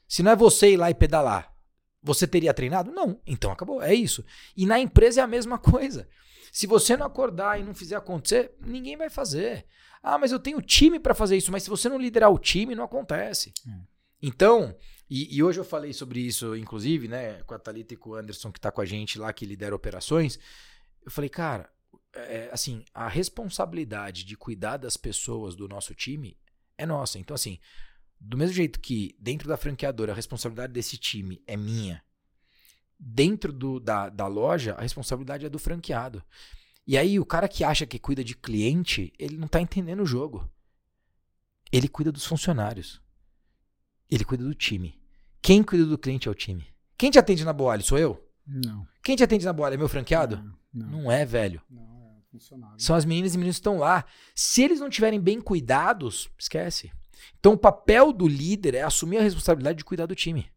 Se 0.08 0.22
não 0.22 0.32
é 0.32 0.36
você 0.36 0.72
ir 0.74 0.78
lá 0.78 0.89
e 0.89 0.93
pedalar, 0.93 1.52
Você 2.04 2.26
teria 2.28 2.54
treinado? 2.54 2.91
Não. 2.91 3.20
Então 3.28 3.52
acabou. 3.52 3.82
É 3.82 3.93
isso. 3.93 4.24
E 4.56 4.66
na 4.66 4.80
empresa 4.80 5.20
é 5.22 5.24
a 5.24 5.28
mesma 5.28 5.58
coisa. 5.58 6.08
Se 6.52 6.66
você 6.68 6.95
não 6.95 7.06
acordar 7.06 7.60
e 7.60 7.64
não 7.64 7.74
fizer 7.74 7.95
acontecer, 7.95 8.54
ninguém 8.62 8.95
vai 8.95 9.10
fazer. 9.10 9.66
Ah, 10.02 10.18
mas 10.18 10.32
eu 10.32 10.39
tenho 10.39 10.62
time 10.62 11.00
para 11.00 11.14
fazer 11.14 11.38
isso. 11.38 11.52
Mas 11.52 11.64
se 11.64 11.70
você 11.70 11.89
não 11.89 11.97
liderar 11.97 12.32
o 12.32 12.39
time, 12.39 12.76
não 12.76 12.84
acontece. 12.84 13.54
Hum. 13.68 13.82
Então, 14.22 14.76
e, 15.10 15.36
e, 15.36 15.41
hoje 15.41 15.60
eu 15.60 15.66
falei 15.66 15.93
sobre 15.93 16.20
isso, 16.20 16.56
inclusive, 16.56 17.08
né, 17.08 17.41
com 17.43 17.54
a 17.54 17.60
Thalita 17.60 17.93
e 17.93 17.97
com 17.97 18.12
o 18.12 18.16
Anderson, 18.16 18.52
que 18.52 18.60
tá 18.60 18.72
com 18.72 18.82
a 18.82 18.86
gente 18.86 19.18
lá, 19.18 19.32
que 19.34 19.45
lidera 19.45 19.76
operações. 19.76 20.38
Eu 21.04 21.10
falei, 21.10 21.30
cara, 21.30 21.70
é, 22.14 22.50
assim, 22.52 22.84
a 22.93 23.08
responsabilidade 23.08 24.24
de 24.24 24.36
cuidar 24.36 24.78
das 24.78 24.97
pessoas 24.97 25.56
do 25.56 25.68
nosso 25.68 25.95
time 25.95 26.38
é 26.78 26.86
nossa. 26.86 27.18
Então, 27.18 27.34
assim, 27.34 27.60
do 28.20 28.38
mesmo 28.38 28.54
jeito 28.54 28.80
que 28.80 29.16
dentro 29.20 29.47
da 29.47 29.58
franqueadora 29.58 30.12
a 30.12 30.16
responsabilidade 30.16 30.74
desse 30.74 30.97
time 30.97 31.41
é 31.47 31.56
minha, 31.56 32.04
dentro 33.00 33.54
do, 33.54 33.80
da, 33.80 34.10
da 34.10 34.28
loja 34.28 34.74
a 34.74 34.82
responsabilidade 34.82 35.45
é 35.45 35.50
do 35.50 35.60
franqueado. 35.60 36.24
E 36.90 36.98
aí 36.98 37.20
o 37.20 37.26
cara 37.26 37.48
que 37.48 37.64
acha 37.64 37.86
que 37.86 38.00
cuida 38.00 38.24
de 38.24 38.36
cliente, 38.36 39.14
ele 39.20 39.38
não 39.38 39.48
tá 39.48 39.62
entendendo 39.62 40.02
o 40.02 40.08
jogo. 40.08 40.50
Ele 41.72 41.88
cuida 41.88 42.12
dos 42.12 42.26
funcionários. 42.26 43.00
Ele 44.10 44.26
cuida 44.26 44.44
do 44.44 44.56
time. 44.56 45.00
Quem 45.40 45.62
cuida 45.62 45.86
do 45.86 46.00
cliente 46.00 46.28
é 46.28 46.32
o 46.32 46.34
time. 46.34 46.66
Quem 46.98 47.12
te 47.12 47.20
atende 47.20 47.46
na 47.46 47.54
Boalho? 47.54 47.84
Sou 47.84 48.00
eu? 48.00 48.28
Não. 48.44 48.88
Quem 49.04 49.16
te 49.16 49.24
atende 49.24 49.46
na 49.46 49.54
Boalho? 49.54 49.76
É 49.76 49.78
meu 49.78 49.88
franqueado? 49.88 50.38
Não. 50.38 50.58
Não, 50.74 51.04
não 51.04 51.12
é, 51.12 51.24
velho. 51.28 51.62
não 51.70 52.10
é 52.18 52.22
funcionário. 52.32 52.80
São 52.80 52.96
as 52.96 53.06
meninas 53.06 53.36
e 53.36 53.38
meninos 53.38 53.58
que 53.58 53.60
estão 53.60 53.78
lá. 53.78 54.04
Se 54.34 54.64
eles 54.64 54.80
não 54.80 54.90
tiverem 54.90 55.22
bem 55.22 55.40
cuidados, 55.40 56.28
esquece. 56.40 56.92
Então 57.40 57.54
o 57.54 57.58
papel 57.58 58.12
do 58.12 58.28
líder 58.28 58.74
é 58.74 58.82
assumir 58.82 59.20
a 59.20 59.22
responsabilidade 59.22 59.78
de 59.78 59.86
cuidar 59.86 60.08
do 60.08 60.16
time. 60.16 60.52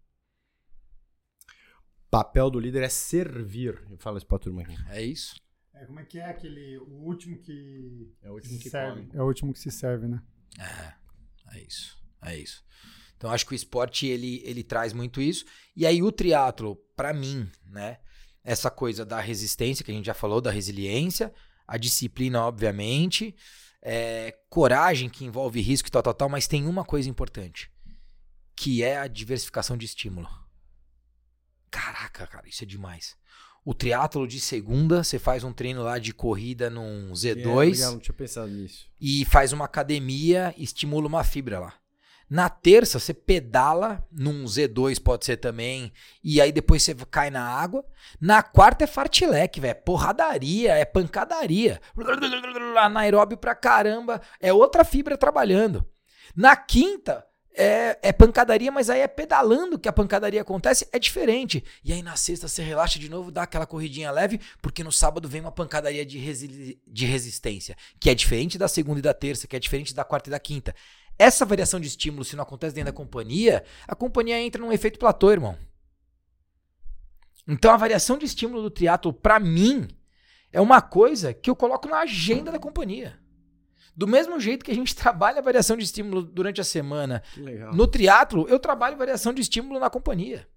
Papel 2.10 2.48
do 2.48 2.58
líder 2.58 2.84
é 2.84 2.88
servir. 2.88 3.78
Fala 3.98 4.16
isso 4.16 4.26
pra 4.26 4.38
turma 4.38 4.62
aqui. 4.62 4.74
É 4.88 5.02
isso. 5.02 5.42
É, 5.74 5.86
como 5.86 6.00
é 6.00 6.04
que 6.04 6.18
é 6.18 6.26
aquele. 6.26 6.78
O 6.78 7.04
último 7.04 7.38
que. 7.38 8.12
É 8.22 8.30
o 8.30 8.34
último 8.34 8.56
se 8.56 8.62
que 8.62 8.70
serve. 8.70 9.00
come. 9.02 9.10
É 9.14 9.22
o 9.22 9.26
último 9.26 9.52
que 9.52 9.58
se 9.58 9.70
serve, 9.70 10.06
né? 10.06 10.22
É, 10.58 11.56
é 11.56 11.62
isso. 11.62 11.98
É 12.22 12.36
isso. 12.36 12.64
Então 13.16 13.30
acho 13.30 13.46
que 13.46 13.52
o 13.52 13.54
esporte 13.54 14.06
ele, 14.06 14.42
ele 14.44 14.62
traz 14.62 14.92
muito 14.92 15.20
isso. 15.20 15.44
E 15.76 15.86
aí 15.86 16.02
o 16.02 16.12
triatlo, 16.12 16.76
para 16.96 17.12
mim, 17.12 17.48
né? 17.66 17.98
Essa 18.44 18.70
coisa 18.70 19.04
da 19.04 19.20
resistência 19.20 19.84
que 19.84 19.90
a 19.90 19.94
gente 19.94 20.06
já 20.06 20.14
falou, 20.14 20.40
da 20.40 20.50
resiliência, 20.50 21.32
a 21.66 21.76
disciplina, 21.76 22.44
obviamente, 22.44 23.36
é, 23.80 24.36
coragem 24.48 25.08
que 25.08 25.24
envolve 25.24 25.60
risco 25.60 25.88
e 25.88 25.90
tal, 25.90 26.02
tal, 26.02 26.14
tal, 26.14 26.28
mas 26.28 26.48
tem 26.48 26.66
uma 26.66 26.84
coisa 26.84 27.08
importante, 27.08 27.70
que 28.56 28.82
é 28.82 28.98
a 28.98 29.06
diversificação 29.06 29.76
de 29.76 29.86
estímulo. 29.86 30.28
Caraca, 31.70 32.26
cara, 32.26 32.48
isso 32.48 32.64
é 32.64 32.66
demais. 32.66 33.16
O 33.64 33.72
triatlo 33.72 34.26
de 34.26 34.40
segunda, 34.40 35.04
você 35.04 35.18
faz 35.18 35.44
um 35.44 35.52
treino 35.52 35.82
lá 35.84 35.98
de 35.98 36.12
corrida 36.12 36.68
num 36.68 37.12
Z2 37.12 37.68
É, 37.68 37.70
legal, 37.70 37.92
não 37.92 37.98
tinha 38.00 38.14
pensado 38.14 38.48
nisso. 38.48 38.86
e 39.00 39.24
faz 39.24 39.52
uma 39.52 39.66
academia, 39.66 40.52
estimula 40.58 41.06
uma 41.06 41.22
fibra 41.22 41.60
lá. 41.60 41.74
Na 42.28 42.48
terça, 42.48 42.98
você 42.98 43.12
pedala 43.12 44.02
num 44.10 44.44
Z2, 44.46 45.00
pode 45.02 45.26
ser 45.26 45.36
também, 45.36 45.92
e 46.24 46.40
aí 46.40 46.50
depois 46.50 46.82
você 46.82 46.94
cai 47.10 47.28
na 47.30 47.42
água. 47.46 47.84
Na 48.18 48.42
quarta 48.42 48.84
é 48.84 48.86
fartileque, 48.86 49.60
velho. 49.60 49.72
É 49.72 49.74
porradaria, 49.74 50.72
é 50.72 50.84
pancadaria. 50.86 51.78
Anaeróbio 52.78 53.36
pra 53.36 53.54
caramba. 53.54 54.20
É 54.40 54.52
outra 54.52 54.82
fibra 54.82 55.16
trabalhando. 55.18 55.86
Na 56.34 56.56
quinta, 56.56 57.24
é, 57.54 57.98
é 58.02 58.12
pancadaria, 58.12 58.72
mas 58.72 58.88
aí 58.88 59.00
é 59.00 59.08
pedalando 59.08 59.78
que 59.78 59.88
a 59.88 59.92
pancadaria 59.92 60.40
acontece, 60.40 60.88
é 60.92 60.98
diferente. 60.98 61.62
E 61.84 61.92
aí 61.92 62.02
na 62.02 62.16
sexta 62.16 62.48
você 62.48 62.62
relaxa 62.62 62.98
de 62.98 63.08
novo, 63.08 63.30
dá 63.30 63.42
aquela 63.42 63.66
corridinha 63.66 64.10
leve, 64.10 64.40
porque 64.60 64.82
no 64.82 64.92
sábado 64.92 65.28
vem 65.28 65.40
uma 65.40 65.52
pancadaria 65.52 66.04
de, 66.04 66.18
resi 66.18 66.80
de 66.86 67.06
resistência, 67.06 67.76
que 68.00 68.10
é 68.10 68.14
diferente 68.14 68.58
da 68.58 68.68
segunda 68.68 68.98
e 68.98 69.02
da 69.02 69.14
terça, 69.14 69.46
que 69.46 69.56
é 69.56 69.58
diferente 69.58 69.94
da 69.94 70.04
quarta 70.04 70.30
e 70.30 70.32
da 70.32 70.40
quinta. 70.40 70.74
Essa 71.18 71.44
variação 71.44 71.78
de 71.78 71.86
estímulo, 71.86 72.24
se 72.24 72.34
não 72.36 72.42
acontece 72.42 72.74
dentro 72.74 72.92
da 72.92 72.96
companhia, 72.96 73.62
a 73.86 73.94
companhia 73.94 74.40
entra 74.40 74.60
num 74.60 74.72
efeito 74.72 74.98
platô, 74.98 75.30
irmão. 75.30 75.56
Então 77.46 77.72
a 77.72 77.76
variação 77.76 78.16
de 78.16 78.24
estímulo 78.24 78.62
do 78.62 78.70
triatlo, 78.70 79.12
para 79.12 79.38
mim, 79.38 79.88
é 80.52 80.60
uma 80.60 80.80
coisa 80.80 81.34
que 81.34 81.50
eu 81.50 81.56
coloco 81.56 81.88
na 81.88 81.98
agenda 81.98 82.50
da 82.50 82.58
companhia. 82.58 83.21
Do 83.94 84.06
mesmo 84.06 84.40
jeito 84.40 84.64
que 84.64 84.70
a 84.70 84.74
gente 84.74 84.94
trabalha 84.96 85.38
a 85.38 85.42
variação 85.42 85.76
de 85.76 85.84
estímulo 85.84 86.22
durante 86.22 86.60
a 86.60 86.64
semana 86.64 87.22
no 87.74 87.86
triatlo, 87.86 88.46
eu 88.48 88.58
trabalho 88.58 88.96
variação 88.96 89.32
de 89.32 89.42
estímulo 89.42 89.78
na 89.78 89.90
companhia. 89.90 90.48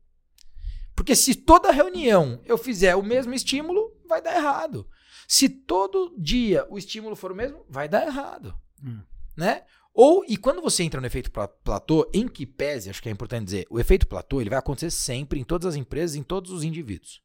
Porque 0.95 1.15
se 1.15 1.35
toda 1.35 1.71
reunião 1.71 2.41
eu 2.45 2.57
fizer 2.57 2.95
o 2.95 3.03
mesmo 3.03 3.33
estímulo, 3.33 3.91
vai 4.07 4.21
dar 4.21 4.35
errado. 4.35 4.87
Se 5.27 5.49
todo 5.49 6.13
dia 6.17 6.65
o 6.69 6.77
estímulo 6.77 7.15
for 7.15 7.31
o 7.31 7.35
mesmo, 7.35 7.65
vai 7.69 7.89
dar 7.89 8.05
errado. 8.07 8.55
Hum. 8.83 9.01
Né? 9.35 9.63
Ou, 9.93 10.23
e 10.27 10.37
quando 10.37 10.61
você 10.61 10.83
entra 10.83 11.01
no 11.01 11.07
efeito 11.07 11.31
pla- 11.31 11.47
platô, 11.47 12.09
em 12.13 12.27
que 12.27 12.45
pese, 12.45 12.89
acho 12.89 13.01
que 13.01 13.09
é 13.09 13.11
importante 13.11 13.45
dizer, 13.45 13.65
o 13.69 13.79
efeito 13.79 14.07
platô 14.07 14.39
ele 14.39 14.49
vai 14.49 14.59
acontecer 14.59 14.91
sempre 14.91 15.39
em 15.39 15.43
todas 15.43 15.65
as 15.67 15.75
empresas, 15.75 16.15
em 16.15 16.23
todos 16.23 16.51
os 16.51 16.63
indivíduos. 16.63 17.21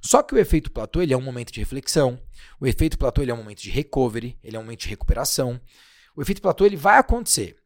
Só 0.00 0.22
que 0.22 0.34
o 0.34 0.38
efeito 0.38 0.70
platô 0.70 1.02
ele 1.02 1.12
é 1.12 1.16
um 1.16 1.22
momento 1.22 1.52
de 1.52 1.60
reflexão, 1.60 2.20
o 2.60 2.66
efeito 2.66 2.98
platô 2.98 3.22
ele 3.22 3.30
é 3.30 3.34
um 3.34 3.38
momento 3.38 3.62
de 3.62 3.70
recovery, 3.70 4.38
ele 4.42 4.56
é 4.56 4.58
um 4.58 4.62
momento 4.62 4.80
de 4.80 4.88
recuperação. 4.88 5.60
O 6.16 6.22
efeito 6.22 6.42
platô 6.42 6.66
ele 6.66 6.76
vai 6.76 6.98
acontecer. 6.98 7.56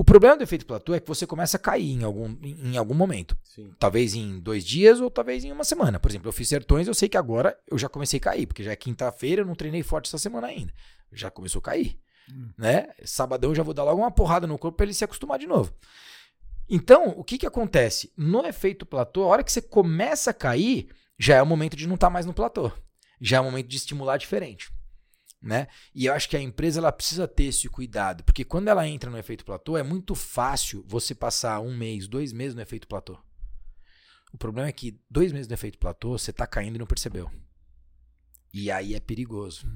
O 0.00 0.04
problema 0.04 0.34
do 0.34 0.42
efeito 0.42 0.64
platô 0.64 0.94
é 0.94 1.00
que 1.00 1.06
você 1.06 1.26
começa 1.26 1.58
a 1.58 1.60
cair 1.60 1.92
em 1.92 2.04
algum, 2.04 2.34
em 2.42 2.72
em 2.72 2.76
algum 2.78 2.94
momento. 2.94 3.36
Sim. 3.44 3.70
Talvez 3.78 4.14
em 4.14 4.40
dois 4.40 4.64
dias 4.64 4.98
ou 4.98 5.10
talvez 5.10 5.44
em 5.44 5.52
uma 5.52 5.62
semana. 5.62 6.00
Por 6.00 6.10
exemplo, 6.10 6.26
eu 6.26 6.32
fiz 6.32 6.48
sertões, 6.48 6.88
eu 6.88 6.94
sei 6.94 7.06
que 7.06 7.18
agora 7.18 7.54
eu 7.70 7.76
já 7.76 7.86
comecei 7.86 8.16
a 8.18 8.22
cair, 8.22 8.46
porque 8.46 8.64
já 8.64 8.72
é 8.72 8.76
quinta-feira, 8.76 9.42
eu 9.42 9.46
não 9.46 9.54
treinei 9.54 9.82
forte 9.82 10.06
essa 10.06 10.16
semana 10.16 10.46
ainda. 10.46 10.72
Já 11.12 11.30
começou 11.30 11.58
a 11.58 11.62
cair. 11.62 12.00
Hum. 12.32 12.48
Né? 12.56 12.88
Sabadão 13.04 13.50
eu 13.50 13.54
já 13.54 13.62
vou 13.62 13.74
dar 13.74 13.84
logo 13.84 14.00
uma 14.00 14.10
porrada 14.10 14.46
no 14.46 14.56
corpo 14.56 14.78
para 14.78 14.86
ele 14.86 14.94
se 14.94 15.04
acostumar 15.04 15.38
de 15.38 15.46
novo. 15.46 15.70
Então, 16.66 17.08
o 17.08 17.22
que, 17.22 17.36
que 17.36 17.46
acontece? 17.46 18.12
No 18.16 18.46
efeito 18.46 18.86
platô, 18.86 19.24
a 19.24 19.26
hora 19.26 19.44
que 19.44 19.52
você 19.52 19.60
começa 19.60 20.30
a 20.30 20.34
cair, 20.34 20.88
já 21.20 21.36
é 21.36 21.42
o 21.42 21.46
momento 21.46 21.76
de 21.76 21.86
não 21.86 21.96
estar 21.96 22.08
mais 22.08 22.24
no 22.24 22.32
platô. 22.32 22.72
Já 23.20 23.36
é 23.36 23.40
o 23.40 23.44
momento 23.44 23.68
de 23.68 23.76
estimular 23.76 24.16
diferente. 24.16 24.72
Né? 25.42 25.68
E 25.94 26.06
eu 26.06 26.14
acho 26.14 26.26
que 26.28 26.36
a 26.36 26.40
empresa 26.40 26.80
ela 26.80 26.90
precisa 26.90 27.28
ter 27.28 27.44
esse 27.44 27.68
cuidado, 27.68 28.24
porque 28.24 28.42
quando 28.42 28.68
ela 28.68 28.88
entra 28.88 29.10
no 29.10 29.18
efeito 29.18 29.44
platô, 29.44 29.76
é 29.76 29.82
muito 29.82 30.14
fácil 30.14 30.82
você 30.88 31.14
passar 31.14 31.60
um 31.60 31.76
mês, 31.76 32.08
dois 32.08 32.32
meses 32.32 32.54
no 32.54 32.62
efeito 32.62 32.88
platô. 32.88 33.18
O 34.32 34.38
problema 34.38 34.68
é 34.68 34.72
que 34.72 34.98
dois 35.10 35.30
meses 35.30 35.46
no 35.46 35.52
efeito 35.52 35.78
platô, 35.78 36.16
você 36.16 36.32
tá 36.32 36.46
caindo 36.46 36.76
e 36.76 36.78
não 36.78 36.86
percebeu. 36.86 37.30
E 38.52 38.70
aí 38.70 38.94
é 38.94 39.00
perigoso. 39.00 39.70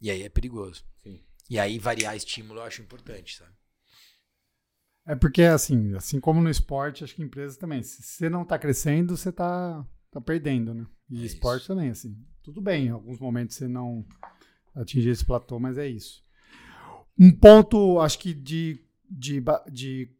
E 0.00 0.10
aí 0.10 0.22
é 0.24 0.28
perigoso. 0.28 0.84
Sim. 1.04 1.24
E 1.48 1.58
aí 1.58 1.78
variar 1.78 2.16
estímulo 2.16 2.58
eu 2.58 2.64
acho 2.64 2.82
importante, 2.82 3.36
sabe? 3.36 3.52
É 5.06 5.14
porque, 5.14 5.42
assim, 5.42 5.94
assim 5.94 6.20
como 6.20 6.40
no 6.40 6.50
esporte, 6.50 7.04
acho 7.04 7.14
que 7.14 7.22
empresas 7.22 7.56
também. 7.56 7.82
Se 7.82 8.02
você 8.02 8.28
não 8.28 8.44
tá 8.44 8.58
crescendo, 8.58 9.16
você 9.16 9.32
tá, 9.32 9.84
tá 10.10 10.20
perdendo, 10.20 10.74
né? 10.74 10.86
E 11.08 11.22
É 11.22 11.26
esporte 11.26 11.60
isso. 11.62 11.68
também, 11.68 11.90
assim. 11.90 12.16
Tudo 12.42 12.60
bem, 12.60 12.86
em 12.86 12.90
alguns 12.90 13.18
momentos 13.18 13.56
você 13.56 13.68
não 13.68 14.04
atingir 14.74 15.10
esse 15.10 15.24
platô, 15.24 15.58
mas 15.58 15.76
é 15.78 15.86
isso. 15.86 16.22
Um 17.18 17.30
ponto, 17.30 18.00
acho 18.00 18.18
que 18.18 18.32
de, 18.32 18.78
de, 19.10 19.42
de 19.70 20.10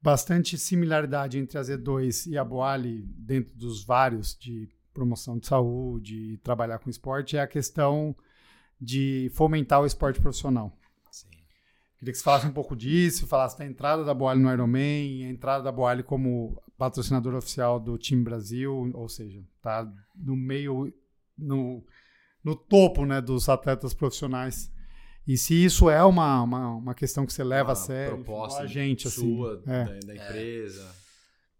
bastante 0.00 0.58
similaridade 0.58 1.38
entre 1.38 1.58
a 1.58 1.62
Z2 1.62 2.26
e 2.30 2.36
a 2.36 2.44
Boali, 2.44 3.02
dentro 3.16 3.54
dos 3.54 3.84
vários 3.84 4.36
de 4.36 4.68
promoção 4.92 5.38
de 5.38 5.46
saúde 5.46 6.16
e 6.16 6.36
trabalhar 6.38 6.78
com 6.78 6.90
esporte, 6.90 7.36
é 7.36 7.40
a 7.40 7.46
questão 7.46 8.14
de 8.80 9.30
fomentar 9.34 9.80
o 9.80 9.86
esporte 9.86 10.20
profissional. 10.20 10.76
Queria 12.02 12.14
que 12.14 12.18
você 12.18 12.24
falasse 12.24 12.46
um 12.48 12.52
pouco 12.52 12.74
disso, 12.74 13.28
falasse 13.28 13.56
da 13.56 13.64
entrada 13.64 14.04
da 14.04 14.12
Boali 14.12 14.42
no 14.42 14.52
Ironman, 14.52 15.24
a 15.24 15.28
entrada 15.28 15.62
da 15.62 15.70
Boali 15.70 16.02
como 16.02 16.60
patrocinador 16.76 17.32
oficial 17.36 17.78
do 17.78 17.96
Time 17.96 18.24
Brasil, 18.24 18.90
ou 18.92 19.08
seja, 19.08 19.40
tá 19.62 19.88
no 20.16 20.34
meio, 20.34 20.92
no, 21.38 21.86
no 22.42 22.56
topo 22.56 23.04
né, 23.04 23.20
dos 23.20 23.48
atletas 23.48 23.94
profissionais. 23.94 24.68
E 25.28 25.38
se 25.38 25.54
isso 25.64 25.88
é 25.88 26.02
uma, 26.02 26.42
uma, 26.42 26.70
uma 26.74 26.92
questão 26.92 27.24
que 27.24 27.32
você 27.32 27.44
leva 27.44 27.68
Uma 27.68 27.72
a 27.74 27.76
sério, 27.76 28.16
proposta 28.16 28.62
a 28.64 28.66
gente, 28.66 29.06
assim. 29.06 29.20
sua, 29.20 29.62
é. 29.64 29.84
da, 29.84 30.06
da 30.06 30.14
empresa. 30.16 30.96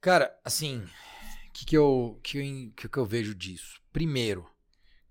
Cara, 0.01 0.37
assim, 0.45 0.79
o 0.79 1.53
que, 1.53 1.65
que, 1.65 1.77
eu, 1.77 2.19
que, 2.21 2.39
eu, 2.39 2.73
que, 2.75 2.89
que 2.89 2.99
eu 2.99 3.07
vejo 3.07 3.33
disso? 3.33 3.81
Primeiro, 3.93 4.45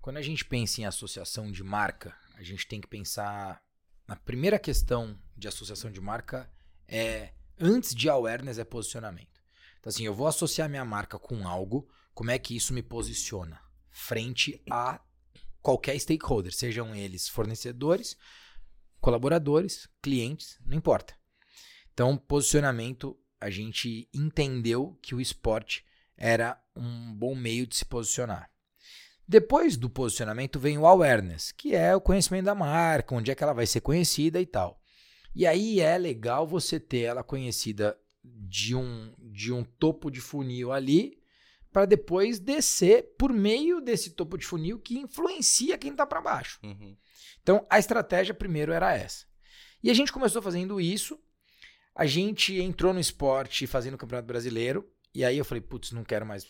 quando 0.02 0.18
a 0.18 0.22
gente 0.22 0.44
pensa 0.44 0.82
em 0.82 0.86
associação 0.86 1.50
de 1.50 1.64
marca, 1.64 2.14
a 2.36 2.44
gente 2.44 2.68
tem 2.68 2.82
que 2.82 2.88
pensar 2.90 3.64
na 4.12 4.18
primeira 4.18 4.60
questão 4.60 5.18
de 5.38 5.48
associação 5.48 5.90
de 5.90 6.02
marca 6.02 6.52
é 6.86 7.32
antes 7.58 7.96
de 7.96 8.10
awareness 8.10 8.58
é 8.58 8.66
posicionamento. 8.66 9.42
Então 9.80 9.90
assim, 9.90 10.04
eu 10.04 10.14
vou 10.14 10.28
associar 10.28 10.68
minha 10.68 10.84
marca 10.84 11.18
com 11.18 11.48
algo, 11.48 11.88
como 12.14 12.30
é 12.30 12.38
que 12.38 12.54
isso 12.54 12.74
me 12.74 12.84
posiciona 12.84 13.62
frente 13.90 14.62
a 14.70 15.00
qualquer 15.62 15.98
stakeholder, 15.98 16.54
sejam 16.54 16.94
eles 16.94 17.30
fornecedores, 17.30 18.18
colaboradores, 19.00 19.88
clientes, 20.02 20.60
não 20.66 20.76
importa. 20.76 21.16
Então, 21.94 22.18
posicionamento, 22.18 23.18
a 23.40 23.50
gente 23.50 24.10
entendeu 24.14 25.00
que 25.02 25.16
o 25.16 25.22
esporte 25.22 25.86
era 26.18 26.62
um 26.76 27.14
bom 27.14 27.34
meio 27.34 27.66
de 27.66 27.78
se 27.78 27.86
posicionar. 27.86 28.51
Depois 29.32 29.78
do 29.78 29.90
posicionamento 29.90 30.60
vem 30.60 30.78
o 30.78 30.86
awareness, 30.86 31.54
que 31.54 31.74
é 31.74 31.96
o 31.96 32.02
conhecimento 32.02 32.44
da 32.44 32.54
marca, 32.54 33.16
onde 33.16 33.32
é 33.32 33.36
que 33.36 33.42
ela 33.42 33.54
vai 33.54 33.66
ser 33.66 33.80
conhecida 33.80 34.42
e 34.42 34.46
tal. 34.46 34.78
E 35.34 35.48
aí 35.48 35.80
é 35.80 35.98
legal 35.98 36.46
você 36.46 36.78
ter 36.78 37.04
ela 37.04 37.24
conhecida 37.24 37.98
de 38.22 38.76
um, 38.76 39.14
de 39.18 39.54
um 39.54 39.64
topo 39.64 40.12
de 40.12 40.20
funil 40.20 40.74
ali, 40.74 41.18
para 41.72 41.86
depois 41.86 42.40
descer 42.42 43.16
por 43.18 43.32
meio 43.32 43.80
desse 43.80 44.10
topo 44.10 44.38
de 44.38 44.46
funil 44.46 44.78
que 44.78 45.00
influencia 45.00 45.78
quem 45.78 45.92
está 45.92 46.06
para 46.06 46.20
baixo. 46.20 46.60
Uhum. 46.62 46.98
Então 47.42 47.66
a 47.70 47.80
estratégia 47.80 48.34
primeiro 48.34 48.74
era 48.74 48.94
essa. 48.94 49.26
E 49.82 49.90
a 49.90 49.94
gente 49.94 50.12
começou 50.12 50.42
fazendo 50.42 50.82
isso. 50.82 51.18
A 51.96 52.06
gente 52.06 52.60
entrou 52.60 52.92
no 52.92 53.00
esporte 53.00 53.66
fazendo 53.66 53.94
o 53.94 53.98
Campeonato 53.98 54.28
Brasileiro. 54.28 54.92
E 55.16 55.24
aí 55.24 55.38
eu 55.38 55.46
falei, 55.46 55.62
putz, 55.62 55.94
não 55.94 56.04
quero 56.04 56.26
mais 56.26 56.46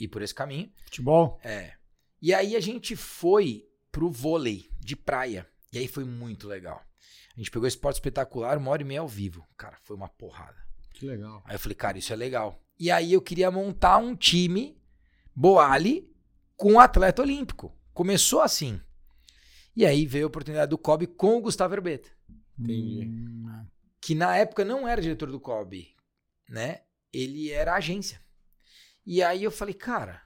ir 0.00 0.08
por 0.08 0.22
esse 0.22 0.34
caminho. 0.34 0.72
Futebol? 0.86 1.38
É. 1.44 1.74
E 2.24 2.32
aí 2.32 2.56
a 2.56 2.60
gente 2.60 2.96
foi 2.96 3.68
pro 3.92 4.10
vôlei 4.10 4.70
de 4.80 4.96
praia. 4.96 5.46
E 5.70 5.76
aí 5.76 5.86
foi 5.86 6.04
muito 6.04 6.48
legal. 6.48 6.82
A 7.36 7.38
gente 7.38 7.50
pegou 7.50 7.68
esporte 7.68 7.96
espetacular, 7.96 8.56
uma 8.56 8.70
hora 8.70 8.80
e 8.80 8.84
meia 8.86 9.00
ao 9.00 9.06
vivo. 9.06 9.46
Cara, 9.58 9.76
foi 9.82 9.94
uma 9.94 10.08
porrada. 10.08 10.56
Que 10.94 11.04
legal. 11.04 11.42
Aí 11.44 11.54
eu 11.54 11.58
falei, 11.58 11.74
cara, 11.74 11.98
isso 11.98 12.14
é 12.14 12.16
legal. 12.16 12.58
E 12.80 12.90
aí 12.90 13.12
eu 13.12 13.20
queria 13.20 13.50
montar 13.50 13.98
um 13.98 14.16
time 14.16 14.80
Boali 15.36 16.10
com 16.56 16.72
um 16.72 16.80
atleta 16.80 17.20
olímpico. 17.20 17.78
Começou 17.92 18.40
assim. 18.40 18.80
E 19.76 19.84
aí 19.84 20.06
veio 20.06 20.24
a 20.24 20.28
oportunidade 20.28 20.70
do 20.70 20.78
COB 20.78 21.08
com 21.08 21.36
o 21.36 21.42
Gustavo 21.42 21.74
Herbeta, 21.74 22.08
Entendi. 22.58 23.06
Hum, 23.06 23.66
que 24.00 24.14
na 24.14 24.34
época 24.34 24.64
não 24.64 24.88
era 24.88 25.02
diretor 25.02 25.30
do 25.30 25.38
COB, 25.38 25.94
né? 26.48 26.84
Ele 27.12 27.50
era 27.50 27.74
agência. 27.74 28.18
E 29.04 29.22
aí 29.22 29.44
eu 29.44 29.50
falei, 29.50 29.74
cara, 29.74 30.22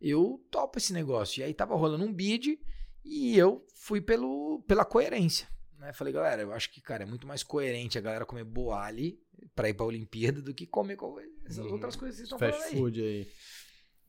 eu 0.00 0.44
topo 0.50 0.78
esse 0.78 0.92
negócio. 0.92 1.40
E 1.40 1.44
aí 1.44 1.54
tava 1.54 1.74
rolando 1.74 2.04
um 2.04 2.12
bid 2.12 2.58
e 3.04 3.36
eu 3.38 3.64
fui 3.74 4.00
pelo, 4.00 4.62
pela 4.66 4.84
coerência. 4.84 5.48
Né? 5.78 5.92
Falei, 5.92 6.12
galera, 6.12 6.42
eu 6.42 6.52
acho 6.52 6.70
que, 6.70 6.80
cara, 6.80 7.04
é 7.04 7.06
muito 7.06 7.26
mais 7.26 7.42
coerente 7.42 7.96
a 7.96 8.00
galera 8.00 8.26
comer 8.26 8.44
boali 8.44 9.20
pra 9.54 9.68
ir 9.68 9.74
pra 9.74 9.86
Olimpíada 9.86 10.42
do 10.42 10.52
que 10.52 10.66
comer 10.66 10.96
co- 10.96 11.20
essas 11.46 11.64
Uhum. 11.64 11.72
outras 11.72 11.94
coisas 11.96 12.16
que 12.16 12.26
vocês 12.26 12.26
estão 12.26 12.38
falando 12.38 12.54
Fast 12.60 12.74
aí. 12.74 12.80
food 12.80 13.00
aí. 13.00 13.28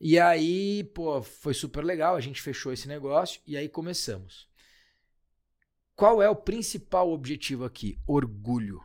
E 0.00 0.18
aí, 0.18 0.84
pô, 0.94 1.22
foi 1.22 1.52
super 1.54 1.84
legal, 1.84 2.16
a 2.16 2.20
gente 2.20 2.40
fechou 2.42 2.72
esse 2.72 2.88
negócio 2.88 3.40
e 3.46 3.56
aí 3.56 3.68
começamos. 3.68 4.48
Qual 5.94 6.22
é 6.22 6.28
o 6.30 6.36
principal 6.36 7.10
objetivo 7.10 7.64
aqui? 7.64 7.98
Orgulho. 8.06 8.80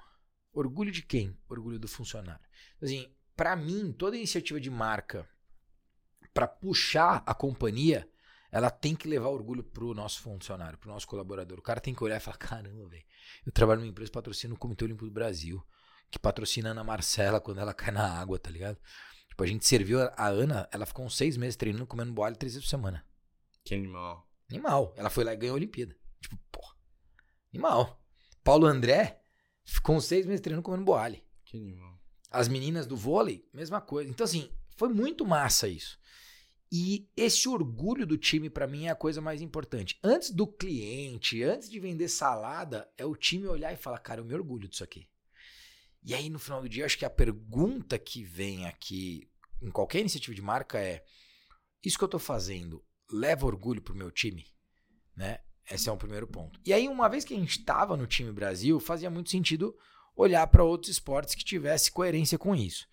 Orgulho 0.53 0.91
de 0.91 1.01
quem? 1.01 1.35
Orgulho 1.49 1.79
do 1.79 1.87
funcionário. 1.87 2.43
Assim, 2.81 3.07
para 3.35 3.55
mim, 3.55 3.93
toda 3.93 4.17
iniciativa 4.17 4.59
de 4.59 4.69
marca 4.69 5.27
para 6.35 6.49
puxar 6.49 7.23
a 7.25 7.33
companhia, 7.33 8.07
ela 8.51 8.69
tem 8.69 8.93
que 8.93 9.07
levar 9.07 9.29
orgulho 9.29 9.63
pro 9.63 9.93
nosso 9.93 10.21
funcionário, 10.21 10.77
pro 10.77 10.89
nosso 10.89 11.07
colaborador. 11.07 11.57
O 11.57 11.61
cara 11.61 11.79
tem 11.79 11.95
que 11.95 12.03
olhar 12.03 12.17
e 12.17 12.19
falar: 12.19 12.37
caramba, 12.37 12.85
velho, 12.89 13.05
eu 13.45 13.51
trabalho 13.53 13.79
numa 13.79 13.89
empresa 13.89 14.11
que 14.11 14.13
patrocina 14.13 14.53
o 14.53 14.57
Comitê 14.57 14.83
Olímpico 14.83 15.05
do 15.05 15.11
Brasil, 15.11 15.65
que 16.11 16.19
patrocina 16.19 16.69
a 16.69 16.71
Ana 16.73 16.83
Marcela 16.83 17.39
quando 17.39 17.59
ela 17.59 17.73
cai 17.73 17.91
na 17.91 18.19
água, 18.19 18.37
tá 18.37 18.51
ligado? 18.51 18.77
Tipo, 19.29 19.43
a 19.43 19.47
gente 19.47 19.65
serviu 19.65 20.01
a 20.01 20.27
Ana, 20.27 20.67
ela 20.73 20.85
ficou 20.85 21.05
uns 21.05 21.15
seis 21.15 21.37
meses 21.37 21.55
treinando, 21.55 21.87
comendo 21.87 22.11
boalho 22.11 22.35
três 22.35 22.53
vezes 22.53 22.65
por 22.65 22.69
semana. 22.69 23.05
Que 23.63 23.73
animal. 23.73 24.29
Animal. 24.49 24.93
Ela 24.97 25.09
foi 25.09 25.23
lá 25.23 25.33
e 25.33 25.37
ganhou 25.37 25.53
a 25.53 25.57
Olimpíada. 25.57 25.95
Tipo, 26.21 26.37
porra. 26.51 26.75
Animal. 27.53 28.01
Paulo 28.43 28.67
André 28.67 29.21
ficou 29.63 29.95
uns 29.95 30.05
seis 30.05 30.25
meses 30.25 30.41
treinando 30.41 30.63
comendo 30.63 30.83
boalho. 30.83 31.19
Que 31.45 31.57
animal. 31.57 31.97
As 32.29 32.49
meninas 32.49 32.85
do 32.85 32.97
vôlei, 32.97 33.47
mesma 33.53 33.79
coisa. 33.79 34.09
Então, 34.09 34.25
assim, 34.25 34.51
foi 34.77 34.89
muito 34.89 35.25
massa 35.25 35.67
isso. 35.67 35.97
E 36.77 37.07
esse 37.15 37.47
orgulho 37.47 38.05
do 38.05 38.17
time, 38.17 38.49
pra 38.49 38.67
mim, 38.67 38.87
é 38.87 38.89
a 38.89 38.95
coisa 38.95 39.21
mais 39.21 39.41
importante. 39.41 39.97
Antes 40.03 40.29
do 40.29 40.45
cliente, 40.45 41.41
antes 41.41 41.69
de 41.69 41.79
vender 41.79 42.09
salada, 42.09 42.91
é 42.97 43.05
o 43.05 43.15
time 43.15 43.47
olhar 43.47 43.71
e 43.71 43.77
falar, 43.77 43.97
cara, 43.99 44.19
eu 44.19 44.25
me 44.25 44.33
orgulho 44.33 44.67
disso 44.67 44.83
aqui. 44.83 45.07
E 46.03 46.13
aí, 46.13 46.29
no 46.29 46.37
final 46.37 46.61
do 46.61 46.67
dia, 46.67 46.85
acho 46.85 46.97
que 46.97 47.05
a 47.05 47.09
pergunta 47.09 47.97
que 47.97 48.25
vem 48.25 48.65
aqui, 48.67 49.31
em 49.61 49.71
qualquer 49.71 50.01
iniciativa 50.01 50.35
de 50.35 50.41
marca, 50.41 50.77
é: 50.77 51.05
isso 51.81 51.97
que 51.97 52.03
eu 52.03 52.09
tô 52.09 52.19
fazendo 52.19 52.83
leva 53.09 53.45
orgulho 53.45 53.81
pro 53.81 53.95
meu 53.95 54.11
time? 54.11 54.45
Né? 55.15 55.39
Esse 55.71 55.87
é 55.87 55.93
um 55.93 55.97
primeiro 55.97 56.27
ponto. 56.27 56.59
E 56.65 56.73
aí, 56.73 56.89
uma 56.89 57.07
vez 57.07 57.23
que 57.23 57.33
a 57.33 57.37
gente 57.37 57.57
estava 57.57 57.95
no 57.95 58.05
time 58.05 58.33
Brasil, 58.33 58.81
fazia 58.81 59.09
muito 59.09 59.29
sentido 59.29 59.73
olhar 60.13 60.45
para 60.47 60.61
outros 60.61 60.91
esportes 60.91 61.35
que 61.35 61.45
tivesse 61.45 61.89
coerência 61.89 62.37
com 62.37 62.53
isso. 62.53 62.85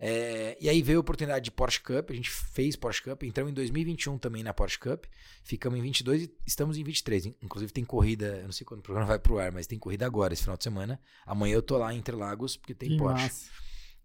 É, 0.00 0.56
e 0.60 0.68
aí 0.68 0.80
veio 0.80 0.98
a 0.98 1.00
oportunidade 1.00 1.46
de 1.46 1.50
Porsche 1.50 1.80
Cup, 1.80 2.10
a 2.10 2.14
gente 2.14 2.30
fez 2.30 2.76
Porsche 2.76 3.02
Cup, 3.02 3.24
entramos 3.24 3.50
em 3.50 3.54
2021 3.54 4.16
também 4.16 4.44
na 4.44 4.54
Porsche 4.54 4.78
Cup, 4.78 5.06
ficamos 5.42 5.76
em 5.78 5.82
22 5.82 6.22
e 6.22 6.34
estamos 6.46 6.78
em 6.78 6.84
23. 6.84 7.26
Inclusive 7.42 7.72
tem 7.72 7.84
corrida, 7.84 8.36
eu 8.36 8.44
não 8.44 8.52
sei 8.52 8.64
quando 8.64 8.80
o 8.80 8.82
programa 8.82 9.08
vai 9.08 9.18
pro 9.18 9.38
ar, 9.38 9.50
mas 9.50 9.66
tem 9.66 9.78
corrida 9.78 10.06
agora, 10.06 10.32
esse 10.32 10.42
final 10.42 10.56
de 10.56 10.62
semana. 10.62 11.00
Amanhã 11.26 11.54
eu 11.54 11.62
tô 11.62 11.76
lá 11.76 11.92
em 11.92 11.98
Interlagos, 11.98 12.56
porque 12.56 12.74
tem 12.74 12.90
que 12.90 12.96
Porsche. 12.96 13.24
massa. 13.24 13.50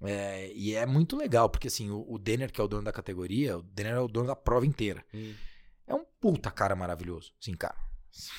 É, 0.01 0.51
e 0.53 0.73
é 0.73 0.85
muito 0.85 1.15
legal, 1.15 1.47
porque 1.47 1.67
assim, 1.67 1.89
o, 1.91 2.05
o 2.09 2.17
Denner, 2.17 2.51
que 2.51 2.59
é 2.59 2.63
o 2.63 2.67
dono 2.67 2.83
da 2.83 2.91
categoria, 2.91 3.57
o 3.57 3.61
Denner 3.61 3.93
é 3.93 3.99
o 3.99 4.07
dono 4.07 4.27
da 4.27 4.35
prova 4.35 4.65
inteira. 4.65 5.05
Hum. 5.13 5.33
É 5.85 5.93
um 5.93 6.05
puta 6.19 6.49
cara 6.49 6.75
maravilhoso. 6.75 7.33
Sim, 7.39 7.53
cara. 7.53 7.77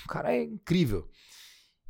O 0.05 0.09
cara 0.09 0.35
é 0.35 0.43
incrível. 0.43 1.09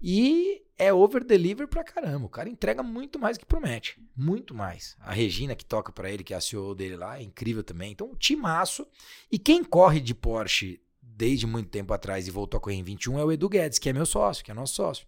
E 0.00 0.63
é 0.78 0.92
over-deliver 0.92 1.68
pra 1.68 1.84
caramba. 1.84 2.26
O 2.26 2.28
cara 2.28 2.48
entrega 2.48 2.82
muito 2.82 3.18
mais 3.18 3.36
do 3.36 3.40
que 3.40 3.46
promete. 3.46 4.00
Muito 4.16 4.54
mais. 4.54 4.96
A 5.00 5.12
Regina, 5.12 5.54
que 5.54 5.64
toca 5.64 5.92
pra 5.92 6.10
ele, 6.10 6.24
que 6.24 6.34
é 6.34 6.36
a 6.36 6.40
CEO 6.40 6.74
dele 6.74 6.96
lá, 6.96 7.18
é 7.18 7.22
incrível 7.22 7.62
também. 7.62 7.92
Então, 7.92 8.10
um 8.10 8.14
timaço. 8.16 8.86
E 9.30 9.38
quem 9.38 9.62
corre 9.62 10.00
de 10.00 10.14
Porsche 10.14 10.80
desde 11.00 11.46
muito 11.46 11.70
tempo 11.70 11.92
atrás 11.92 12.26
e 12.26 12.30
voltou 12.30 12.58
a 12.58 12.60
correr 12.60 12.76
em 12.76 12.82
21 12.82 13.18
é 13.18 13.24
o 13.24 13.30
Edu 13.30 13.48
Guedes, 13.48 13.78
que 13.78 13.88
é 13.88 13.92
meu 13.92 14.06
sócio, 14.06 14.44
que 14.44 14.50
é 14.50 14.54
nosso 14.54 14.74
sócio. 14.74 15.06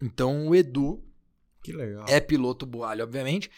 Então, 0.00 0.48
o 0.48 0.54
Edu 0.54 1.04
Que 1.62 1.72
legal. 1.72 2.06
é 2.08 2.20
piloto 2.20 2.64
Boalho, 2.64 3.04
obviamente. 3.04 3.50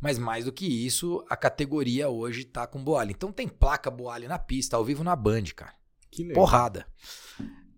Mas 0.00 0.18
mais 0.18 0.44
do 0.44 0.52
que 0.52 0.66
isso, 0.66 1.24
a 1.30 1.36
categoria 1.36 2.08
hoje 2.10 2.44
tá 2.44 2.66
com 2.66 2.82
Boalho. 2.82 3.10
Então 3.10 3.32
tem 3.32 3.48
placa 3.48 3.90
Boalho 3.90 4.28
na 4.28 4.38
pista, 4.38 4.76
ao 4.76 4.84
vivo 4.84 5.02
na 5.02 5.16
Band, 5.16 5.44
cara. 5.56 5.72
Que 6.10 6.22
legal. 6.22 6.34
Porrada. 6.44 6.86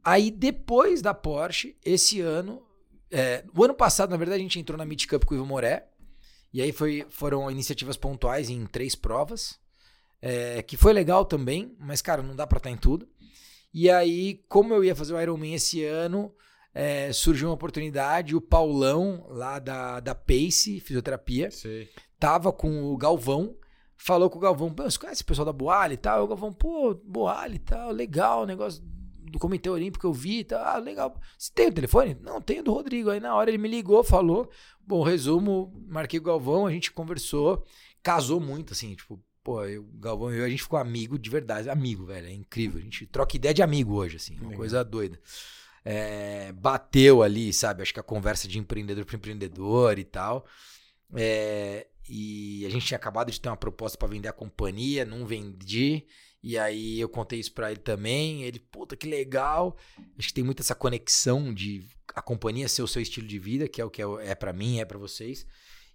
Aí 0.02 0.30
depois 0.30 1.00
da 1.00 1.14
Porsche, 1.14 1.76
esse 1.84 2.20
ano. 2.20 2.65
É, 3.10 3.44
o 3.56 3.64
ano 3.64 3.74
passado, 3.74 4.10
na 4.10 4.16
verdade, 4.16 4.40
a 4.40 4.42
gente 4.42 4.58
entrou 4.58 4.76
na 4.78 4.84
Meet 4.84 5.06
Cup 5.06 5.24
com 5.24 5.34
o 5.34 5.36
Ivo 5.38 5.46
Moré. 5.46 5.88
E 6.52 6.62
aí 6.62 6.72
foi, 6.72 7.04
foram 7.10 7.50
iniciativas 7.50 7.96
pontuais 7.96 8.48
em 8.50 8.64
três 8.66 8.94
provas. 8.94 9.58
é, 10.22 10.62
que 10.62 10.76
foi 10.76 10.92
legal 10.92 11.24
também, 11.24 11.76
mas, 11.78 12.00
cara, 12.00 12.22
não 12.22 12.34
dá 12.34 12.46
pra 12.46 12.56
estar 12.58 12.70
em 12.70 12.76
tudo. 12.76 13.06
E 13.72 13.90
aí, 13.90 14.42
como 14.48 14.72
eu 14.72 14.82
ia 14.82 14.96
fazer 14.96 15.12
o 15.12 15.20
Ironman 15.20 15.54
esse 15.54 15.84
ano, 15.84 16.34
é, 16.74 17.12
surgiu 17.12 17.48
uma 17.48 17.54
oportunidade. 17.54 18.34
O 18.34 18.40
Paulão, 18.40 19.26
lá 19.28 19.58
da, 19.58 20.00
da 20.00 20.14
Pace 20.14 20.80
Fisioterapia, 20.80 21.50
Sei. 21.50 21.88
tava 22.18 22.50
com 22.52 22.84
o 22.84 22.96
Galvão, 22.96 23.54
falou 23.94 24.30
com 24.30 24.38
o 24.38 24.40
Galvão, 24.40 24.72
"Pô, 24.72 24.82
você 24.84 24.98
conhece 24.98 25.22
o 25.22 25.26
pessoal 25.26 25.44
da 25.46 25.52
Boalha 25.52 25.92
e 25.92 25.98
tal? 25.98 26.24
O 26.24 26.28
Galvão, 26.28 26.52
pô, 26.52 26.94
Boalha 26.94 27.54
e 27.54 27.58
tal, 27.58 27.90
legal, 27.92 28.46
negócio 28.46 28.82
do 29.30 29.38
Comitê 29.38 29.68
Olímpico 29.68 30.06
eu 30.06 30.12
vi 30.12 30.40
e 30.40 30.44
tal, 30.44 30.62
ah, 30.64 30.78
legal. 30.78 31.20
Você 31.38 31.50
tem 31.52 31.68
o 31.68 31.72
telefone? 31.72 32.16
Não, 32.20 32.40
tenho 32.40 32.62
do 32.62 32.72
Rodrigo. 32.72 33.10
Aí 33.10 33.20
na 33.20 33.34
hora 33.34 33.50
ele 33.50 33.58
me 33.58 33.68
ligou, 33.68 34.02
falou, 34.02 34.50
bom, 34.86 35.02
resumo, 35.02 35.72
marquei 35.88 36.18
o 36.18 36.22
Galvão, 36.22 36.66
a 36.66 36.70
gente 36.70 36.92
conversou, 36.92 37.64
casou 38.02 38.40
muito, 38.40 38.72
assim, 38.72 38.94
tipo, 38.94 39.22
pô, 39.42 39.64
eu, 39.64 39.82
o 39.82 39.98
Galvão 39.98 40.32
e 40.32 40.38
eu, 40.38 40.44
a 40.44 40.48
gente 40.48 40.62
ficou 40.62 40.78
amigo 40.78 41.18
de 41.18 41.28
verdade, 41.28 41.68
amigo, 41.68 42.06
velho, 42.06 42.26
é 42.26 42.32
incrível, 42.32 42.80
a 42.80 42.84
gente 42.84 43.06
troca 43.06 43.36
ideia 43.36 43.54
de 43.54 43.62
amigo 43.62 43.94
hoje, 43.94 44.16
assim, 44.16 44.34
uma 44.34 44.44
Legal. 44.44 44.56
coisa 44.58 44.84
doida. 44.84 45.20
É, 45.84 46.52
bateu 46.52 47.22
ali, 47.22 47.52
sabe, 47.52 47.82
acho 47.82 47.94
que 47.94 48.00
a 48.00 48.02
conversa 48.02 48.48
de 48.48 48.58
empreendedor 48.58 49.04
para 49.04 49.16
empreendedor 49.16 49.98
e 49.98 50.04
tal, 50.04 50.44
é, 51.14 51.86
e 52.08 52.64
a 52.66 52.70
gente 52.70 52.86
tinha 52.86 52.96
acabado 52.96 53.30
de 53.30 53.40
ter 53.40 53.48
uma 53.48 53.56
proposta 53.56 53.98
para 53.98 54.08
vender 54.08 54.28
a 54.28 54.32
companhia, 54.32 55.04
não 55.04 55.26
vendi. 55.26 56.06
E 56.46 56.56
aí 56.56 57.00
eu 57.00 57.08
contei 57.08 57.40
isso 57.40 57.52
para 57.52 57.72
ele 57.72 57.80
também. 57.80 58.44
Ele, 58.44 58.60
puta, 58.60 58.94
que 58.96 59.08
legal. 59.08 59.76
Acho 60.16 60.28
que 60.28 60.34
tem 60.34 60.44
muito 60.44 60.62
essa 60.62 60.76
conexão 60.76 61.52
de 61.52 61.84
a 62.14 62.22
companhia 62.22 62.68
ser 62.68 62.82
o 62.82 62.86
seu 62.86 63.02
estilo 63.02 63.26
de 63.26 63.36
vida, 63.36 63.66
que 63.66 63.80
é 63.80 63.84
o 63.84 63.90
que 63.90 64.00
é, 64.00 64.06
é 64.20 64.32
para 64.32 64.52
mim, 64.52 64.78
é 64.78 64.84
para 64.84 64.96
vocês. 64.96 65.44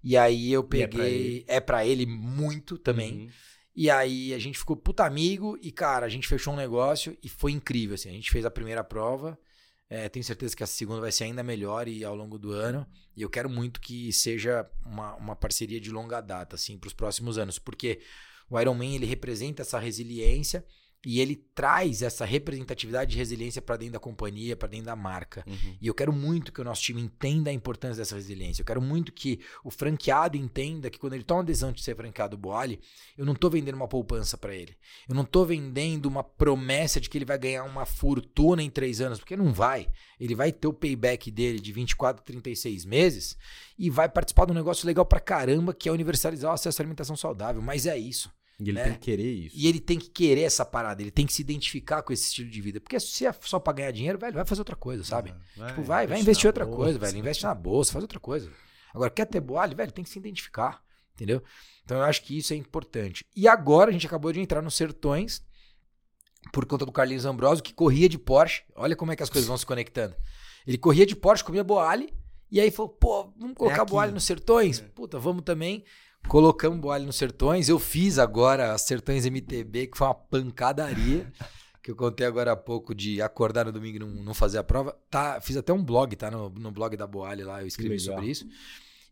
E 0.04 0.18
aí 0.18 0.52
eu 0.52 0.60
é 0.60 0.64
pra 0.64 0.70
peguei. 0.78 1.46
É 1.48 1.62
para 1.62 1.86
ele 1.86 2.06
muito 2.06 2.78
também. 2.78 3.14
Uhum. 3.14 3.30
E 3.74 3.90
aí 3.90 4.34
a 4.34 4.40
gente 4.40 4.60
ficou 4.60 4.76
puta 4.76 5.06
amigo 5.06 5.58
e, 5.62 5.72
cara, 5.72 6.06
a 6.06 6.10
gente 6.10 6.28
fechou 6.28 6.54
um 6.54 6.58
negócio 6.58 7.18
e 7.24 7.30
foi 7.30 7.54
incrível, 7.54 7.96
assim. 7.96 8.10
A 8.10 8.14
gente 8.14 8.30
fez 8.30 8.46
a 8.46 8.52
primeira 8.52 8.84
prova. 8.84 9.40
É, 9.90 10.10
tenho 10.10 10.26
certeza 10.26 10.54
que 10.54 10.64
a 10.64 10.68
segunda 10.68 11.00
vai 11.00 11.14
ser 11.14 11.24
ainda 11.24 11.44
melhor 11.44 11.88
e 11.88 12.04
ao 12.04 12.14
longo 12.14 12.38
do 12.38 12.52
ano. 12.52 12.86
E 13.16 13.22
eu 13.22 13.30
quero 13.30 13.50
muito 13.50 13.80
que 13.80 14.12
seja 14.12 14.70
uma, 14.86 15.16
uma 15.16 15.36
parceria 15.38 15.80
de 15.80 15.90
longa 15.90 16.20
data, 16.20 16.58
assim, 16.58 16.78
para 16.78 16.90
os 16.90 16.94
próximos 16.94 17.38
anos. 17.38 17.58
Porque 17.58 18.02
o 18.52 18.60
Ironman, 18.60 18.96
ele 18.96 19.06
representa 19.06 19.64
essa 19.64 19.80
resiliência 19.80 20.64
E 21.04 21.20
ele 21.20 21.36
traz 21.36 22.04
essa 22.04 22.26
representatividade 22.26 23.16
e 23.16 23.18
resiliência 23.18 23.60
para 23.60 23.76
dentro 23.76 23.94
da 23.94 24.00
companhia, 24.00 24.56
para 24.56 24.68
dentro 24.68 24.86
da 24.86 24.96
marca. 24.96 25.44
Uhum. 25.48 25.76
E 25.82 25.88
eu 25.88 25.96
quero 25.96 26.14
muito 26.14 26.52
que 26.52 26.62
o 26.62 26.64
nosso 26.64 26.84
time 26.84 27.02
entenda 27.02 27.50
a 27.50 27.54
importância 27.54 27.98
dessa 27.98 28.16
resiliência. 28.16 28.62
Eu 28.62 28.66
quero 28.66 28.82
muito 28.82 29.12
que 29.12 29.40
o 29.64 29.72
franqueado 29.72 30.38
entenda 30.38 30.92
que 30.92 31.00
quando 31.00 31.14
ele 31.14 31.24
toma 31.24 31.42
a 31.42 31.46
decisão 31.46 31.72
de 31.72 31.82
ser 31.82 31.96
franqueado 31.96 32.38
Boali, 32.38 32.80
eu 33.18 33.26
não 33.26 33.34
estou 33.34 33.50
vendendo 33.50 33.74
uma 33.76 33.88
poupança 33.88 34.38
para 34.38 34.54
ele. 34.56 34.78
Eu 35.10 35.16
não 35.16 35.24
estou 35.24 35.44
vendendo 35.44 36.06
uma 36.06 36.24
promessa 36.24 37.02
de 37.02 37.10
que 37.10 37.18
ele 37.18 37.26
vai 37.26 37.40
ganhar 37.40 37.64
uma 37.64 37.86
fortuna 37.86 38.62
em 38.62 38.70
três 38.70 39.02
anos, 39.02 39.18
porque 39.18 39.36
não 39.36 39.52
vai. 39.52 39.88
Ele 40.20 40.36
vai 40.36 40.52
ter 40.52 40.68
o 40.68 40.74
payback 40.74 41.32
dele 41.32 41.60
de 41.60 41.74
24, 41.74 42.24
36 42.24 42.86
meses 42.86 43.36
e 43.78 43.90
vai 43.90 44.08
participar 44.08 44.46
de 44.46 44.52
um 44.52 44.56
negócio 44.56 44.86
legal 44.86 45.04
pra 45.04 45.20
caramba, 45.20 45.74
que 45.74 45.90
é 45.90 45.92
universalizar 45.92 46.52
o 46.52 46.54
acesso 46.54 46.80
à 46.80 46.82
alimentação 46.84 47.16
saudável. 47.16 47.60
Mas 47.60 47.88
é 47.88 47.98
isso. 47.98 48.32
E 48.62 48.70
ele 48.70 48.74
né? 48.74 48.84
tem 48.84 48.94
que 48.94 49.00
querer 49.00 49.32
isso. 49.32 49.56
E 49.58 49.68
ele 49.68 49.80
tem 49.80 49.98
que 49.98 50.10
querer 50.10 50.44
essa 50.44 50.64
parada, 50.64 51.02
ele 51.02 51.10
tem 51.10 51.26
que 51.26 51.34
se 51.34 51.42
identificar 51.42 52.04
com 52.04 52.14
esse 52.14 52.28
estilo 52.28 52.50
de 52.50 52.62
vida. 52.62 52.80
Porque 52.80 53.00
se 53.00 53.26
é 53.26 53.34
só 53.42 53.60
pra 53.60 53.74
ganhar 53.74 53.92
dinheiro, 53.92 54.20
velho, 54.20 54.36
vai 54.36 54.46
fazer 54.46 54.62
outra 54.62 54.76
coisa, 54.76 55.04
sabe? 55.04 55.34
Ah, 55.60 55.68
tipo, 55.68 55.82
vai, 55.82 56.06
vai 56.06 56.20
investir 56.20 56.48
outra 56.48 56.66
coisa, 56.66 56.98
velho. 57.00 57.18
Investe 57.18 57.44
na 57.44 57.56
bolsa, 57.56 57.94
faz 57.94 58.04
outra 58.04 58.20
coisa. 58.20 58.52
Agora, 58.94 59.10
quer 59.10 59.26
ter 59.26 59.40
boalho, 59.40 59.76
velho, 59.76 59.92
tem 59.92 60.04
que 60.04 60.10
se 60.10 60.20
identificar, 60.20 60.84
entendeu? 61.16 61.42
Então 61.84 61.98
eu 61.98 62.04
acho 62.04 62.22
que 62.22 62.38
isso 62.38 62.54
é 62.54 62.56
importante. 62.56 63.26
E 63.36 63.48
agora 63.48 63.90
a 63.90 63.94
gente 63.94 64.06
acabou 64.06 64.32
de 64.32 64.40
entrar 64.40 64.62
nos 64.62 64.76
sertões 64.76 65.44
por 66.54 66.66
conta 66.66 66.86
do 66.86 66.92
Carlinhos 66.92 67.26
Ambrosio, 67.26 67.64
que 67.64 67.74
corria 67.74 68.08
de 68.08 68.20
Porsche. 68.20 68.64
Olha 68.76 68.96
como 68.96 69.12
é 69.12 69.16
que 69.16 69.24
as 69.24 69.30
coisas 69.30 69.48
vão 69.48 69.58
se 69.58 69.66
conectando. 69.66 70.16
Ele 70.68 70.78
corria 70.78 71.06
de 71.06 71.16
Porsche, 71.16 71.44
comia 71.44 71.64
boalho, 71.64 72.08
e 72.52 72.60
aí 72.60 72.70
falou, 72.70 72.90
pô, 72.90 73.32
vamos 73.38 73.56
colocar 73.56 73.82
aqui. 73.84 73.92
boalho 73.92 74.12
nos 74.12 74.26
sertões? 74.26 74.80
É. 74.80 74.84
Puta, 74.84 75.18
vamos 75.18 75.44
também. 75.44 75.84
Colocamos 76.28 76.80
boalho 76.80 77.06
nos 77.06 77.16
sertões. 77.16 77.70
Eu 77.70 77.80
fiz 77.80 78.18
agora 78.18 78.74
as 78.74 78.84
Sertões 78.84 79.26
MTB, 79.26 79.88
que 79.88 79.98
foi 79.98 80.08
uma 80.08 80.14
pancadaria. 80.14 81.32
que 81.82 81.92
eu 81.92 81.96
contei 81.96 82.26
agora 82.26 82.52
há 82.52 82.56
pouco 82.56 82.94
de 82.94 83.22
acordar 83.22 83.66
no 83.66 83.72
domingo 83.72 83.98
e 83.98 84.00
não, 84.00 84.08
não 84.08 84.34
fazer 84.34 84.60
a 84.60 84.64
prova. 84.64 84.96
Tá, 85.10 85.42
fiz 85.42 85.58
até 85.58 85.74
um 85.74 85.84
blog, 85.84 86.16
tá? 86.16 86.30
No, 86.30 86.50
no 86.50 86.72
blog 86.72 86.96
da 86.96 87.08
Boalho 87.08 87.48
lá, 87.48 87.62
eu 87.62 87.68
escrevi 87.68 88.00
sobre 88.00 88.28
isso. 88.28 88.48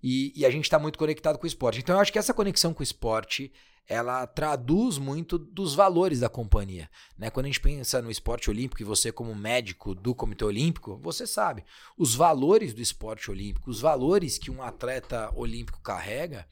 E, 0.01 0.31
e 0.35 0.45
a 0.45 0.51
gente 0.51 0.65
está 0.65 0.79
muito 0.79 0.97
conectado 0.97 1.37
com 1.37 1.43
o 1.43 1.47
esporte. 1.47 1.79
Então 1.79 1.95
eu 1.95 2.01
acho 2.01 2.13
que 2.13 2.19
essa 2.19 2.33
conexão 2.33 2.73
com 2.73 2.81
o 2.81 2.83
esporte 2.83 3.51
ela 3.89 4.27
traduz 4.27 4.99
muito 4.99 5.35
dos 5.39 5.73
valores 5.73 6.19
da 6.19 6.29
companhia. 6.29 6.87
Né? 7.17 7.31
Quando 7.31 7.47
a 7.47 7.49
gente 7.49 7.59
pensa 7.59 7.99
no 8.03 8.11
esporte 8.11 8.47
olímpico, 8.47 8.83
e 8.83 8.85
você, 8.85 9.11
como 9.11 9.33
médico 9.33 9.95
do 9.95 10.13
Comitê 10.13 10.45
Olímpico, 10.45 10.99
você 11.01 11.25
sabe 11.25 11.65
os 11.97 12.13
valores 12.13 12.71
do 12.71 12.83
esporte 12.83 13.31
olímpico, 13.31 13.71
os 13.71 13.81
valores 13.81 14.37
que 14.37 14.51
um 14.51 14.61
atleta 14.61 15.31
olímpico 15.35 15.81
carrega 15.81 16.47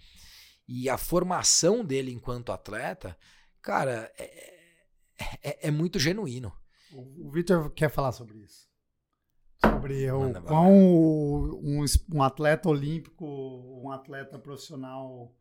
e 0.68 0.90
a 0.90 0.98
formação 0.98 1.84
dele 1.86 2.12
enquanto 2.12 2.52
atleta, 2.52 3.18
cara, 3.62 4.12
é, 4.18 4.58
é, 5.44 5.68
é 5.68 5.72
muito 5.72 5.98
genuíno. 6.00 6.52
O, 6.92 7.28
o 7.28 7.32
Victor 7.32 7.72
quer 7.72 7.90
falar 7.90 8.12
sobre 8.12 8.40
isso. 8.40 8.68
Sobre 9.60 10.12
o 10.12 10.20
Manda 10.20 10.40
bala. 10.40 10.48
quão 10.48 10.72
um, 10.74 11.84
um 12.14 12.22
atleta 12.22 12.70
olímpico, 12.70 13.26
um 13.26 13.92
atleta 13.92 14.38
profissional 14.38 15.34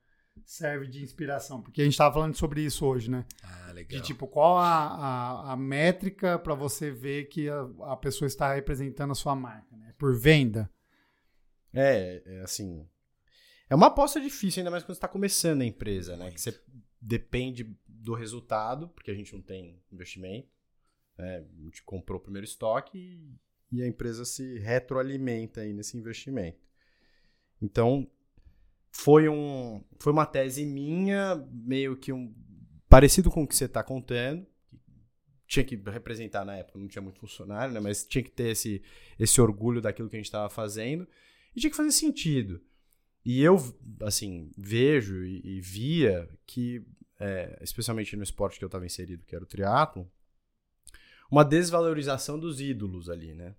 serve 0.44 0.86
de 0.86 1.02
inspiração. 1.02 1.60
Porque 1.60 1.80
a 1.80 1.84
gente 1.84 1.92
estava 1.94 2.14
falando 2.14 2.34
sobre 2.34 2.62
isso 2.62 2.84
hoje, 2.86 3.10
né? 3.10 3.26
Ah, 3.42 3.66
De 3.68 3.72
legal. 3.74 4.02
tipo, 4.02 4.26
qual 4.26 4.56
a, 4.58 4.68
a, 4.70 5.52
a 5.52 5.56
métrica 5.56 6.38
para 6.38 6.54
você 6.54 6.90
ver 6.90 7.24
que 7.26 7.48
a, 7.48 7.68
a 7.92 7.96
pessoa 7.96 8.26
está 8.26 8.54
representando 8.54 9.10
a 9.10 9.14
sua 9.14 9.34
marca, 9.34 9.76
né? 9.76 9.92
Por 9.98 10.14
venda. 10.18 10.70
É, 11.72 12.22
é 12.24 12.40
assim. 12.40 12.88
É 13.68 13.74
uma 13.74 13.88
aposta 13.88 14.20
difícil, 14.20 14.60
ainda 14.60 14.70
mais 14.70 14.82
quando 14.84 14.94
você 14.94 14.98
está 14.98 15.08
começando 15.08 15.62
a 15.62 15.64
empresa, 15.64 16.16
né? 16.16 16.30
Que 16.30 16.40
você 16.40 16.60
depende 17.00 17.76
do 17.86 18.14
resultado, 18.14 18.88
porque 18.90 19.10
a 19.10 19.14
gente 19.14 19.32
não 19.32 19.42
tem 19.42 19.82
investimento. 19.92 20.48
né? 21.18 21.38
A 21.38 21.62
gente 21.64 21.82
comprou 21.82 22.20
o 22.20 22.22
primeiro 22.22 22.44
estoque 22.44 22.96
e, 22.96 23.76
e 23.78 23.82
a 23.82 23.86
empresa 23.86 24.24
se 24.24 24.58
retroalimenta 24.58 25.62
aí 25.62 25.72
nesse 25.72 25.96
investimento. 25.96 26.58
Então, 27.60 28.08
foi, 28.92 29.28
um, 29.28 29.84
foi 29.98 30.12
uma 30.12 30.26
tese 30.26 30.64
minha, 30.64 31.36
meio 31.50 31.96
que 31.96 32.12
um. 32.12 32.34
parecido 32.88 33.30
com 33.30 33.42
o 33.42 33.46
que 33.46 33.56
você 33.56 33.64
está 33.64 33.82
contando. 33.82 34.46
Tinha 35.46 35.64
que 35.64 35.76
representar 35.76 36.44
na 36.44 36.56
época, 36.56 36.78
não 36.78 36.88
tinha 36.88 37.02
muito 37.02 37.20
funcionário, 37.20 37.72
né? 37.74 37.80
Mas 37.80 38.04
tinha 38.04 38.22
que 38.22 38.30
ter 38.30 38.50
esse, 38.50 38.82
esse 39.18 39.40
orgulho 39.40 39.80
daquilo 39.80 40.08
que 40.08 40.16
a 40.16 40.18
gente 40.18 40.26
estava 40.26 40.48
fazendo 40.48 41.06
e 41.54 41.60
tinha 41.60 41.70
que 41.70 41.76
fazer 41.76 41.92
sentido. 41.92 42.60
E 43.26 43.42
eu, 43.42 43.56
assim, 44.02 44.52
vejo 44.56 45.24
e, 45.24 45.40
e 45.44 45.60
via 45.60 46.30
que, 46.46 46.86
é, 47.18 47.58
especialmente 47.60 48.14
no 48.14 48.22
esporte 48.22 48.56
que 48.56 48.64
eu 48.64 48.68
estava 48.68 48.86
inserido, 48.86 49.24
que 49.24 49.34
era 49.34 49.42
o 49.42 49.48
triatlo, 49.48 50.08
uma 51.28 51.44
desvalorização 51.44 52.38
dos 52.38 52.60
ídolos 52.60 53.10
ali, 53.10 53.34
né? 53.34 53.56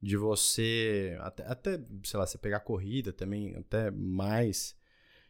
De 0.00 0.16
você, 0.16 1.18
até, 1.18 1.44
até, 1.48 1.84
sei 2.04 2.16
lá, 2.16 2.24
você 2.28 2.38
pegar 2.38 2.60
corrida 2.60 3.12
também, 3.12 3.56
até 3.56 3.90
mais, 3.90 4.76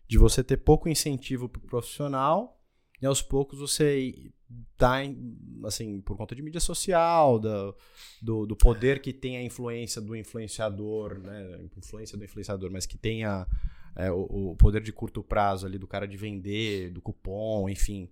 de 0.06 0.18
você 0.18 0.44
ter 0.44 0.58
pouco 0.58 0.86
incentivo 0.86 1.48
pro 1.48 1.62
profissional 1.62 2.62
e 3.00 3.06
aos 3.06 3.22
poucos 3.22 3.58
você 3.58 4.30
tá, 4.76 4.98
assim, 5.64 6.02
por 6.02 6.14
conta 6.14 6.34
de 6.34 6.42
mídia 6.42 6.60
social, 6.60 7.38
da, 7.38 7.72
do, 8.20 8.44
do 8.44 8.54
poder 8.54 9.00
que 9.00 9.14
tem 9.14 9.38
a 9.38 9.42
influência 9.42 9.98
do 9.98 10.14
influenciador, 10.14 11.18
né? 11.20 11.58
Influência 11.74 12.18
do 12.18 12.24
influenciador, 12.24 12.70
mas 12.70 12.84
que 12.84 12.98
tenha 12.98 13.46
é, 13.98 14.10
o, 14.12 14.52
o 14.52 14.56
poder 14.56 14.80
de 14.80 14.92
curto 14.92 15.22
prazo 15.22 15.66
ali 15.66 15.76
do 15.76 15.86
cara 15.86 16.06
de 16.06 16.16
vender, 16.16 16.90
do 16.90 17.02
cupom, 17.02 17.68
enfim, 17.68 18.08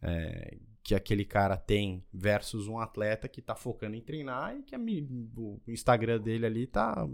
é, 0.00 0.56
que 0.82 0.94
aquele 0.94 1.24
cara 1.24 1.56
tem 1.56 2.04
versus 2.12 2.68
um 2.68 2.78
atleta 2.78 3.28
que 3.28 3.42
tá 3.42 3.56
focando 3.56 3.96
em 3.96 4.00
treinar 4.00 4.56
e 4.56 4.62
que 4.62 4.76
a 4.76 4.78
o 4.78 5.60
Instagram 5.66 6.20
dele 6.20 6.46
ali 6.46 6.66
tá 6.66 7.08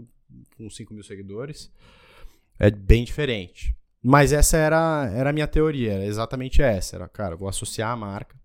com 0.55 0.69
5 0.69 0.93
mil 0.93 1.03
seguidores. 1.03 1.73
É 2.59 2.69
bem 2.69 3.03
diferente. 3.03 3.75
Mas 4.03 4.31
essa 4.31 4.55
era, 4.55 5.11
era 5.13 5.29
a 5.31 5.33
minha 5.33 5.47
teoria, 5.47 5.93
era 5.93 6.05
exatamente 6.05 6.61
essa. 6.61 6.95
Era, 6.95 7.09
cara, 7.09 7.35
vou 7.35 7.49
associar 7.49 7.91
a 7.91 7.95
marca 7.95 8.39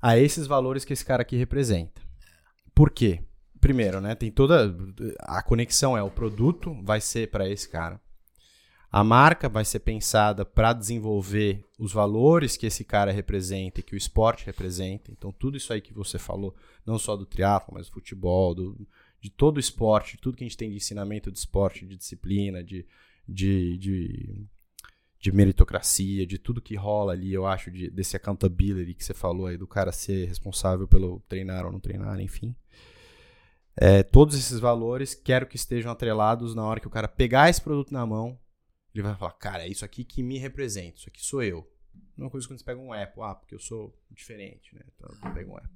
a 0.00 0.16
esses 0.18 0.46
valores 0.46 0.84
que 0.84 0.92
esse 0.92 1.04
cara 1.04 1.22
aqui 1.22 1.36
representa. 1.36 2.00
Por 2.74 2.90
quê? 2.90 3.22
Primeiro, 3.66 4.00
né, 4.00 4.14
tem 4.14 4.30
toda 4.30 4.72
a 5.22 5.42
conexão 5.42 5.98
é 5.98 6.00
o 6.00 6.08
produto 6.08 6.72
vai 6.84 7.00
ser 7.00 7.32
para 7.32 7.48
esse 7.48 7.68
cara. 7.68 8.00
A 8.92 9.02
marca 9.02 9.48
vai 9.48 9.64
ser 9.64 9.80
pensada 9.80 10.44
para 10.44 10.72
desenvolver 10.72 11.64
os 11.76 11.92
valores 11.92 12.56
que 12.56 12.66
esse 12.66 12.84
cara 12.84 13.10
representa 13.10 13.80
e 13.80 13.82
que 13.82 13.96
o 13.96 13.98
esporte 13.98 14.46
representa. 14.46 15.10
Então, 15.10 15.32
tudo 15.32 15.56
isso 15.56 15.72
aí 15.72 15.80
que 15.80 15.92
você 15.92 16.16
falou, 16.16 16.54
não 16.86 16.96
só 16.96 17.16
do 17.16 17.26
triatlo, 17.26 17.74
mas 17.74 17.88
do 17.88 17.94
futebol, 17.94 18.54
do, 18.54 18.86
de 19.20 19.30
todo 19.30 19.56
o 19.56 19.60
esporte, 19.60 20.16
tudo 20.16 20.36
que 20.36 20.44
a 20.44 20.46
gente 20.46 20.56
tem 20.56 20.70
de 20.70 20.76
ensinamento 20.76 21.32
de 21.32 21.36
esporte, 21.36 21.84
de 21.84 21.96
disciplina, 21.96 22.62
de, 22.62 22.86
de, 23.28 23.76
de, 23.78 24.46
de 25.18 25.32
meritocracia, 25.32 26.24
de 26.24 26.38
tudo 26.38 26.62
que 26.62 26.76
rola 26.76 27.14
ali, 27.14 27.34
eu 27.34 27.44
acho, 27.44 27.68
de, 27.72 27.90
desse 27.90 28.16
accountability 28.16 28.94
que 28.94 29.04
você 29.04 29.12
falou 29.12 29.46
aí, 29.46 29.56
do 29.58 29.66
cara 29.66 29.90
ser 29.90 30.28
responsável 30.28 30.86
pelo 30.86 31.20
treinar 31.28 31.66
ou 31.66 31.72
não 31.72 31.80
treinar, 31.80 32.20
enfim. 32.20 32.54
É, 33.76 34.02
todos 34.02 34.34
esses 34.34 34.58
valores 34.58 35.14
quero 35.14 35.46
que 35.46 35.56
estejam 35.56 35.92
atrelados 35.92 36.54
na 36.54 36.64
hora 36.64 36.80
que 36.80 36.86
o 36.86 36.90
cara 36.90 37.06
pegar 37.06 37.50
esse 37.50 37.60
produto 37.60 37.92
na 37.92 38.06
mão, 38.06 38.38
ele 38.94 39.02
vai 39.02 39.14
falar, 39.14 39.32
cara, 39.32 39.64
é 39.64 39.68
isso 39.68 39.84
aqui 39.84 40.02
que 40.02 40.22
me 40.22 40.38
representa, 40.38 40.96
isso 40.96 41.08
aqui 41.08 41.22
sou 41.22 41.42
eu. 41.42 41.70
Uma 42.16 42.30
coisa 42.30 42.48
quando 42.48 42.58
você 42.58 42.64
pega 42.64 42.80
um 42.80 42.92
Apple, 42.92 43.22
ah, 43.22 43.34
porque 43.34 43.54
eu 43.54 43.58
sou 43.58 43.94
diferente, 44.10 44.74
né? 44.74 44.80
Então 44.94 45.10
eu 45.22 45.34
pego 45.34 45.52
um 45.52 45.56
Apple. 45.58 45.70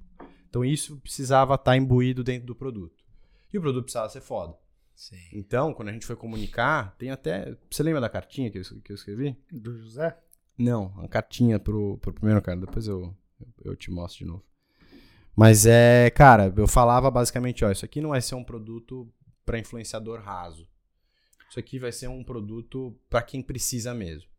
Então 0.49 0.65
isso 0.65 0.99
precisava 0.99 1.53
estar 1.53 1.77
imbuído 1.77 2.23
dentro 2.23 2.47
do 2.47 2.55
produto. 2.55 3.03
E 3.53 3.57
o 3.57 3.61
produto 3.61 3.83
precisava 3.83 4.09
ser 4.09 4.21
foda. 4.21 4.57
Sim. 4.95 5.17
Então, 5.33 5.73
quando 5.73 5.89
a 5.89 5.91
gente 5.91 6.05
foi 6.05 6.15
comunicar, 6.15 6.95
tem 6.97 7.11
até. 7.11 7.55
Você 7.69 7.83
lembra 7.83 8.01
da 8.01 8.09
cartinha 8.09 8.51
que 8.51 8.57
eu, 8.57 8.63
que 8.83 8.91
eu 8.91 8.95
escrevi? 8.95 9.37
Do 9.51 9.77
José? 9.77 10.17
Não, 10.57 10.87
uma 10.87 11.07
cartinha 11.07 11.59
pro, 11.59 11.97
pro 11.97 12.13
primeiro 12.13 12.41
cara, 12.41 12.59
depois 12.59 12.87
eu, 12.87 13.15
eu 13.63 13.75
te 13.75 13.89
mostro 13.89 14.19
de 14.19 14.25
novo. 14.25 14.43
Mas 15.35 15.65
é, 15.65 16.09
cara, 16.11 16.53
eu 16.55 16.67
falava 16.67 17.09
basicamente, 17.09 17.63
ó, 17.63 17.71
isso 17.71 17.85
aqui 17.85 18.01
não 18.01 18.09
vai 18.09 18.21
ser 18.21 18.35
um 18.35 18.43
produto 18.43 19.11
para 19.45 19.57
influenciador 19.59 20.19
raso. 20.21 20.67
Isso 21.49 21.59
aqui 21.59 21.79
vai 21.79 21.91
ser 21.91 22.07
um 22.07 22.23
produto 22.23 22.97
para 23.09 23.21
quem 23.21 23.41
precisa 23.41 23.93
mesmo. 23.93 24.29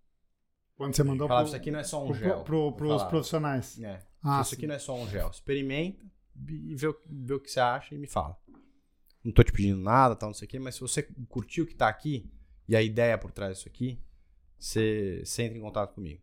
Quando 0.77 0.95
você 0.97 1.03
mandou 1.03 1.29
Falava, 1.29 1.45
pro, 1.45 1.49
isso 1.49 1.57
aqui 1.57 1.71
não 1.71 1.79
é 1.79 1.85
só 1.85 2.03
um 2.03 2.07
pro, 2.09 2.15
gel. 2.15 2.45
pro, 2.45 2.73
pros 2.73 2.89
falava. 2.91 3.11
profissionais. 3.11 3.81
É. 3.81 3.99
Ah, 4.23 4.41
isso 4.41 4.55
aqui 4.55 4.63
sim. 4.63 4.67
não 4.67 4.75
é 4.75 4.79
só 4.79 4.97
um 4.97 5.09
gel. 5.09 5.29
Experimenta 5.29 6.05
e 6.49 6.75
vê, 6.75 6.87
o- 6.89 6.97
vê 7.07 7.35
o 7.35 7.41
que 7.41 7.51
você 7.51 7.61
acha 7.61 7.95
e 7.95 7.99
me 7.99 8.07
fala. 8.07 8.37
Não 9.23 9.33
tô 9.33 9.43
te 9.43 9.53
pedindo 9.53 9.81
nada, 9.81 10.17
tal, 10.17 10.31
não 10.31 10.35
sei 10.35 10.47
o 10.47 10.49
quê, 10.49 10.59
mas 10.59 10.75
se 10.75 10.81
você 10.81 11.03
curtiu 11.29 11.65
o 11.65 11.67
que 11.67 11.75
tá 11.75 11.89
aqui 11.89 12.31
e 12.69 12.75
a 12.75 12.83
ideia 12.83 13.17
por 13.19 13.31
trás 13.31 13.57
disso 13.59 13.69
aqui, 13.69 14.01
você, 14.59 15.23
você 15.25 15.43
entra 15.43 15.59
em 15.59 15.61
contato 15.61 15.95
comigo. 15.95 16.21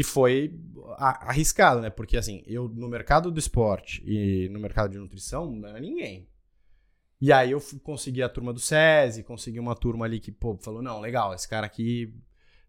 E 0.00 0.04
foi 0.04 0.58
arriscado, 0.96 1.80
né? 1.80 1.90
Porque 1.90 2.16
assim, 2.16 2.42
eu 2.46 2.68
no 2.68 2.88
mercado 2.88 3.30
do 3.30 3.38
esporte 3.38 4.02
e 4.06 4.48
no 4.48 4.58
mercado 4.58 4.90
de 4.92 4.98
nutrição 4.98 5.50
não 5.50 5.68
era 5.68 5.78
ninguém. 5.80 6.26
E 7.20 7.30
aí 7.32 7.50
eu 7.50 7.60
consegui 7.82 8.22
a 8.22 8.28
turma 8.28 8.52
do 8.52 8.60
SESI, 8.60 9.22
consegui 9.22 9.60
uma 9.60 9.74
turma 9.76 10.06
ali 10.06 10.18
que, 10.18 10.32
pô, 10.32 10.56
falou, 10.56 10.80
não, 10.80 11.00
legal, 11.00 11.34
esse 11.34 11.46
cara 11.46 11.66
aqui 11.66 12.14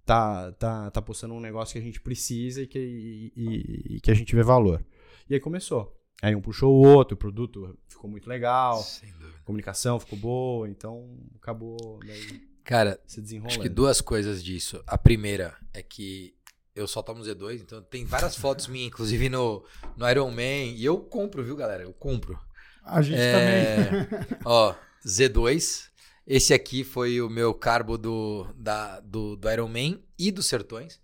tá, 0.05 0.51
tá, 0.53 0.91
tá 0.91 1.01
postando 1.01 1.33
um 1.33 1.39
negócio 1.39 1.71
que 1.73 1.79
a 1.79 1.81
gente 1.81 2.01
precisa 2.01 2.61
e 2.63 2.67
que, 2.67 2.77
e, 2.79 3.31
e- 3.35 3.95
e 3.95 4.01
que 4.01 4.11
a 4.11 4.13
gente 4.13 4.35
vê 4.35 4.43
valor. 4.43 4.83
E 5.29 5.33
aí 5.33 5.39
começou. 5.39 5.97
Aí 6.21 6.35
um 6.35 6.41
puxou 6.41 6.73
o 6.75 6.85
outro, 6.85 7.15
o 7.15 7.17
produto 7.17 7.79
ficou 7.87 8.09
muito 8.09 8.27
legal, 8.27 8.79
a 8.81 9.43
comunicação 9.45 9.99
ficou 9.99 10.19
boa, 10.19 10.69
então 10.69 11.17
acabou 11.37 11.99
daí 12.05 12.51
Cara, 12.63 12.99
se 13.07 13.21
desenrolando. 13.21 13.53
acho 13.53 13.61
que 13.61 13.69
duas 13.69 14.01
coisas 14.01 14.43
disso. 14.43 14.83
A 14.85 14.97
primeira 14.97 15.55
é 15.73 15.81
que 15.81 16.35
eu 16.75 16.87
só 16.87 17.01
tomo 17.01 17.23
Z2, 17.23 17.61
então 17.61 17.81
tem 17.83 18.05
várias 18.05 18.35
fotos 18.35 18.67
minhas, 18.67 18.87
inclusive 18.87 19.29
no, 19.29 19.65
no 19.97 20.09
Iron 20.09 20.31
Man. 20.31 20.73
E 20.75 20.85
eu 20.85 20.99
compro, 20.99 21.43
viu, 21.43 21.55
galera? 21.55 21.83
Eu 21.83 21.93
compro. 21.93 22.39
A 22.83 23.01
gente 23.01 23.19
É, 23.19 24.05
também. 24.05 24.27
Ó, 24.45 24.73
Z2. 25.05 25.89
Esse 26.25 26.53
aqui 26.53 26.83
foi 26.83 27.19
o 27.21 27.29
meu 27.29 27.53
carbo 27.53 27.97
do, 27.97 28.47
da, 28.55 28.99
do, 29.01 29.35
do 29.35 29.51
Iron 29.51 29.67
Man 29.67 29.99
e 30.17 30.31
dos 30.31 30.45
Sertões. 30.47 30.99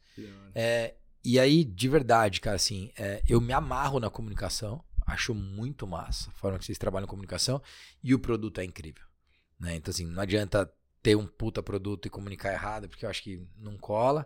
É, 0.55 0.95
e 1.23 1.39
aí, 1.39 1.63
de 1.65 1.89
verdade, 1.89 2.39
cara, 2.39 2.55
assim, 2.55 2.91
é, 2.97 3.21
eu 3.27 3.41
me 3.41 3.51
amarro 3.51 3.99
na 3.99 4.09
comunicação. 4.09 4.83
Acho 5.05 5.33
muito 5.33 5.87
massa 5.87 6.29
a 6.29 6.33
forma 6.33 6.57
que 6.59 6.65
vocês 6.65 6.77
trabalham 6.77 7.05
em 7.05 7.09
comunicação. 7.09 7.61
E 8.03 8.13
o 8.13 8.19
produto 8.19 8.59
é 8.61 8.63
incrível. 8.63 9.03
Né? 9.59 9.75
Então, 9.75 9.91
assim, 9.91 10.05
não 10.05 10.21
adianta 10.21 10.71
ter 11.01 11.15
um 11.15 11.25
puta 11.25 11.63
produto 11.63 12.05
e 12.05 12.09
comunicar 12.09 12.53
errado, 12.53 12.87
porque 12.87 13.05
eu 13.05 13.09
acho 13.09 13.23
que 13.23 13.45
não 13.57 13.77
cola. 13.77 14.25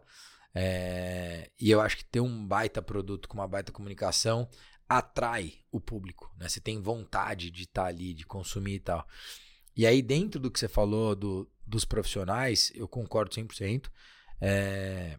É, 0.54 1.50
e 1.60 1.72
eu 1.72 1.80
acho 1.80 1.98
que 1.98 2.06
ter 2.06 2.20
um 2.20 2.46
baita 2.46 2.82
produto 2.82 3.28
com 3.30 3.38
uma 3.38 3.48
baita 3.48 3.72
comunicação 3.72 4.50
atrai 4.88 5.54
o 5.72 5.80
público, 5.80 6.34
né? 6.38 6.50
Você 6.50 6.60
tem 6.60 6.82
vontade 6.82 7.50
de 7.50 7.64
estar 7.64 7.86
ali, 7.86 8.14
de 8.14 8.26
consumir 8.26 8.76
e 8.76 8.80
tal. 8.80 9.08
E 9.76 9.86
aí, 9.88 10.02
dentro 10.02 10.40
do 10.40 10.52
que 10.52 10.60
você 10.60 10.68
falou 10.68 11.16
do, 11.16 11.50
dos 11.66 11.86
profissionais, 11.86 12.72
eu 12.76 12.88
concordo 12.88 13.34
100%. 13.34 13.90
É, 14.42 15.18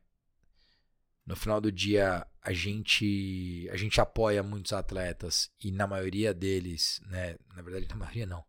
no 1.24 1.34
final 1.34 1.60
do 1.60 1.72
dia, 1.72 2.26
a 2.42 2.52
gente, 2.52 3.66
a 3.72 3.76
gente 3.76 4.00
apoia 4.00 4.42
muitos 4.42 4.72
atletas 4.72 5.50
e 5.62 5.70
na 5.70 5.86
maioria 5.86 6.34
deles, 6.34 7.00
né? 7.06 7.36
Na 7.54 7.62
verdade, 7.62 7.88
na 7.88 7.96
maioria 7.96 8.26
não. 8.26 8.44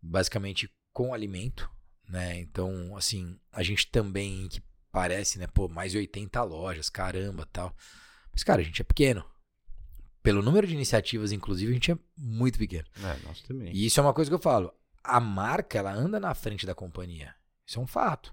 Basicamente 0.00 0.72
com 0.92 1.12
alimento, 1.12 1.68
né? 2.08 2.38
Então, 2.38 2.96
assim, 2.96 3.36
a 3.50 3.62
gente 3.62 3.90
também, 3.90 4.46
que 4.48 4.62
parece, 4.94 5.38
né? 5.40 5.46
Pô, 5.48 5.68
mais 5.68 5.90
de 5.90 5.98
80 5.98 6.40
lojas, 6.44 6.88
caramba, 6.88 7.46
tal. 7.52 7.74
Mas, 8.32 8.44
cara, 8.44 8.60
a 8.60 8.64
gente 8.64 8.80
é 8.80 8.84
pequeno. 8.84 9.24
Pelo 10.22 10.40
número 10.40 10.66
de 10.66 10.72
iniciativas, 10.74 11.32
inclusive, 11.32 11.70
a 11.70 11.74
gente 11.74 11.90
é 11.92 11.98
muito 12.16 12.58
pequeno. 12.58 12.86
É, 13.02 13.26
nós 13.26 13.42
também. 13.42 13.72
E 13.74 13.84
isso 13.84 13.98
é 13.98 14.02
uma 14.02 14.14
coisa 14.14 14.30
que 14.30 14.34
eu 14.34 14.38
falo. 14.38 14.72
A 15.02 15.20
marca, 15.20 15.78
ela 15.78 15.92
anda 15.92 16.18
na 16.18 16.32
frente 16.32 16.64
da 16.64 16.74
companhia. 16.74 17.34
Isso 17.66 17.78
é 17.78 17.82
um 17.82 17.86
fato. 17.86 18.32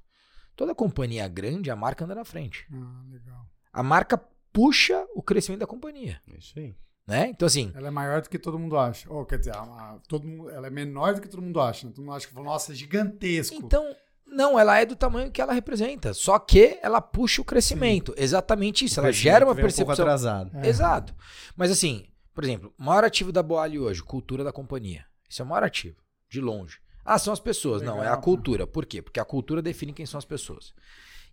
Toda 0.55 0.75
companhia 0.75 1.27
grande, 1.27 1.69
a 1.71 1.75
marca 1.75 2.05
anda 2.05 2.15
na 2.15 2.23
frente. 2.23 2.65
Ah, 2.71 3.03
legal. 3.09 3.45
A 3.73 3.81
marca 3.83 4.17
puxa 4.53 5.05
o 5.15 5.21
crescimento 5.23 5.61
da 5.61 5.67
companhia, 5.67 6.21
isso 6.37 6.57
aí. 6.59 6.75
né? 7.07 7.27
Então 7.29 7.45
assim, 7.45 7.71
Ela 7.73 7.87
é 7.87 7.91
maior 7.91 8.21
do 8.21 8.29
que 8.29 8.37
todo 8.37 8.59
mundo 8.59 8.77
acha. 8.77 9.11
Ou, 9.11 9.25
quer 9.25 9.39
dizer, 9.39 9.55
a- 9.55 9.61
a- 9.61 9.99
todo 10.07 10.27
mundo, 10.27 10.49
ela 10.49 10.67
é 10.67 10.69
menor 10.69 11.15
do 11.15 11.21
que 11.21 11.27
todo 11.27 11.41
mundo 11.41 11.59
acha. 11.59 11.87
Né? 11.87 11.93
Todo 11.93 12.05
mundo 12.05 12.15
acha 12.15 12.27
que, 12.27 12.35
nossa, 12.35 12.71
é 12.71 12.75
gigantesco. 12.75 13.55
então 13.55 13.83
não, 14.31 14.57
ela 14.57 14.79
é 14.79 14.85
do 14.85 14.95
tamanho 14.95 15.29
que 15.29 15.41
ela 15.41 15.53
representa, 15.53 16.13
só 16.13 16.39
que 16.39 16.79
ela 16.81 17.01
puxa 17.01 17.41
o 17.41 17.45
crescimento. 17.45 18.13
Exatamente 18.17 18.85
isso, 18.85 18.99
ela 18.99 19.11
gera 19.11 19.45
uma 19.45 19.53
Vem 19.53 19.65
um 19.65 19.67
pouco 19.67 19.75
percepção 19.77 20.05
atrasado. 20.05 20.51
É. 20.55 20.67
Exato. 20.67 21.13
Mas 21.55 21.69
assim, 21.69 22.07
por 22.33 22.43
exemplo, 22.43 22.73
o 22.79 22.83
maior 22.83 23.03
ativo 23.03 23.31
da 23.31 23.43
Boali 23.43 23.77
hoje, 23.77 24.01
cultura 24.01 24.43
da 24.43 24.51
companhia. 24.53 25.05
Isso 25.29 25.41
é 25.41 25.45
o 25.45 25.47
maior 25.47 25.63
ativo, 25.63 25.97
de 26.29 26.39
longe. 26.39 26.79
Ah, 27.03 27.19
são 27.19 27.33
as 27.33 27.39
pessoas. 27.39 27.81
Não, 27.81 27.97
é 27.97 28.07
a 28.07 28.11
Legal. 28.11 28.21
cultura. 28.21 28.67
Por 28.67 28.85
quê? 28.85 29.01
Porque 29.01 29.19
a 29.19 29.25
cultura 29.25 29.61
define 29.61 29.91
quem 29.91 30.05
são 30.05 30.17
as 30.17 30.25
pessoas. 30.25 30.73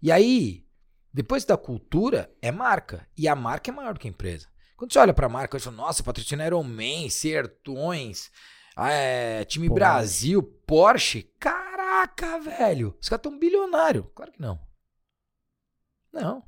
E 0.03 0.11
aí, 0.11 0.65
depois 1.13 1.45
da 1.45 1.57
cultura, 1.57 2.31
é 2.41 2.51
marca. 2.51 3.07
E 3.17 3.29
a 3.29 3.37
marca 3.37 3.71
é 3.71 3.75
maior 3.75 3.95
do 3.95 4.01
que 4.01 4.09
a 4.09 4.11
empresa. 4.11 4.47
Quando 4.77 4.93
você 4.93 4.99
olha 4.99 5.13
pra 5.13 5.29
marca, 5.29 5.59
você 5.59 5.65
fala, 5.65 5.77
nossa, 5.77 6.03
patrocina 6.03 6.47
Iron 6.47 6.63
Man, 6.63 7.09
Sertões, 7.11 8.31
é, 8.77 9.45
time. 9.45 9.69
Brasil, 9.69 10.43
Porsche. 10.43 11.31
Caraca, 12.19 12.39
velho. 12.41 12.97
Os 13.01 13.09
caras 13.09 13.23
tão 13.23 13.39
bilionário. 13.39 14.05
Claro 14.15 14.33
que 14.33 14.41
não. 14.41 14.59
Não. 16.13 16.43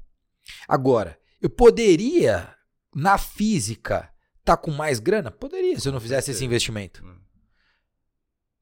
Agora, 0.66 1.18
eu 1.40 1.48
poderia, 1.50 2.54
na 2.94 3.16
física, 3.18 4.12
tá 4.44 4.56
com 4.56 4.70
mais 4.70 4.98
grana? 4.98 5.30
Poderia, 5.30 5.78
se 5.78 5.88
eu 5.88 5.92
não 5.92 6.00
fizesse 6.00 6.30
esse 6.32 6.44
investimento. 6.44 7.04
Hum. 7.04 7.18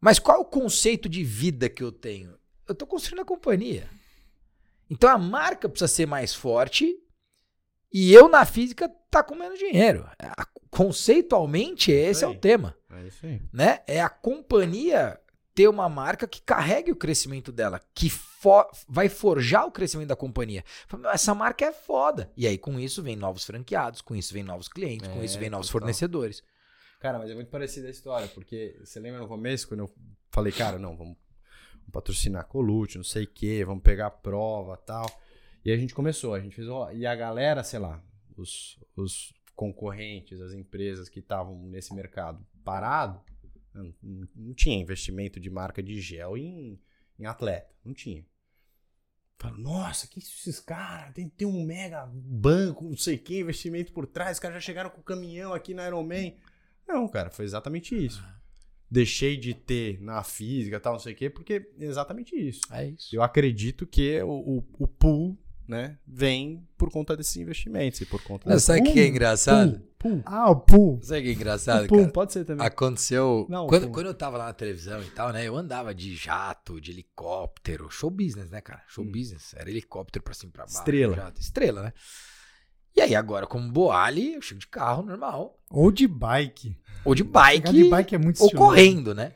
Mas 0.01 0.19
qual 0.19 0.37
é 0.37 0.41
o 0.41 0.45
conceito 0.45 1.09
de 1.09 1.25
vida 1.25 1.69
que 1.69 1.83
eu 1.83 1.91
tenho? 1.91 2.39
Eu 2.69 2.75
tô 2.75 2.87
construindo 2.87 3.23
a 3.23 3.25
companhia. 3.25 3.89
Então 4.91 5.09
a 5.11 5.19
marca 5.19 5.69
precisa 5.69 5.89
ser 5.89 6.07
mais 6.07 6.35
forte 6.35 6.95
e 7.93 8.13
eu 8.13 8.29
na 8.29 8.45
física 8.45 8.89
tá 9.11 9.23
com 9.23 9.35
menos 9.35 9.59
dinheiro. 9.59 10.09
Conceitualmente 10.71 11.91
esse 11.91 12.25
é 12.25 12.27
o 12.29 12.31
aí. 12.33 12.39
tema, 12.39 12.77
É 12.91 13.07
isso 13.07 13.25
aí. 13.27 13.43
né? 13.53 13.81
É 13.87 14.01
a 14.01 14.09
companhia 14.09 15.19
ter 15.59 15.69
uma 15.69 15.89
marca 15.89 16.29
que 16.29 16.41
carregue 16.41 16.93
o 16.93 16.97
crescimento 16.97 17.51
dela, 17.51 17.81
que 17.93 18.09
fo- 18.09 18.71
vai 18.89 19.09
forjar 19.09 19.67
o 19.67 19.73
crescimento 19.73 20.07
da 20.09 20.15
companhia. 20.15 20.63
Fala, 20.87 21.03
"Meu, 21.03 21.11
Essa 21.11 21.35
marca 21.35 21.65
é 21.65 21.73
foda. 21.73 22.31
E 22.37 22.47
aí 22.47 22.57
com 22.57 22.79
isso 22.79 23.03
vem 23.03 23.17
novos 23.17 23.45
franqueados, 23.45 24.01
com 24.01 24.15
isso 24.15 24.33
vem 24.33 24.45
novos 24.45 24.69
clientes, 24.69 25.09
com 25.09 25.21
É, 25.21 25.25
isso 25.25 25.37
vem 25.37 25.51
novos 25.51 25.67
total. 25.67 25.81
fornecedores. 25.81 26.45
Cara, 27.01 27.19
mas 27.19 27.29
é 27.29 27.35
muito 27.35 27.51
parecida 27.51 27.89
a 27.89 27.91
história, 27.91 28.29
porque 28.29 28.79
você 28.85 29.01
lembra 29.01 29.19
no 29.21 29.27
começo, 29.27 29.67
quando 29.67 29.81
eu 29.81 29.91
falei, 30.31 30.53
cara, 30.53 30.79
não, 30.79 30.97
vamos, 30.97 31.17
vamos 31.75 31.91
patrocinar 31.93 32.47
Colute, 32.47 32.97
não 32.97 33.05
sei 33.05 33.25
o 33.25 33.29
quê, 33.29 33.65
vamos 33.65 33.83
pegar 33.83 34.07
a 34.07 34.11
prova 34.11 34.77
tal. 34.77 35.07
E 35.65 35.73
a 35.73 35.77
gente 35.77 35.93
começou, 35.93 36.35
a 36.35 36.41
gente 36.41 36.55
fez, 36.55 36.69
ó, 36.69 36.93
e 36.93 37.05
a 37.05 37.17
galera, 37.17 37.65
sei 37.65 37.81
lá, 37.81 38.01
os, 38.37 38.79
os 38.97 39.33
concorrentes, 39.57 40.41
as 40.41 40.53
empresas 40.53 41.09
que 41.09 41.19
estavam 41.19 41.57
nesse 41.65 41.93
mercado 41.93 42.47
parado, 42.65 43.21
não, 43.75 43.95
não- 44.03 44.55
tinha 44.55 44.77
investimento 44.81 45.39
de 45.41 45.51
marca 45.51 45.83
de 45.83 46.01
gel 46.01 46.37
em, 46.37 46.81
em 47.19 47.27
atleta, 47.27 47.75
não 47.85 47.95
tinha. 47.95 48.25
Fala, 49.39 49.57
nossa, 49.57 50.07
que 50.09 50.19
esses 50.19 50.59
caras? 50.59 51.15
Tem, 51.15 51.29
tem 51.29 51.47
um 51.47 51.65
mega 51.65 52.05
banco, 52.13 52.85
não 52.89 52.97
sei 52.97 53.15
o 53.15 53.19
que, 53.21 53.39
investimento 53.39 53.93
por 53.93 54.05
trás, 54.07 54.37
os 54.37 54.41
caras 54.41 54.57
já 54.57 54.61
chegaram 54.61 54.91
com 54.91 55.01
o 55.01 55.05
caminhão 55.05 55.53
aqui 55.55 55.75
na 55.75 55.87
Ironman. 55.87 56.37
Não, 56.87 57.07
cara, 57.07 57.31
foi 57.31 57.45
exatamente 57.45 57.95
isso. 57.95 58.25
Deixei 58.91 59.37
de 59.37 59.55
ter 59.55 60.01
na 60.01 60.25
física 60.25 60.81
tal, 60.81 60.95
não 60.95 61.01
sei 61.01 61.13
o 61.13 61.17
quê, 61.17 61.31
porque 61.31 61.71
é 61.79 61.85
exatamente 61.85 62.35
isso. 62.35 62.63
É 62.73 62.87
isso. 62.89 63.15
Eu 63.15 63.23
acredito 63.23 63.87
que 63.87 64.21
o, 64.23 64.29
o, 64.59 64.69
o 64.79 64.89
pool, 64.89 65.39
né, 65.69 65.99
vem 66.07 66.67
por 66.79 66.91
conta 66.91 67.15
desses 67.17 67.37
investimentos 67.37 68.01
e 68.01 68.07
por 68.07 68.23
conta 68.23 68.49
Mas 68.49 68.65
sabe 68.65 68.81
o 68.81 68.85
que 68.93 68.99
é 68.99 69.07
engraçado? 69.07 69.81
Pool. 69.99 70.23
Ah, 70.25 70.49
o 70.51 70.57
pool. 70.57 71.01
Sabe 71.03 71.21
o 71.21 71.23
que 71.25 71.29
é 71.31 71.33
engraçado, 71.33 71.89
Pool, 71.89 71.99
cara? 72.03 72.13
pode 72.13 72.33
ser 72.33 72.45
também. 72.45 72.65
Aconteceu. 72.65 73.47
Não, 73.51 73.67
quando, 73.67 73.89
quando 73.91 74.07
eu 74.07 74.15
tava 74.15 74.39
lá 74.39 74.47
na 74.47 74.53
televisão 74.53 75.03
e 75.03 75.11
tal, 75.11 75.33
né? 75.33 75.45
Eu 75.47 75.57
andava 75.57 75.93
de 75.93 76.15
jato, 76.15 76.81
de 76.81 76.93
helicóptero. 76.93 77.91
Show 77.91 78.09
business, 78.09 78.49
né, 78.51 78.61
cara? 78.61 78.81
Show 78.87 79.05
Hum. 79.05 79.11
business. 79.11 79.55
Era 79.57 79.69
helicóptero 79.69 80.23
pra 80.23 80.35
cima 80.35 80.51
e 80.51 80.53
pra 80.53 80.65
baixo. 80.65 80.79
Estrela. 80.79 81.17
jato. 81.17 81.41
Estrela, 81.41 81.83
né? 81.83 81.93
E 82.97 83.01
aí, 83.01 83.15
agora, 83.15 83.45
como 83.47 83.71
Boali, 83.71 84.35
eu 84.35 84.41
chego 84.43 84.61
de 84.61 84.69
carro 84.69 85.03
normal. 85.03 85.59
Ou 85.69 85.91
de 85.91 86.07
bike. 86.09 86.77
Ou 87.05 87.15
de 87.15 87.23
Chegar 87.25 87.33
bike. 87.33 87.73
de 87.73 87.85
bike 87.91 88.15
é 88.15 88.19
muito 88.19 88.41
ou 88.41 88.47
estiloso. 88.47 88.69
correndo, 88.71 89.15
né? 89.15 89.33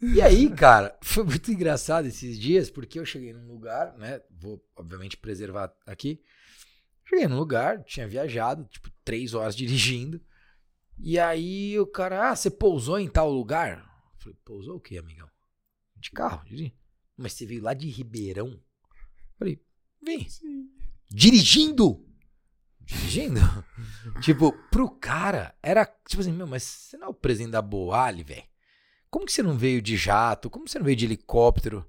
E 0.00 0.20
aí, 0.20 0.50
cara, 0.50 0.96
foi 1.02 1.24
muito 1.24 1.50
engraçado 1.50 2.06
esses 2.06 2.38
dias, 2.38 2.70
porque 2.70 2.98
eu 2.98 3.04
cheguei 3.04 3.32
num 3.32 3.48
lugar, 3.48 3.96
né? 3.96 4.20
Vou, 4.30 4.62
obviamente, 4.76 5.16
preservar 5.16 5.74
aqui. 5.86 6.22
Cheguei 7.04 7.26
num 7.26 7.38
lugar, 7.38 7.82
tinha 7.84 8.06
viajado, 8.06 8.64
tipo, 8.64 8.90
três 9.04 9.32
horas 9.32 9.54
dirigindo. 9.56 10.20
E 10.98 11.18
aí 11.18 11.78
o 11.78 11.86
cara, 11.86 12.30
ah, 12.30 12.36
você 12.36 12.50
pousou 12.50 12.98
em 12.98 13.08
tal 13.08 13.30
lugar? 13.30 13.78
Eu 13.78 14.20
falei, 14.20 14.38
pousou 14.44 14.76
o 14.76 14.80
quê, 14.80 14.98
amigão? 14.98 15.28
De 15.96 16.10
carro, 16.10 16.44
dirigi. 16.44 16.74
Mas 17.16 17.32
você 17.32 17.46
veio 17.46 17.62
lá 17.62 17.74
de 17.74 17.88
Ribeirão? 17.88 18.48
Eu 18.48 19.38
falei, 19.38 19.62
vim. 20.02 20.26
Dirigindo? 21.10 22.04
Dirigindo? 22.80 23.40
tipo, 24.20 24.52
pro 24.70 24.90
cara, 24.90 25.56
era 25.62 25.84
tipo 26.06 26.20
assim, 26.20 26.32
meu, 26.32 26.46
mas 26.46 26.62
você 26.62 26.96
não 26.96 27.08
é 27.08 27.10
o 27.10 27.14
presidente 27.14 27.52
da 27.52 27.62
Boali, 27.62 28.22
velho? 28.22 28.44
Como 29.10 29.24
que 29.26 29.32
você 29.32 29.42
não 29.42 29.56
veio 29.56 29.80
de 29.80 29.96
jato? 29.96 30.50
Como 30.50 30.68
você 30.68 30.78
não 30.78 30.84
veio 30.84 30.96
de 30.96 31.04
helicóptero? 31.04 31.86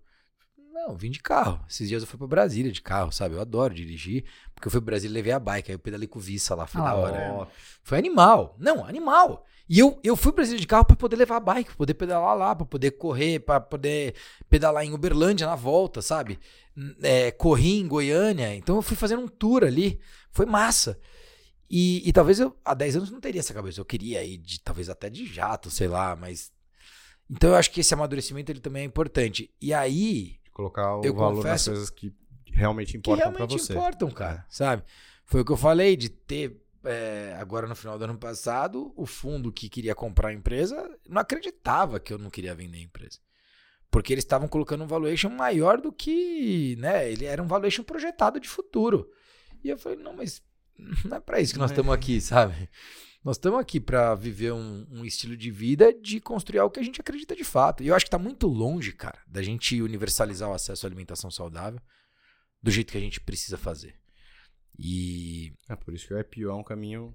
Não, 0.73 0.95
vim 0.95 1.11
de 1.11 1.19
carro. 1.19 1.59
Esses 1.69 1.89
dias 1.89 2.01
eu 2.03 2.07
fui 2.07 2.17
pra 2.17 2.27
Brasília 2.27 2.71
de 2.71 2.81
carro, 2.81 3.11
sabe? 3.11 3.35
Eu 3.35 3.41
adoro 3.41 3.73
dirigir, 3.73 4.23
porque 4.53 4.67
eu 4.67 4.71
fui 4.71 4.79
pra 4.79 4.91
Brasília 4.91 5.13
e 5.13 5.17
levei 5.17 5.33
a 5.33 5.39
bike, 5.39 5.71
aí 5.71 5.75
eu 5.75 5.79
pedalei 5.79 6.07
com 6.07 6.19
o 6.19 6.21
Vissa 6.21 6.55
lá, 6.55 6.65
foi 6.65 6.79
Ah, 6.81 6.85
da 6.85 6.93
lá, 6.93 6.99
hora. 6.99 7.33
Ó, 7.33 7.47
Foi 7.83 7.97
animal. 7.97 8.55
Não, 8.59 8.85
animal. 8.85 9.45
E 9.69 9.79
eu, 9.79 9.99
eu 10.01 10.15
fui 10.15 10.31
pra 10.31 10.37
Brasília 10.37 10.61
de 10.61 10.67
carro 10.67 10.85
pra 10.85 10.95
poder 10.95 11.17
levar 11.17 11.37
a 11.37 11.41
bike, 11.41 11.69
pra 11.71 11.75
poder 11.77 11.93
pedalar 11.95 12.37
lá, 12.37 12.55
pra 12.55 12.65
poder 12.65 12.91
correr, 12.91 13.39
pra 13.39 13.59
poder 13.59 14.15
pedalar 14.49 14.85
em 14.85 14.93
Uberlândia 14.93 15.45
na 15.45 15.55
volta, 15.55 16.01
sabe? 16.01 16.39
É, 17.01 17.31
corri 17.31 17.79
em 17.79 17.87
Goiânia, 17.87 18.55
então 18.55 18.77
eu 18.77 18.81
fui 18.81 18.95
fazendo 18.95 19.23
um 19.23 19.27
tour 19.27 19.63
ali. 19.65 19.99
Foi 20.31 20.45
massa. 20.45 20.97
E, 21.69 22.07
e 22.07 22.13
talvez 22.13 22.39
eu, 22.39 22.55
há 22.63 22.73
10 22.73 22.95
anos, 22.95 23.11
não 23.11 23.19
teria 23.19 23.41
essa 23.41 23.53
cabeça. 23.53 23.81
Eu 23.81 23.85
queria 23.85 24.23
ir, 24.23 24.37
de, 24.37 24.61
talvez 24.61 24.87
até 24.89 25.09
de 25.09 25.25
jato, 25.25 25.69
sei 25.69 25.87
lá, 25.89 26.15
mas. 26.15 26.49
Então 27.29 27.49
eu 27.51 27.55
acho 27.55 27.71
que 27.71 27.81
esse 27.81 27.93
amadurecimento 27.93 28.51
ele 28.51 28.59
também 28.59 28.83
é 28.83 28.85
importante. 28.85 29.49
E 29.61 29.73
aí, 29.73 30.39
colocar 30.53 30.97
o 30.97 31.03
Eu 31.03 31.13
valor 31.13 31.37
confesso- 31.37 31.71
das 31.71 31.77
coisas 31.77 31.89
que 31.89 32.13
realmente 32.51 32.95
importam 32.97 33.31
realmente 33.31 33.59
você. 33.59 33.73
importam, 33.73 34.09
cara, 34.09 34.45
sabe? 34.49 34.83
Foi 35.25 35.41
o 35.41 35.45
que 35.45 35.51
eu 35.51 35.57
falei 35.57 35.95
de 35.97 36.09
ter, 36.09 36.57
é, 36.85 37.35
agora 37.39 37.67
no 37.67 37.75
final 37.75 37.97
do 37.97 38.05
ano 38.05 38.17
passado, 38.17 38.93
o 38.95 39.05
fundo 39.05 39.51
que 39.51 39.67
queria 39.69 39.93
comprar 39.93 40.29
a 40.29 40.33
empresa 40.33 40.89
não 41.07 41.19
acreditava 41.21 41.99
que 41.99 42.13
eu 42.13 42.17
não 42.17 42.29
queria 42.29 42.55
vender 42.55 42.77
a 42.77 42.81
empresa. 42.81 43.19
Porque 43.91 44.13
eles 44.13 44.23
estavam 44.23 44.47
colocando 44.47 44.83
um 44.83 44.87
valuation 44.87 45.29
maior 45.29 45.79
do 45.79 45.91
que, 45.91 46.75
né? 46.79 47.09
Ele 47.11 47.25
era 47.25 47.41
um 47.43 47.47
valuation 47.47 47.83
projetado 47.83 48.39
de 48.39 48.47
futuro. 48.47 49.09
E 49.63 49.69
eu 49.69 49.77
falei, 49.77 49.97
não, 49.97 50.13
mas 50.13 50.41
não 51.05 51.17
é 51.17 51.19
pra 51.19 51.39
isso 51.41 51.53
que 51.53 51.59
nós 51.59 51.71
estamos 51.71 51.93
aqui, 51.93 52.19
sabe? 52.21 52.69
Nós 53.23 53.35
estamos 53.35 53.59
aqui 53.59 53.79
pra 53.79 54.15
viver 54.15 54.53
um, 54.53 54.85
um 54.89 55.05
estilo 55.05 55.35
de 55.35 55.51
vida 55.51 55.93
de 55.93 56.19
construir 56.19 56.59
algo 56.59 56.73
que 56.73 56.79
a 56.79 56.83
gente 56.83 57.01
acredita 57.01 57.35
de 57.35 57.43
fato. 57.43 57.83
E 57.83 57.87
eu 57.87 57.95
acho 57.95 58.05
que 58.05 58.11
tá 58.11 58.17
muito 58.19 58.47
longe, 58.47 58.93
cara, 58.93 59.19
da 59.27 59.41
gente 59.41 59.81
universalizar 59.81 60.49
o 60.49 60.53
acesso 60.53 60.85
à 60.85 60.87
alimentação 60.87 61.29
saudável 61.29 61.81
do 62.61 62.71
jeito 62.71 62.91
que 62.91 62.97
a 62.97 63.01
gente 63.01 63.19
precisa 63.19 63.57
fazer. 63.57 63.95
E. 64.77 65.53
É 65.67 65.75
por 65.75 65.93
isso 65.93 66.07
que 66.07 66.13
o 66.13 66.19
IPO 66.19 66.49
é 66.49 66.53
um 66.53 66.63
caminho 66.63 67.13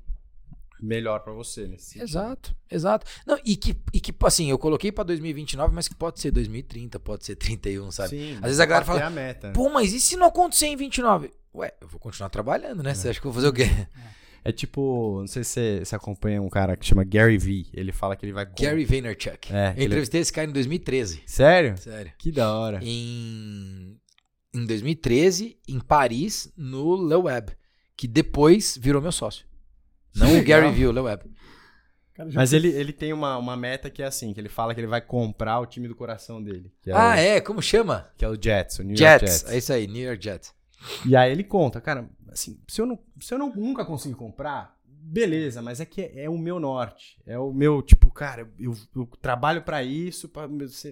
melhor 0.80 1.20
pra 1.20 1.32
você 1.32 1.68
sentido. 1.78 2.02
Exato, 2.02 2.56
exato. 2.68 3.06
Não, 3.24 3.38
e 3.44 3.56
que, 3.56 3.76
e 3.92 4.00
que, 4.00 4.12
assim, 4.24 4.50
eu 4.50 4.58
coloquei 4.58 4.90
pra 4.90 5.04
2029, 5.04 5.72
mas 5.72 5.86
que 5.86 5.94
pode 5.94 6.20
ser 6.20 6.32
2030, 6.32 6.98
pode 6.98 7.24
ser 7.24 7.36
31, 7.36 7.90
sabe? 7.92 8.10
Sim, 8.10 8.34
Às 8.36 8.42
vezes 8.42 8.60
a 8.60 8.66
galera 8.66 8.84
fala, 8.84 9.06
a 9.06 9.10
meta. 9.10 9.52
Pô, 9.52 9.70
mas 9.70 9.92
e 9.92 10.00
se 10.00 10.16
não 10.16 10.26
acontecer 10.26 10.66
em 10.66 10.76
29? 10.76 11.30
Ué, 11.54 11.72
eu 11.80 11.86
vou 11.86 12.00
continuar 12.00 12.30
trabalhando, 12.30 12.82
né? 12.82 12.94
Você 12.94 13.10
acha 13.10 13.20
que 13.20 13.26
eu 13.26 13.30
vou 13.30 13.40
fazer 13.40 13.48
o 13.48 13.52
quê? 13.52 13.62
É 13.62 14.21
tipo, 14.50 15.20
não 15.20 15.26
sei 15.28 15.44
se 15.44 15.84
você, 15.84 15.94
acompanha 15.94 16.42
um 16.42 16.48
cara 16.48 16.76
que 16.76 16.84
chama 16.84 17.04
Gary 17.04 17.38
Vee. 17.38 17.68
Ele 17.72 17.92
fala 17.92 18.16
que 18.16 18.26
ele 18.26 18.32
vai. 18.32 18.44
com- 18.44 18.60
Gary 18.60 18.84
Vaynerchuk. 18.84 19.52
É, 19.52 19.68
eu 19.68 19.72
ele- 19.76 19.84
entrevistei 19.86 20.20
esse 20.20 20.32
cara 20.32 20.48
em 20.50 20.52
2013. 20.52 21.22
Sério? 21.26 21.76
Sério. 21.78 22.12
Que 22.18 22.32
da 22.32 22.52
hora. 22.52 22.80
Em, 22.82 23.96
em 24.52 24.66
2013, 24.66 25.56
em 25.68 25.78
Paris, 25.78 26.52
no 26.56 26.96
Le 27.08 27.14
Web, 27.14 27.52
que 27.96 28.08
depois 28.08 28.76
virou 28.80 29.00
meu 29.00 29.12
sócio. 29.12 29.46
Não 30.16 30.38
o. 30.40 30.42
Gary 30.44 30.70
Vee, 30.72 30.86
o 30.88 30.92
Le 30.92 31.00
Web. 31.00 31.22
Cara, 32.14 32.28
Mas 32.34 32.50
fez- 32.50 32.64
ele, 32.64 32.74
ele 32.76 32.92
tem 32.92 33.12
uma, 33.12 33.38
uma 33.38 33.56
meta 33.56 33.88
que 33.88 34.02
é 34.02 34.06
assim, 34.06 34.34
que 34.34 34.40
ele 34.40 34.48
fala 34.50 34.74
que 34.74 34.80
ele 34.80 34.86
vai 34.86 35.00
comprar 35.00 35.60
o 35.60 35.66
time 35.66 35.88
do 35.88 35.94
coração 35.94 36.42
dele. 36.42 36.70
Que 36.82 36.90
é, 36.90 36.94
Ah, 36.94 37.12
o, 37.12 37.18
é? 37.18 37.40
Como 37.40 37.62
chama? 37.62 38.10
que 38.18 38.24
é 38.24 38.28
o 38.28 38.34
Jets, 38.40 38.78
o 38.80 38.82
New 38.82 38.90
York 38.96 38.98
Jets. 39.26 39.38
Jets. 39.40 39.52
É 39.52 39.56
isso 39.58 39.72
aí, 39.72 39.86
New 39.86 40.02
York 40.02 40.22
Jets. 40.22 40.52
E 41.06 41.16
aí 41.16 41.30
ele 41.32 41.42
conta, 41.44 41.80
cara, 41.80 42.06
assim, 42.32 42.60
se 42.68 42.80
eu, 42.80 42.86
não, 42.86 42.98
se 43.20 43.32
eu 43.34 43.38
não, 43.38 43.54
nunca 43.54 43.84
conseguir 43.84 44.14
comprar, 44.14 44.76
beleza, 44.86 45.60
mas 45.60 45.80
é 45.80 45.84
que 45.84 46.00
é, 46.00 46.24
é 46.24 46.30
o 46.30 46.38
meu 46.38 46.60
norte. 46.60 47.18
É 47.26 47.38
o 47.38 47.52
meu, 47.52 47.82
tipo, 47.82 48.10
cara, 48.10 48.48
eu, 48.58 48.74
eu 48.94 49.06
trabalho 49.20 49.62
pra 49.62 49.82
isso, 49.82 50.28
pra, 50.28 50.48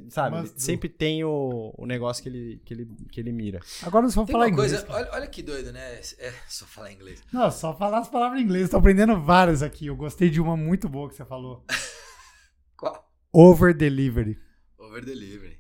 sabe? 0.09 0.43
Do. 0.43 0.61
Sempre 0.61 0.89
tem 0.89 1.25
o, 1.25 1.73
o 1.77 1.87
negócio 1.87 2.23
que 2.23 2.29
ele, 2.29 2.63
que, 2.65 2.75
ele, 2.75 2.87
que 3.11 3.21
ele 3.21 3.33
mira. 3.33 3.61
Agora 3.83 4.09
só 4.09 4.25
Tem 4.25 4.33
falar 4.33 4.47
uma 4.47 4.51
inglês. 4.51 4.73
coisa, 4.73 4.93
olha, 4.93 5.09
olha 5.13 5.27
que 5.27 5.43
doido, 5.43 5.73
né? 5.73 6.01
É, 6.19 6.33
só 6.49 6.67
falar 6.67 6.93
inglês. 6.93 7.23
Não, 7.33 7.51
só 7.51 7.75
falar 7.77 8.01
as 8.01 8.09
palavras 8.09 8.41
em 8.41 8.45
inglês. 8.45 8.69
Tô 8.69 8.77
aprendendo 8.79 9.21
várias 9.21 9.63
aqui. 9.63 9.87
Eu 9.87 9.97
gostei 9.97 10.29
de 10.29 10.41
uma 10.41 10.57
muito 10.57 10.89
boa 10.89 11.09
que 11.09 11.15
você 11.15 11.25
falou. 11.25 11.65
Qual? 12.77 13.09
Over 13.33 13.75
delivery. 13.75 14.39
Over 14.79 15.05
delivery. 15.05 15.60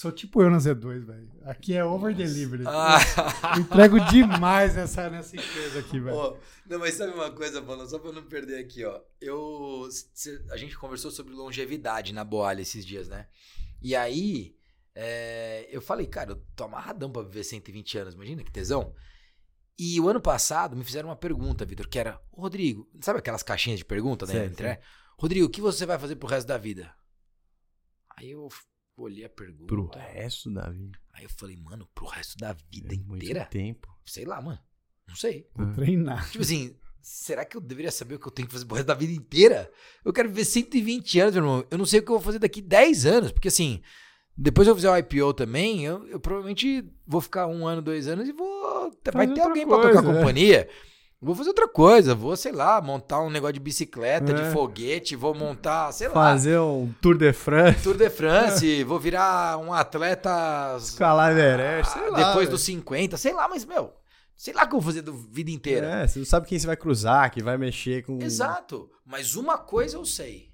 Sou 0.00 0.10
tipo 0.10 0.40
eu 0.40 0.48
na 0.48 0.56
Z2, 0.56 1.04
velho. 1.04 1.30
Aqui 1.42 1.76
é 1.76 1.84
over 1.84 2.14
delivery. 2.14 2.64
Ah. 2.66 2.96
Entrego 3.58 4.00
demais 4.06 4.74
nessa, 4.74 5.10
nessa 5.10 5.36
empresa 5.36 5.78
aqui, 5.78 6.00
velho. 6.00 6.16
Ó, 6.16 6.36
não, 6.66 6.78
mas 6.78 6.94
sabe 6.94 7.12
uma 7.12 7.30
coisa, 7.30 7.60
Paulo? 7.60 7.86
Só 7.86 7.98
pra 7.98 8.10
não 8.10 8.22
perder 8.22 8.64
aqui, 8.64 8.82
ó. 8.82 8.98
Eu. 9.20 9.86
cê- 10.14 10.42
a 10.52 10.56
gente 10.56 10.78
conversou 10.78 11.10
sobre 11.10 11.34
longevidade 11.34 12.14
na 12.14 12.24
Boalha 12.24 12.62
esses 12.62 12.86
dias, 12.86 13.08
né? 13.08 13.28
E 13.82 13.94
aí. 13.94 14.56
é, 14.94 15.68
eu 15.70 15.82
falei, 15.82 16.06
cara, 16.06 16.30
eu 16.30 16.36
tô 16.56 16.64
amarradão 16.64 17.12
pra 17.12 17.20
viver 17.20 17.44
120 17.44 17.98
anos, 17.98 18.14
imagina 18.14 18.42
que 18.42 18.50
tesão. 18.50 18.94
E 19.78 20.00
o 20.00 20.08
ano 20.08 20.20
passado 20.20 20.74
me 20.74 20.82
fizeram 20.82 21.10
uma 21.10 21.16
pergunta, 21.16 21.66
Vitor, 21.66 21.86
que 21.86 21.98
era: 21.98 22.18
"Ô, 22.32 22.40
Rodrigo, 22.40 22.90
sabe 23.02 23.18
aquelas 23.18 23.42
caixinhas 23.42 23.78
de 23.80 23.84
pergunta, 23.84 24.24
né? 24.24 24.32
Sei, 24.32 24.46
internet? 24.46 24.80
Rodrigo, 25.18 25.44
o 25.44 25.50
que 25.50 25.60
você 25.60 25.84
vai 25.84 25.98
fazer 25.98 26.16
pro 26.16 26.26
resto 26.26 26.46
da 26.46 26.56
vida? 26.56 26.90
Aí 28.16 28.30
eu 28.30 28.48
olhei 29.02 29.24
a 29.24 29.28
pergunta. 29.28 29.66
Pro 29.66 29.86
resto 29.88 30.50
da 30.50 30.68
vida. 30.70 30.98
Aí 31.12 31.24
eu 31.24 31.30
falei, 31.30 31.56
mano, 31.56 31.88
pro 31.94 32.06
resto 32.06 32.36
da 32.38 32.52
vida 32.70 32.94
É 32.94 32.98
muito 32.98 33.22
inteira? 33.24 33.44
tempo. 33.46 33.88
Sei 34.04 34.24
lá, 34.24 34.40
mano. 34.40 34.58
Não 35.08 35.14
sei. 35.16 35.48
Vou 35.54 35.72
treinar. 35.72 36.28
Tipo 36.30 36.42
assim, 36.42 36.76
será 37.00 37.44
que 37.44 37.56
eu 37.56 37.60
deveria 37.60 37.90
saber 37.90 38.14
o 38.14 38.18
que 38.18 38.26
eu 38.28 38.32
tenho 38.32 38.46
que 38.48 38.52
fazer 38.54 38.64
pro 38.66 38.76
resto 38.76 38.86
da 38.86 38.94
vida 38.94 39.12
inteira? 39.12 39.70
Eu 40.04 40.12
quero 40.12 40.28
viver 40.28 40.44
120 40.44 41.20
anos, 41.20 41.34
meu 41.34 41.42
irmão. 41.44 41.66
Eu 41.70 41.78
não 41.78 41.86
sei 41.86 42.00
o 42.00 42.02
que 42.02 42.10
eu 42.10 42.16
vou 42.16 42.24
fazer 42.24 42.38
daqui 42.38 42.60
10 42.62 43.06
anos, 43.06 43.32
porque 43.32 43.48
assim, 43.48 43.82
depois 44.36 44.66
eu 44.68 44.74
fizer 44.74 44.90
o 44.90 44.96
IPO 44.96 45.34
também, 45.34 45.84
eu, 45.84 46.06
eu 46.06 46.20
provavelmente 46.20 46.84
vou 47.06 47.20
ficar 47.20 47.46
um 47.46 47.66
ano, 47.66 47.82
dois 47.82 48.06
anos 48.06 48.28
e 48.28 48.32
vou. 48.32 48.90
vai 49.12 49.26
ter 49.32 49.40
alguém 49.40 49.66
pra 49.66 49.76
tocar 49.76 49.88
a 49.98 50.02
coisa, 50.02 50.40
é. 50.54 50.68
Vou 51.22 51.34
fazer 51.34 51.50
outra 51.50 51.68
coisa, 51.68 52.14
vou, 52.14 52.34
sei 52.34 52.50
lá, 52.50 52.80
montar 52.80 53.20
um 53.20 53.28
negócio 53.28 53.52
de 53.52 53.60
bicicleta, 53.60 54.32
de 54.32 54.40
É. 54.40 54.50
foguete, 54.52 55.14
vou 55.14 55.34
montar, 55.34 55.92
sei 55.92 56.08
lá, 56.08 56.14
Fazer 56.14 56.58
um 56.58 56.90
Tour 57.00 57.18
de 57.18 57.30
France, 57.34 57.82
Tour 57.82 57.94
de 57.96 58.08
France, 58.08 58.82
vou 58.84 58.98
virar 58.98 59.58
um 59.58 59.70
atleta 59.70 60.30
escalar 60.80 61.32
Everest, 61.32 61.92
sei 61.92 62.08
lá. 62.08 62.28
depois 62.28 62.48
dos 62.48 62.62
50, 62.62 63.18
sei 63.18 63.34
lá, 63.34 63.46
mas, 63.48 63.66
meu, 63.66 63.92
sei 64.34 64.54
lá 64.54 64.64
o 64.64 64.68
que 64.68 64.74
eu 64.74 64.80
vou 64.80 64.86
fazer 64.92 65.02
da 65.02 65.12
vida 65.12 65.50
inteira. 65.50 65.86
É, 66.04 66.06
você 66.08 66.20
não 66.20 66.26
sabe 66.26 66.46
quem 66.46 66.58
você 66.58 66.66
vai 66.66 66.76
cruzar, 66.76 67.30
que 67.30 67.42
vai 67.42 67.58
mexer 67.58 68.02
com. 68.02 68.18
Exato. 68.22 68.90
Mas 69.04 69.34
uma 69.36 69.58
coisa 69.58 69.98
eu 69.98 70.06
sei. 70.06 70.48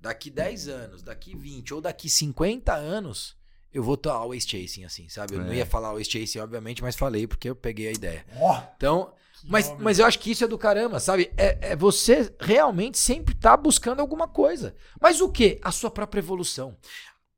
Daqui 0.00 0.30
10 0.30 0.68
anos, 0.68 1.02
daqui 1.02 1.36
20 1.36 1.74
ou 1.74 1.80
daqui 1.82 2.08
50 2.08 2.72
anos, 2.74 3.36
eu 3.72 3.82
vou 3.82 3.94
estar 3.96 4.12
always 4.14 4.44
chasing, 4.46 4.84
assim, 4.84 5.10
sabe? 5.10 5.34
Eu 5.34 5.40
não 5.44 5.52
É. 5.52 5.56
ia 5.56 5.66
falar 5.66 5.88
always 5.88 6.08
chasing, 6.08 6.38
obviamente, 6.38 6.82
mas 6.82 6.96
falei 6.96 7.26
porque 7.26 7.50
eu 7.50 7.56
peguei 7.56 7.88
a 7.88 7.92
ideia. 7.92 8.24
Ó, 8.38 8.62
Então, 8.76 9.12
mas, 9.46 9.74
mas 9.78 9.98
eu 9.98 10.06
acho 10.06 10.18
que 10.18 10.30
isso 10.30 10.44
é 10.44 10.48
do 10.48 10.58
caramba, 10.58 10.98
sabe? 11.00 11.30
É, 11.36 11.72
é 11.72 11.76
você 11.76 12.34
realmente 12.40 12.98
sempre 12.98 13.34
tá 13.34 13.56
buscando 13.56 14.00
alguma 14.00 14.26
coisa. 14.26 14.74
Mas 15.00 15.20
o 15.20 15.30
quê? 15.30 15.60
A 15.62 15.70
sua 15.70 15.90
própria 15.90 16.20
evolução. 16.20 16.76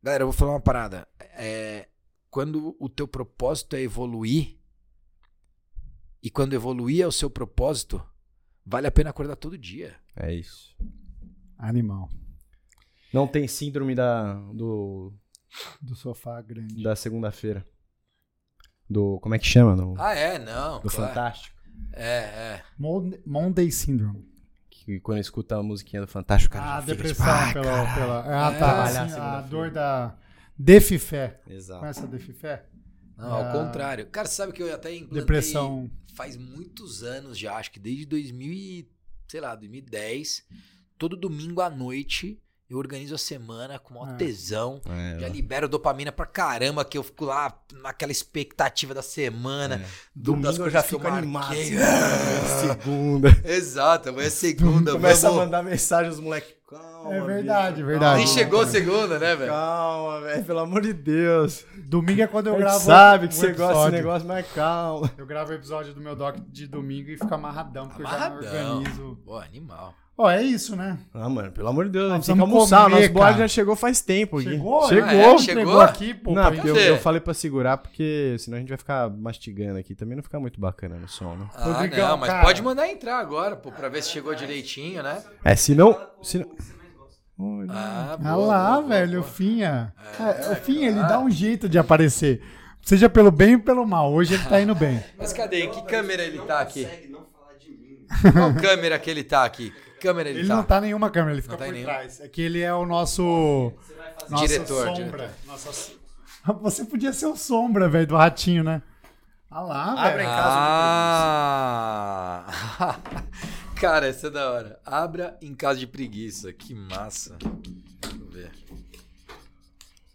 Galera, 0.03 0.23
eu 0.23 0.29
vou 0.29 0.33
falar 0.33 0.53
uma 0.53 0.61
parada. 0.61 1.07
É, 1.19 1.89
quando 2.31 2.77
o 2.79 2.89
teu 2.89 3.09
propósito 3.09 3.77
é 3.77 3.81
evoluir, 3.81 4.57
e 6.23 6.31
quando 6.31 6.55
evoluir 6.55 7.03
é 7.03 7.07
o 7.07 7.13
seu 7.13 7.31
propósito, 7.31 8.03
vale 8.65 8.87
a 8.87 8.91
pena 8.93 9.11
acordar 9.11 9.37
todo 9.37 9.57
dia. 9.59 9.97
É 10.15 10.33
isso. 10.33 10.77
animal. 11.59 12.09
Não 13.13 13.27
tem 13.27 13.47
síndrome 13.49 13.95
da, 13.95 14.35
do, 14.53 15.13
Do 15.81 15.95
sofá 15.95 16.41
grande. 16.43 16.83
da 16.83 16.95
segunda-feira. 16.97 17.67
Do. 18.89 19.19
Como 19.21 19.35
é 19.35 19.39
que 19.39 19.47
chama? 19.47 19.75
Do, 19.77 19.95
Ah, 19.99 20.15
é? 20.15 20.39
Não. 20.39 20.81
do 20.81 20.91
claro. 20.91 21.09
Fantástico. 21.09 21.56
É, 21.97 22.19
é. 22.19 22.63
Mon- 22.79 23.13
Monday 23.25 23.71
Syndrome. 23.73 24.25
Que 24.71 25.01
quando 25.01 25.19
escuta 25.19 25.57
a 25.57 25.63
musiquinha 25.63 26.03
do 26.03 26.07
Fantástico, 26.09 26.55
cara. 26.55 26.65
Ah, 26.77 26.81
já 26.81 26.83
fica 26.83 26.95
depressão 26.97 27.25
tipo, 27.27 27.29
ah, 27.31 27.53
pela, 27.53 27.95
pela. 27.95 28.25
Ah, 28.49 28.53
É, 28.55 28.59
tá. 28.59 28.83
assim, 28.85 28.97
a 28.99 29.09
segunda-feira. 29.09 29.43
dor 29.49 29.71
da. 29.71 30.17
Defifé. 30.59 31.41
Exato. 31.49 31.81
Conhece 31.81 32.01
a 32.03 32.07
Defifé? 32.07 32.65
Não, 33.17 33.33
ao 33.33 33.43
Ah. 33.45 33.53
contrário. 33.53 34.07
Cara, 34.07 34.29
sabe 34.29 34.53
que 34.53 34.63
eu 34.63 34.73
até 34.75 34.95
implantei 34.95 35.21
Depressão. 35.21 35.91
faz 36.15 36.37
muitos 36.37 37.03
anos 37.03 37.37
já, 37.39 37.57
acho 37.57 37.71
que 37.73 37.81
desde 37.81 38.07
2000 38.07 38.53
e, 38.53 38.89
sei 39.29 39.41
lá, 39.41 39.55
2010, 39.55 40.45
todo 40.99 41.17
domingo 41.17 41.61
à 41.61 41.69
noite 41.71 42.41
eu 42.69 42.79
organizo 42.79 43.15
a 43.15 43.19
semana 43.19 43.79
com 43.79 43.95
maior 43.95 44.11
Ah. 44.11 44.15
tesão. 44.15 44.81
É, 44.89 45.19
Já 45.21 45.29
libero 45.29 45.69
dopamina 45.69 46.11
pra 46.11 46.27
caramba, 46.27 46.85
que 46.85 46.99
eu 46.99 47.03
fico 47.03 47.25
lá 47.25 47.53
naquela 47.83 48.11
expectativa 48.13 48.93
da 48.95 49.03
semana. 49.03 49.79
do- 50.15 50.33
Domingo 50.33 50.47
das 50.49 50.59
eu 50.59 50.71
já 50.71 50.83
que 50.83 50.95
eu 50.95 50.99
fico 50.99 51.11
animado. 51.11 51.55
segunda. 52.61 53.29
Exato, 53.45 54.09
amanhã 54.09 54.27
é 54.27 54.31
segunda. 54.31 54.93
Começa 54.93 55.27
a 55.29 55.31
vamos. 55.31 55.45
mandar 55.45 55.63
mensagem 55.63 56.09
aos 56.09 56.21
moleques. 56.21 56.55
Calma. 56.69 57.15
É 57.15 57.21
verdade, 57.21 57.77
bicho, 57.77 57.87
verdade. 57.87 58.19
Nem 58.19 58.27
chegou 58.27 58.61
a 58.63 58.67
segunda, 58.67 59.21
né, 59.21 59.37
velho? 59.37 59.53
Calma, 59.53 60.21
velho. 60.23 60.45
Pelo 60.45 60.59
amor 60.59 60.83
de 60.83 60.93
Deus. 60.93 61.65
Domingo 61.77 62.23
é 62.23 62.27
quando 62.27 62.49
eu 62.49 62.55
A 62.55 62.59
gravo. 62.59 62.85
sabe 62.85 63.29
que 63.29 63.35
o 63.35 63.37
você 63.39 63.53
gosta 63.53 63.85
desse 63.91 64.03
negócio, 64.03 64.27
mas 64.27 64.45
calma. 64.53 65.09
Eu 65.17 65.25
gravo 65.25 65.53
o 65.53 65.55
episódio 65.55 65.95
do 65.95 66.01
meu 66.01 66.17
doc 66.17 66.37
de 66.49 66.67
domingo 66.67 67.09
e 67.11 67.17
fico 67.17 67.33
amarradão, 67.33 67.87
porque 67.87 68.03
eu 68.03 68.07
Amarradão. 68.09 68.43
já 68.43 68.51
me 68.51 68.59
organizo. 68.79 69.17
Pô, 69.25 69.37
animal. 69.39 69.95
Ó, 70.19 70.31
é 70.31 70.43
isso, 70.43 70.75
né? 70.75 70.97
Ah, 71.13 71.29
mano, 71.29 71.53
pelo 71.53 71.69
amor 71.69 71.85
de 71.85 71.91
Deus, 71.91 72.07
a 72.07 72.09
Nós 72.09 72.17
gente 72.25 72.27
tem 72.27 72.35
que 72.35 72.41
vamos 72.41 72.55
almoçar. 72.73 72.85
comer, 72.91 73.09
Nosso 73.11 73.15
cara. 73.21 73.37
já 73.39 73.49
chegou 73.49 73.77
faz 73.77 74.01
tempo 74.01 74.39
aqui. 74.39 74.49
Chegou? 74.49 74.89
Chegou. 74.89 75.05
Ah, 75.11 75.15
é? 75.15 75.39
Chegou 75.39 75.65
Chegou? 75.67 75.81
aqui, 75.83 76.15
pô. 76.15 76.33
Não, 76.33 76.53
porque 76.53 76.69
eu, 76.71 76.77
eu 76.77 76.97
falei 76.99 77.21
pra 77.21 77.35
segurar, 77.35 77.77
porque 77.77 78.35
senão 78.39 78.57
a 78.57 78.61
gente 78.61 78.69
vai 78.71 78.79
ficar 78.79 79.11
mastigando 79.11 79.79
aqui. 79.79 79.95
Também 79.95 80.17
não 80.17 80.23
fica 80.23 80.41
muito 80.41 80.59
bacana 80.59 80.97
no 80.97 81.07
som, 81.07 81.35
né? 81.37 81.47
Ah, 81.55 81.65
Rodrigão, 81.65 82.09
não, 82.09 82.17
mas 82.17 82.31
cara. 82.31 82.45
pode 82.45 82.63
mandar 82.63 82.89
entrar 82.89 83.19
agora, 83.19 83.57
pô, 83.57 83.71
pra 83.71 83.91
ver 83.91 84.03
se 84.03 84.09
chegou 84.11 84.35
direitinho, 84.35 85.03
né? 85.03 85.23
É, 85.45 85.55
se 85.55 85.75
não... 85.75 85.95
Se 86.23 86.39
não... 86.39 86.47
Ah, 87.69 88.17
Ah 88.19 88.33
boa, 88.35 88.47
lá, 88.47 88.75
boa, 88.81 88.89
velho, 88.89 89.21
boa. 89.21 89.23
o 89.23 89.25
Finha. 89.25 89.93
É, 90.19 90.47
É, 90.47 90.53
o 90.53 90.57
Finha, 90.57 90.89
ele 90.89 91.01
dá 91.01 91.19
um 91.21 91.31
jeito 91.31 91.69
de 91.69 91.79
aparecer. 91.79 92.41
Seja 92.81 93.11
pelo 93.11 93.31
bem 93.31 93.57
ou 93.57 93.61
pelo 93.61 93.85
mal. 93.87 94.11
Hoje 94.15 94.33
ele 94.35 94.45
tá 94.45 94.59
indo 94.61 94.75
bem. 94.75 95.03
Mas 95.19 95.33
cadê? 95.35 95.65
Em 95.65 95.71
que 95.71 95.83
câmera 95.83 96.23
ele 96.23 96.39
tá 96.39 96.61
aqui? 96.61 96.85
consegue 96.85 97.09
não 97.09 97.27
falar 97.27 97.59
de 97.59 97.71
mim. 97.73 98.33
Qual 98.33 98.55
câmera 98.55 98.99
que 98.99 99.11
ele 99.11 99.23
tá 99.25 99.45
aqui? 99.45 99.71
Câmera 100.01 100.29
ele, 100.29 100.41
Ele 100.41 100.49
tá? 100.49 100.57
não 100.57 100.63
tá 100.65 100.79
em 100.79 100.83
nenhuma 100.83 101.11
câmera, 101.11 101.33
ele 101.35 101.43
fica 101.43 101.57
tá 101.57 101.65
por 101.65 101.73
nenhuma. 101.73 101.93
trás. 101.95 102.21
É 102.21 102.29
que 102.29 102.43
ele 102.43 102.61
é 102.61 102.73
o 102.75 102.85
nosso. 102.87 103.73
Nossa 104.29 104.47
Diretor, 104.47 104.97
sombra. 104.97 105.35
Nossa... 105.47 105.93
Você 106.63 106.85
podia 106.85 107.13
ser 107.13 107.27
o 107.27 107.37
sombra, 107.37 107.89
velho, 107.89 108.07
do 108.07 108.17
ratinho, 108.17 108.63
né? 108.63 108.83
Ah 109.51 109.61
lá, 109.63 109.93
Abra 109.93 110.11
velho. 110.17 110.23
em 110.23 110.27
casa 110.33 110.57
Ah! 110.59 112.47
Cara, 113.81 114.07
essa 114.07 114.29
é 114.29 114.31
da 114.31 114.51
hora. 114.51 114.81
Abra 114.85 115.37
em 115.43 115.55
caso 115.55 115.81
de 115.81 115.87
preguiça. 115.87 116.53
Que 116.53 116.75
massa. 116.75 117.37
Deixa 117.41 118.17
eu 118.17 118.27
ver. 118.31 118.51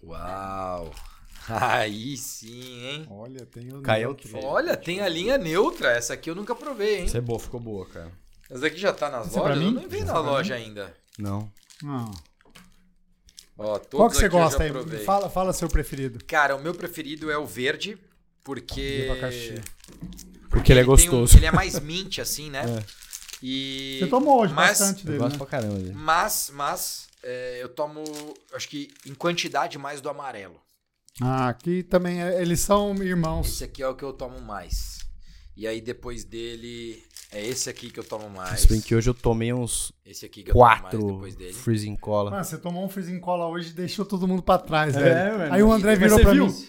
Uau! 0.04 0.92
Aí 1.50 2.16
sim, 2.18 2.86
hein? 2.86 3.08
Olha, 3.10 3.46
tem 3.46 3.74
o. 3.74 3.82
Caiu. 3.82 4.16
Olha, 4.44 4.78
tem 4.78 5.02
a 5.02 5.10
linha 5.10 5.38
neutra. 5.38 5.92
Essa 5.92 6.14
aqui 6.14 6.30
eu 6.30 6.36
nunca 6.36 6.56
provei, 6.56 7.00
hein? 7.00 7.06
Isso 7.06 7.18
é 7.18 7.22
boa, 7.22 7.40
ficou 7.40 7.60
boa, 7.60 7.86
cara. 7.88 8.12
Essa 8.52 8.60
daqui 8.62 8.78
já 8.78 8.92
tá 8.94 9.10
nas 9.10 9.28
Essa 9.28 9.40
é 9.40 9.42
pra 9.42 9.50
lojas? 9.56 9.64
Eu 9.64 9.70
mim? 9.72 9.76
não 9.82 9.90
vi 9.90 10.00
na 10.00 10.04
é 10.04 10.12
pra 10.12 10.20
loja 10.20 10.54
ainda. 10.56 10.98
Não. 11.18 11.52
Não. 11.82 12.12
Ó, 13.58 13.78
todos 13.78 13.90
Qual 13.98 14.10
que 14.10 14.16
você 14.18 14.26
aqui 14.26 14.36
eu 14.36 14.40
gosta 14.40 14.64
aí? 14.64 14.72
provei. 14.72 15.04
Fala, 15.04 15.30
fala 15.30 15.54
seu 15.54 15.70
preferido. 15.70 16.24
Cara, 16.26 16.56
o 16.56 16.62
meu 16.62 16.74
preferido 16.74 17.30
é 17.32 17.38
o 17.38 17.46
verde, 17.46 17.98
porque. 18.44 19.04
De 19.06 19.10
abacaxi. 19.12 19.62
Porque 20.50 20.72
ele 20.74 20.80
é 20.82 20.84
tem 20.84 20.90
um- 20.92 20.96
gostoso. 20.96 21.38
ele 21.38 21.46
é 21.46 21.52
mais 21.52 21.80
mint, 21.80 22.20
assim, 22.20 22.50
né? 22.50 22.64
É. 22.80 23.02
E. 23.44 23.98
Você 24.00 24.08
tomou 24.08 24.40
hoje 24.42 24.54
mas, 24.54 24.78
bastante 24.80 25.00
Eu 25.00 25.06
dele, 25.08 25.18
gosto 25.18 25.32
né? 25.32 25.38
pra 25.40 25.48
caramba 25.48 25.76
dele. 25.80 25.94
Mas, 25.96 26.52
mas, 26.54 27.08
é, 27.24 27.58
eu 27.60 27.70
tomo, 27.70 28.04
acho 28.54 28.70
que 28.70 28.94
em 29.08 29.16
quantidade 29.16 29.80
mais 29.80 30.00
do 30.00 30.10
amarelo. 30.10 30.62
Ah, 31.20 31.50
aqui 31.50 31.82
também, 31.82 32.22
é- 32.22 32.40
eles 32.40 32.60
são 32.60 32.94
irmãos. 33.04 33.48
Esse 33.48 33.64
aqui 33.64 33.82
é 33.82 33.88
o 33.88 33.96
que 33.96 34.04
eu 34.04 34.14
tomo 34.14 34.40
mais. 34.40 35.00
E 35.58 35.66
aí 35.68 35.82
depois 35.82 36.24
dele, 36.24 37.04
é 37.32 37.46
esse 37.46 37.70
aqui 37.70 37.90
que 37.90 38.00
eu 38.00 38.04
tomo 38.04 38.30
mais. 38.30 38.60
Se 38.62 38.68
bem 38.68 38.82
que 38.82 38.94
hoje 38.96 39.10
eu 39.10 39.14
tomei 39.14 39.54
uns 39.54 39.92
Esse 40.06 40.26
aqui 40.26 40.44
que 40.44 40.50
eu 40.52 40.54
tomo 40.54 40.66
mais 40.66 40.82
quatro 40.82 41.08
depois 41.08 41.36
dele. 41.36 41.54
freezing 41.54 41.96
cola. 41.96 42.32
Mano, 42.32 42.44
você 42.44 42.58
tomou 42.58 42.84
um 42.86 42.90
freezing 42.90 43.20
cola 43.20 43.48
hoje 43.48 43.70
e 43.70 43.74
deixou 43.74 44.06
todo 44.06 44.28
mundo 44.28 44.42
pra 44.42 44.58
trás, 44.58 44.96
É, 44.96 45.00
velho. 45.00 45.38
mano. 45.40 45.54
Aí 45.54 45.64
o 45.64 45.72
André 45.72 45.96
virou 45.96 46.20
pra 46.20 46.32
viu? 46.34 46.48
mim. 46.48 46.68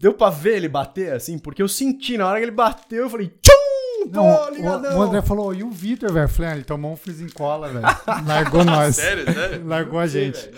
Deu 0.00 0.14
pra 0.14 0.30
ver 0.30 0.56
ele 0.56 0.68
bater, 0.68 1.12
assim? 1.12 1.38
Porque 1.38 1.62
eu 1.62 1.68
senti, 1.68 2.16
na 2.16 2.26
hora 2.26 2.38
que 2.38 2.44
ele 2.44 2.52
bateu, 2.52 3.04
eu 3.04 3.10
falei, 3.10 3.28
tchum! 3.42 4.10
Tô 4.12 4.22
Não, 4.22 4.50
ligadão! 4.50 4.96
o, 4.96 5.00
o 5.00 5.02
André 5.02 5.22
falou, 5.22 5.54
e 5.54 5.62
o 5.62 5.70
Vitor, 5.70 6.12
velho? 6.12 6.28
Falei, 6.28 6.50
ah, 6.50 6.54
ele 6.56 6.64
tomou 6.64 6.92
um 6.92 6.96
freezing 6.96 7.28
cola, 7.30 7.68
velho. 7.68 7.84
Largou 8.26 8.64
nós. 8.64 8.96
Sério, 8.96 9.24
sério? 9.32 9.66
Largou 9.66 9.98
a 9.98 10.06
gente. 10.06 10.50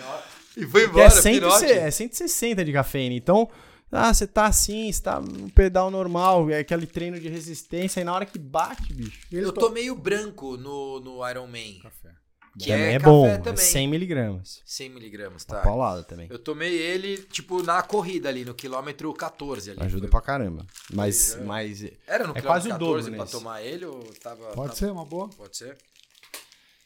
E 0.55 0.65
foi 0.65 0.85
embora, 0.85 1.05
é, 1.05 1.09
100, 1.09 1.33
pirote. 1.33 1.65
é 1.65 1.91
160 1.91 2.65
de 2.65 2.73
cafeína. 2.73 3.15
Então, 3.15 3.47
ah, 3.91 4.13
você 4.13 4.27
tá 4.27 4.45
assim, 4.45 4.91
você 4.91 5.01
tá 5.01 5.19
no 5.19 5.49
pedal 5.51 5.89
normal, 5.91 6.49
é 6.49 6.59
aquele 6.59 6.85
treino 6.87 7.19
de 7.19 7.27
resistência, 7.29 8.01
e 8.01 8.03
na 8.03 8.13
hora 8.13 8.25
que 8.25 8.37
bate, 8.39 8.93
bicho. 8.93 9.19
Eu 9.31 9.51
tomei 9.51 9.89
o 9.91 9.95
branco 9.95 10.57
no, 10.57 10.99
no 10.99 11.29
Iron 11.29 11.47
Man. 11.47 11.79
Café. 11.81 12.09
Que 12.59 12.69
também 12.71 12.85
é, 12.85 12.93
é 12.93 12.99
café 12.99 13.05
bom, 13.11 13.27
é 13.27 13.37
também. 13.37 13.63
100 13.63 13.87
miligramas. 13.87 14.61
100 14.65 14.89
miligramas, 14.89 15.45
tá? 15.45 15.61
Paulada 15.61 16.01
também. 16.03 16.27
Eu 16.27 16.39
tomei 16.39 16.73
ele, 16.75 17.17
tipo, 17.17 17.61
na 17.61 17.83
corrida 17.83 18.29
ali, 18.29 18.43
no 18.43 18.55
quilômetro 18.55 19.13
14 19.13 19.69
ali. 19.71 19.79
Ajuda 19.83 20.01
Foi- 20.07 20.09
pra 20.09 20.21
caramba. 20.21 20.65
Mas, 20.91 21.35
é. 21.35 21.41
mas 21.43 21.83
Era 22.07 22.25
no 22.25 22.31
É 22.35 22.41
quilômetro 22.41 22.43
quase 22.47 22.67
o 22.67 22.71
14 22.71 22.79
dobro 22.79 23.11
pra 23.11 23.25
nesse. 23.25 23.31
tomar 23.31 23.61
ele 23.61 23.85
ou 23.85 23.99
tava... 24.23 24.43
Pode 24.53 24.69
na- 24.69 24.75
ser, 24.75 24.91
uma 24.91 25.05
boa. 25.05 25.29
Pode 25.29 25.55
ser? 25.55 25.77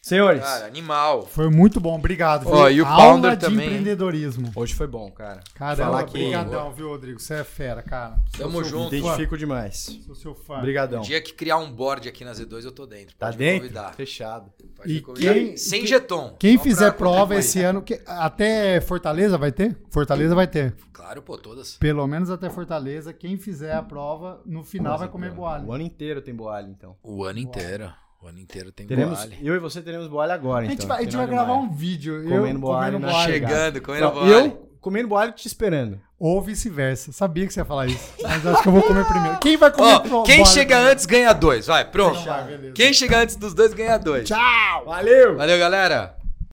Senhores, 0.01 0.41
Cara, 0.41 0.65
animal. 0.65 1.27
Foi 1.27 1.49
muito 1.49 1.79
bom, 1.79 1.95
obrigado. 1.95 2.47
Ó, 2.47 2.65
viu? 2.65 2.71
e 2.77 2.81
o 2.81 2.85
Aula 2.85 3.03
Pounder 3.13 3.35
de 3.37 3.45
também, 3.45 3.67
empreendedorismo. 3.67 4.51
hoje 4.55 4.73
foi 4.73 4.87
bom, 4.87 5.11
cara. 5.11 5.41
Caramba, 5.53 5.91
Falar 5.91 6.03
que- 6.05 6.13
brigadão, 6.13 6.71
viu, 6.73 6.89
Rodrigo? 6.89 7.19
Você 7.19 7.35
é 7.35 7.43
fera, 7.43 7.83
cara. 7.83 8.19
Tamo 8.37 8.53
Sou 8.53 8.63
junto. 8.63 8.95
Identifico 8.95 9.37
demais. 9.37 9.99
Sou 10.05 10.15
seu 10.15 10.33
fã. 10.33 10.57
Obrigadão. 10.57 11.01
O 11.01 11.05
dia 11.05 11.21
que 11.21 11.33
criar 11.33 11.57
um 11.57 11.71
board 11.71 12.09
aqui 12.09 12.25
na 12.25 12.31
Z2, 12.31 12.65
eu 12.65 12.71
tô 12.71 12.85
dentro. 12.87 13.15
Tá 13.15 13.27
Pode 13.27 13.37
me 13.37 13.45
dentro? 13.45 13.61
convidar. 13.67 13.93
Fechado. 13.93 14.51
Pode 14.75 14.91
E 14.91 15.01
quem- 15.01 15.55
Sem 15.57 15.85
jeton. 15.85 16.35
Quem 16.39 16.57
fizer 16.57 16.91
prova 16.93 17.35
esse 17.35 17.61
ano, 17.61 17.81
que- 17.83 18.01
até 18.07 18.81
Fortaleza 18.81 19.37
vai 19.37 19.51
ter? 19.51 19.77
Fortaleza 19.91 20.33
vai 20.33 20.47
ter. 20.47 20.75
Claro, 20.91 21.21
pô, 21.21 21.37
todas. 21.37 21.75
Pelo 21.77 22.07
menos 22.07 22.29
até 22.31 22.49
Fortaleza. 22.49 23.13
Quem 23.13 23.37
fizer 23.37 23.73
a 23.73 23.83
prova, 23.83 24.41
no 24.45 24.63
final 24.63 24.97
vai 24.97 25.07
comer 25.07 25.31
boalho. 25.31 25.67
O 25.67 25.73
ano 25.73 25.83
inteiro 25.83 26.21
tem 26.21 26.33
boalho, 26.33 26.69
então. 26.69 26.95
O 27.03 27.23
ano 27.23 27.37
inteiro. 27.39 27.91
O 28.21 28.27
ano 28.27 28.39
inteiro 28.39 28.71
tem 28.71 28.85
Teremos, 28.85 29.17
boalho. 29.17 29.33
eu 29.41 29.55
e 29.55 29.59
você 29.59 29.81
teremos 29.81 30.07
boalho 30.07 30.31
agora, 30.33 30.61
A 30.61 30.65
então. 30.65 30.75
gente 30.77 30.87
vai, 30.87 30.99
a 30.99 31.03
gente 31.03 31.15
vai 31.17 31.25
gravar 31.27 31.53
um 31.53 31.71
vídeo. 31.71 32.21
Comendo 32.23 32.47
eu 32.47 32.53
na 32.53 32.59
boalho, 32.59 33.01
chegada. 33.33 33.53
Chegando, 33.55 33.81
comendo 33.81 34.05
Não, 34.13 34.27
eu 34.29 34.69
comendo 34.79 35.07
boalho 35.07 35.31
te 35.31 35.47
esperando. 35.47 35.99
Ou 36.19 36.39
vice-versa. 36.39 37.11
Sabia 37.11 37.47
que 37.47 37.53
você 37.53 37.61
ia 37.61 37.65
falar 37.65 37.87
isso. 37.87 38.13
Mas 38.21 38.45
acho 38.45 38.61
que 38.61 38.67
eu 38.67 38.71
vou 38.73 38.83
comer 38.83 39.05
primeiro. 39.07 39.39
Quem 39.39 39.57
vai 39.57 39.71
comer 39.71 39.99
pro- 40.01 40.21
quem 40.21 40.45
chega 40.45 40.67
primeiro? 40.75 40.91
antes 40.91 41.05
ganha 41.07 41.33
dois. 41.33 41.65
Vai, 41.65 41.83
pronto. 41.89 42.19
Então 42.19 42.31
vai, 42.31 42.43
beleza. 42.45 42.73
Quem 42.73 42.93
chega 42.93 43.17
antes 43.17 43.35
dos 43.35 43.55
dois 43.55 43.73
ganha 43.73 43.97
dois. 43.97 44.27
Tchau! 44.27 44.85
Valeu! 44.85 45.35
Valeu, 45.37 45.57
galera. 45.57 46.15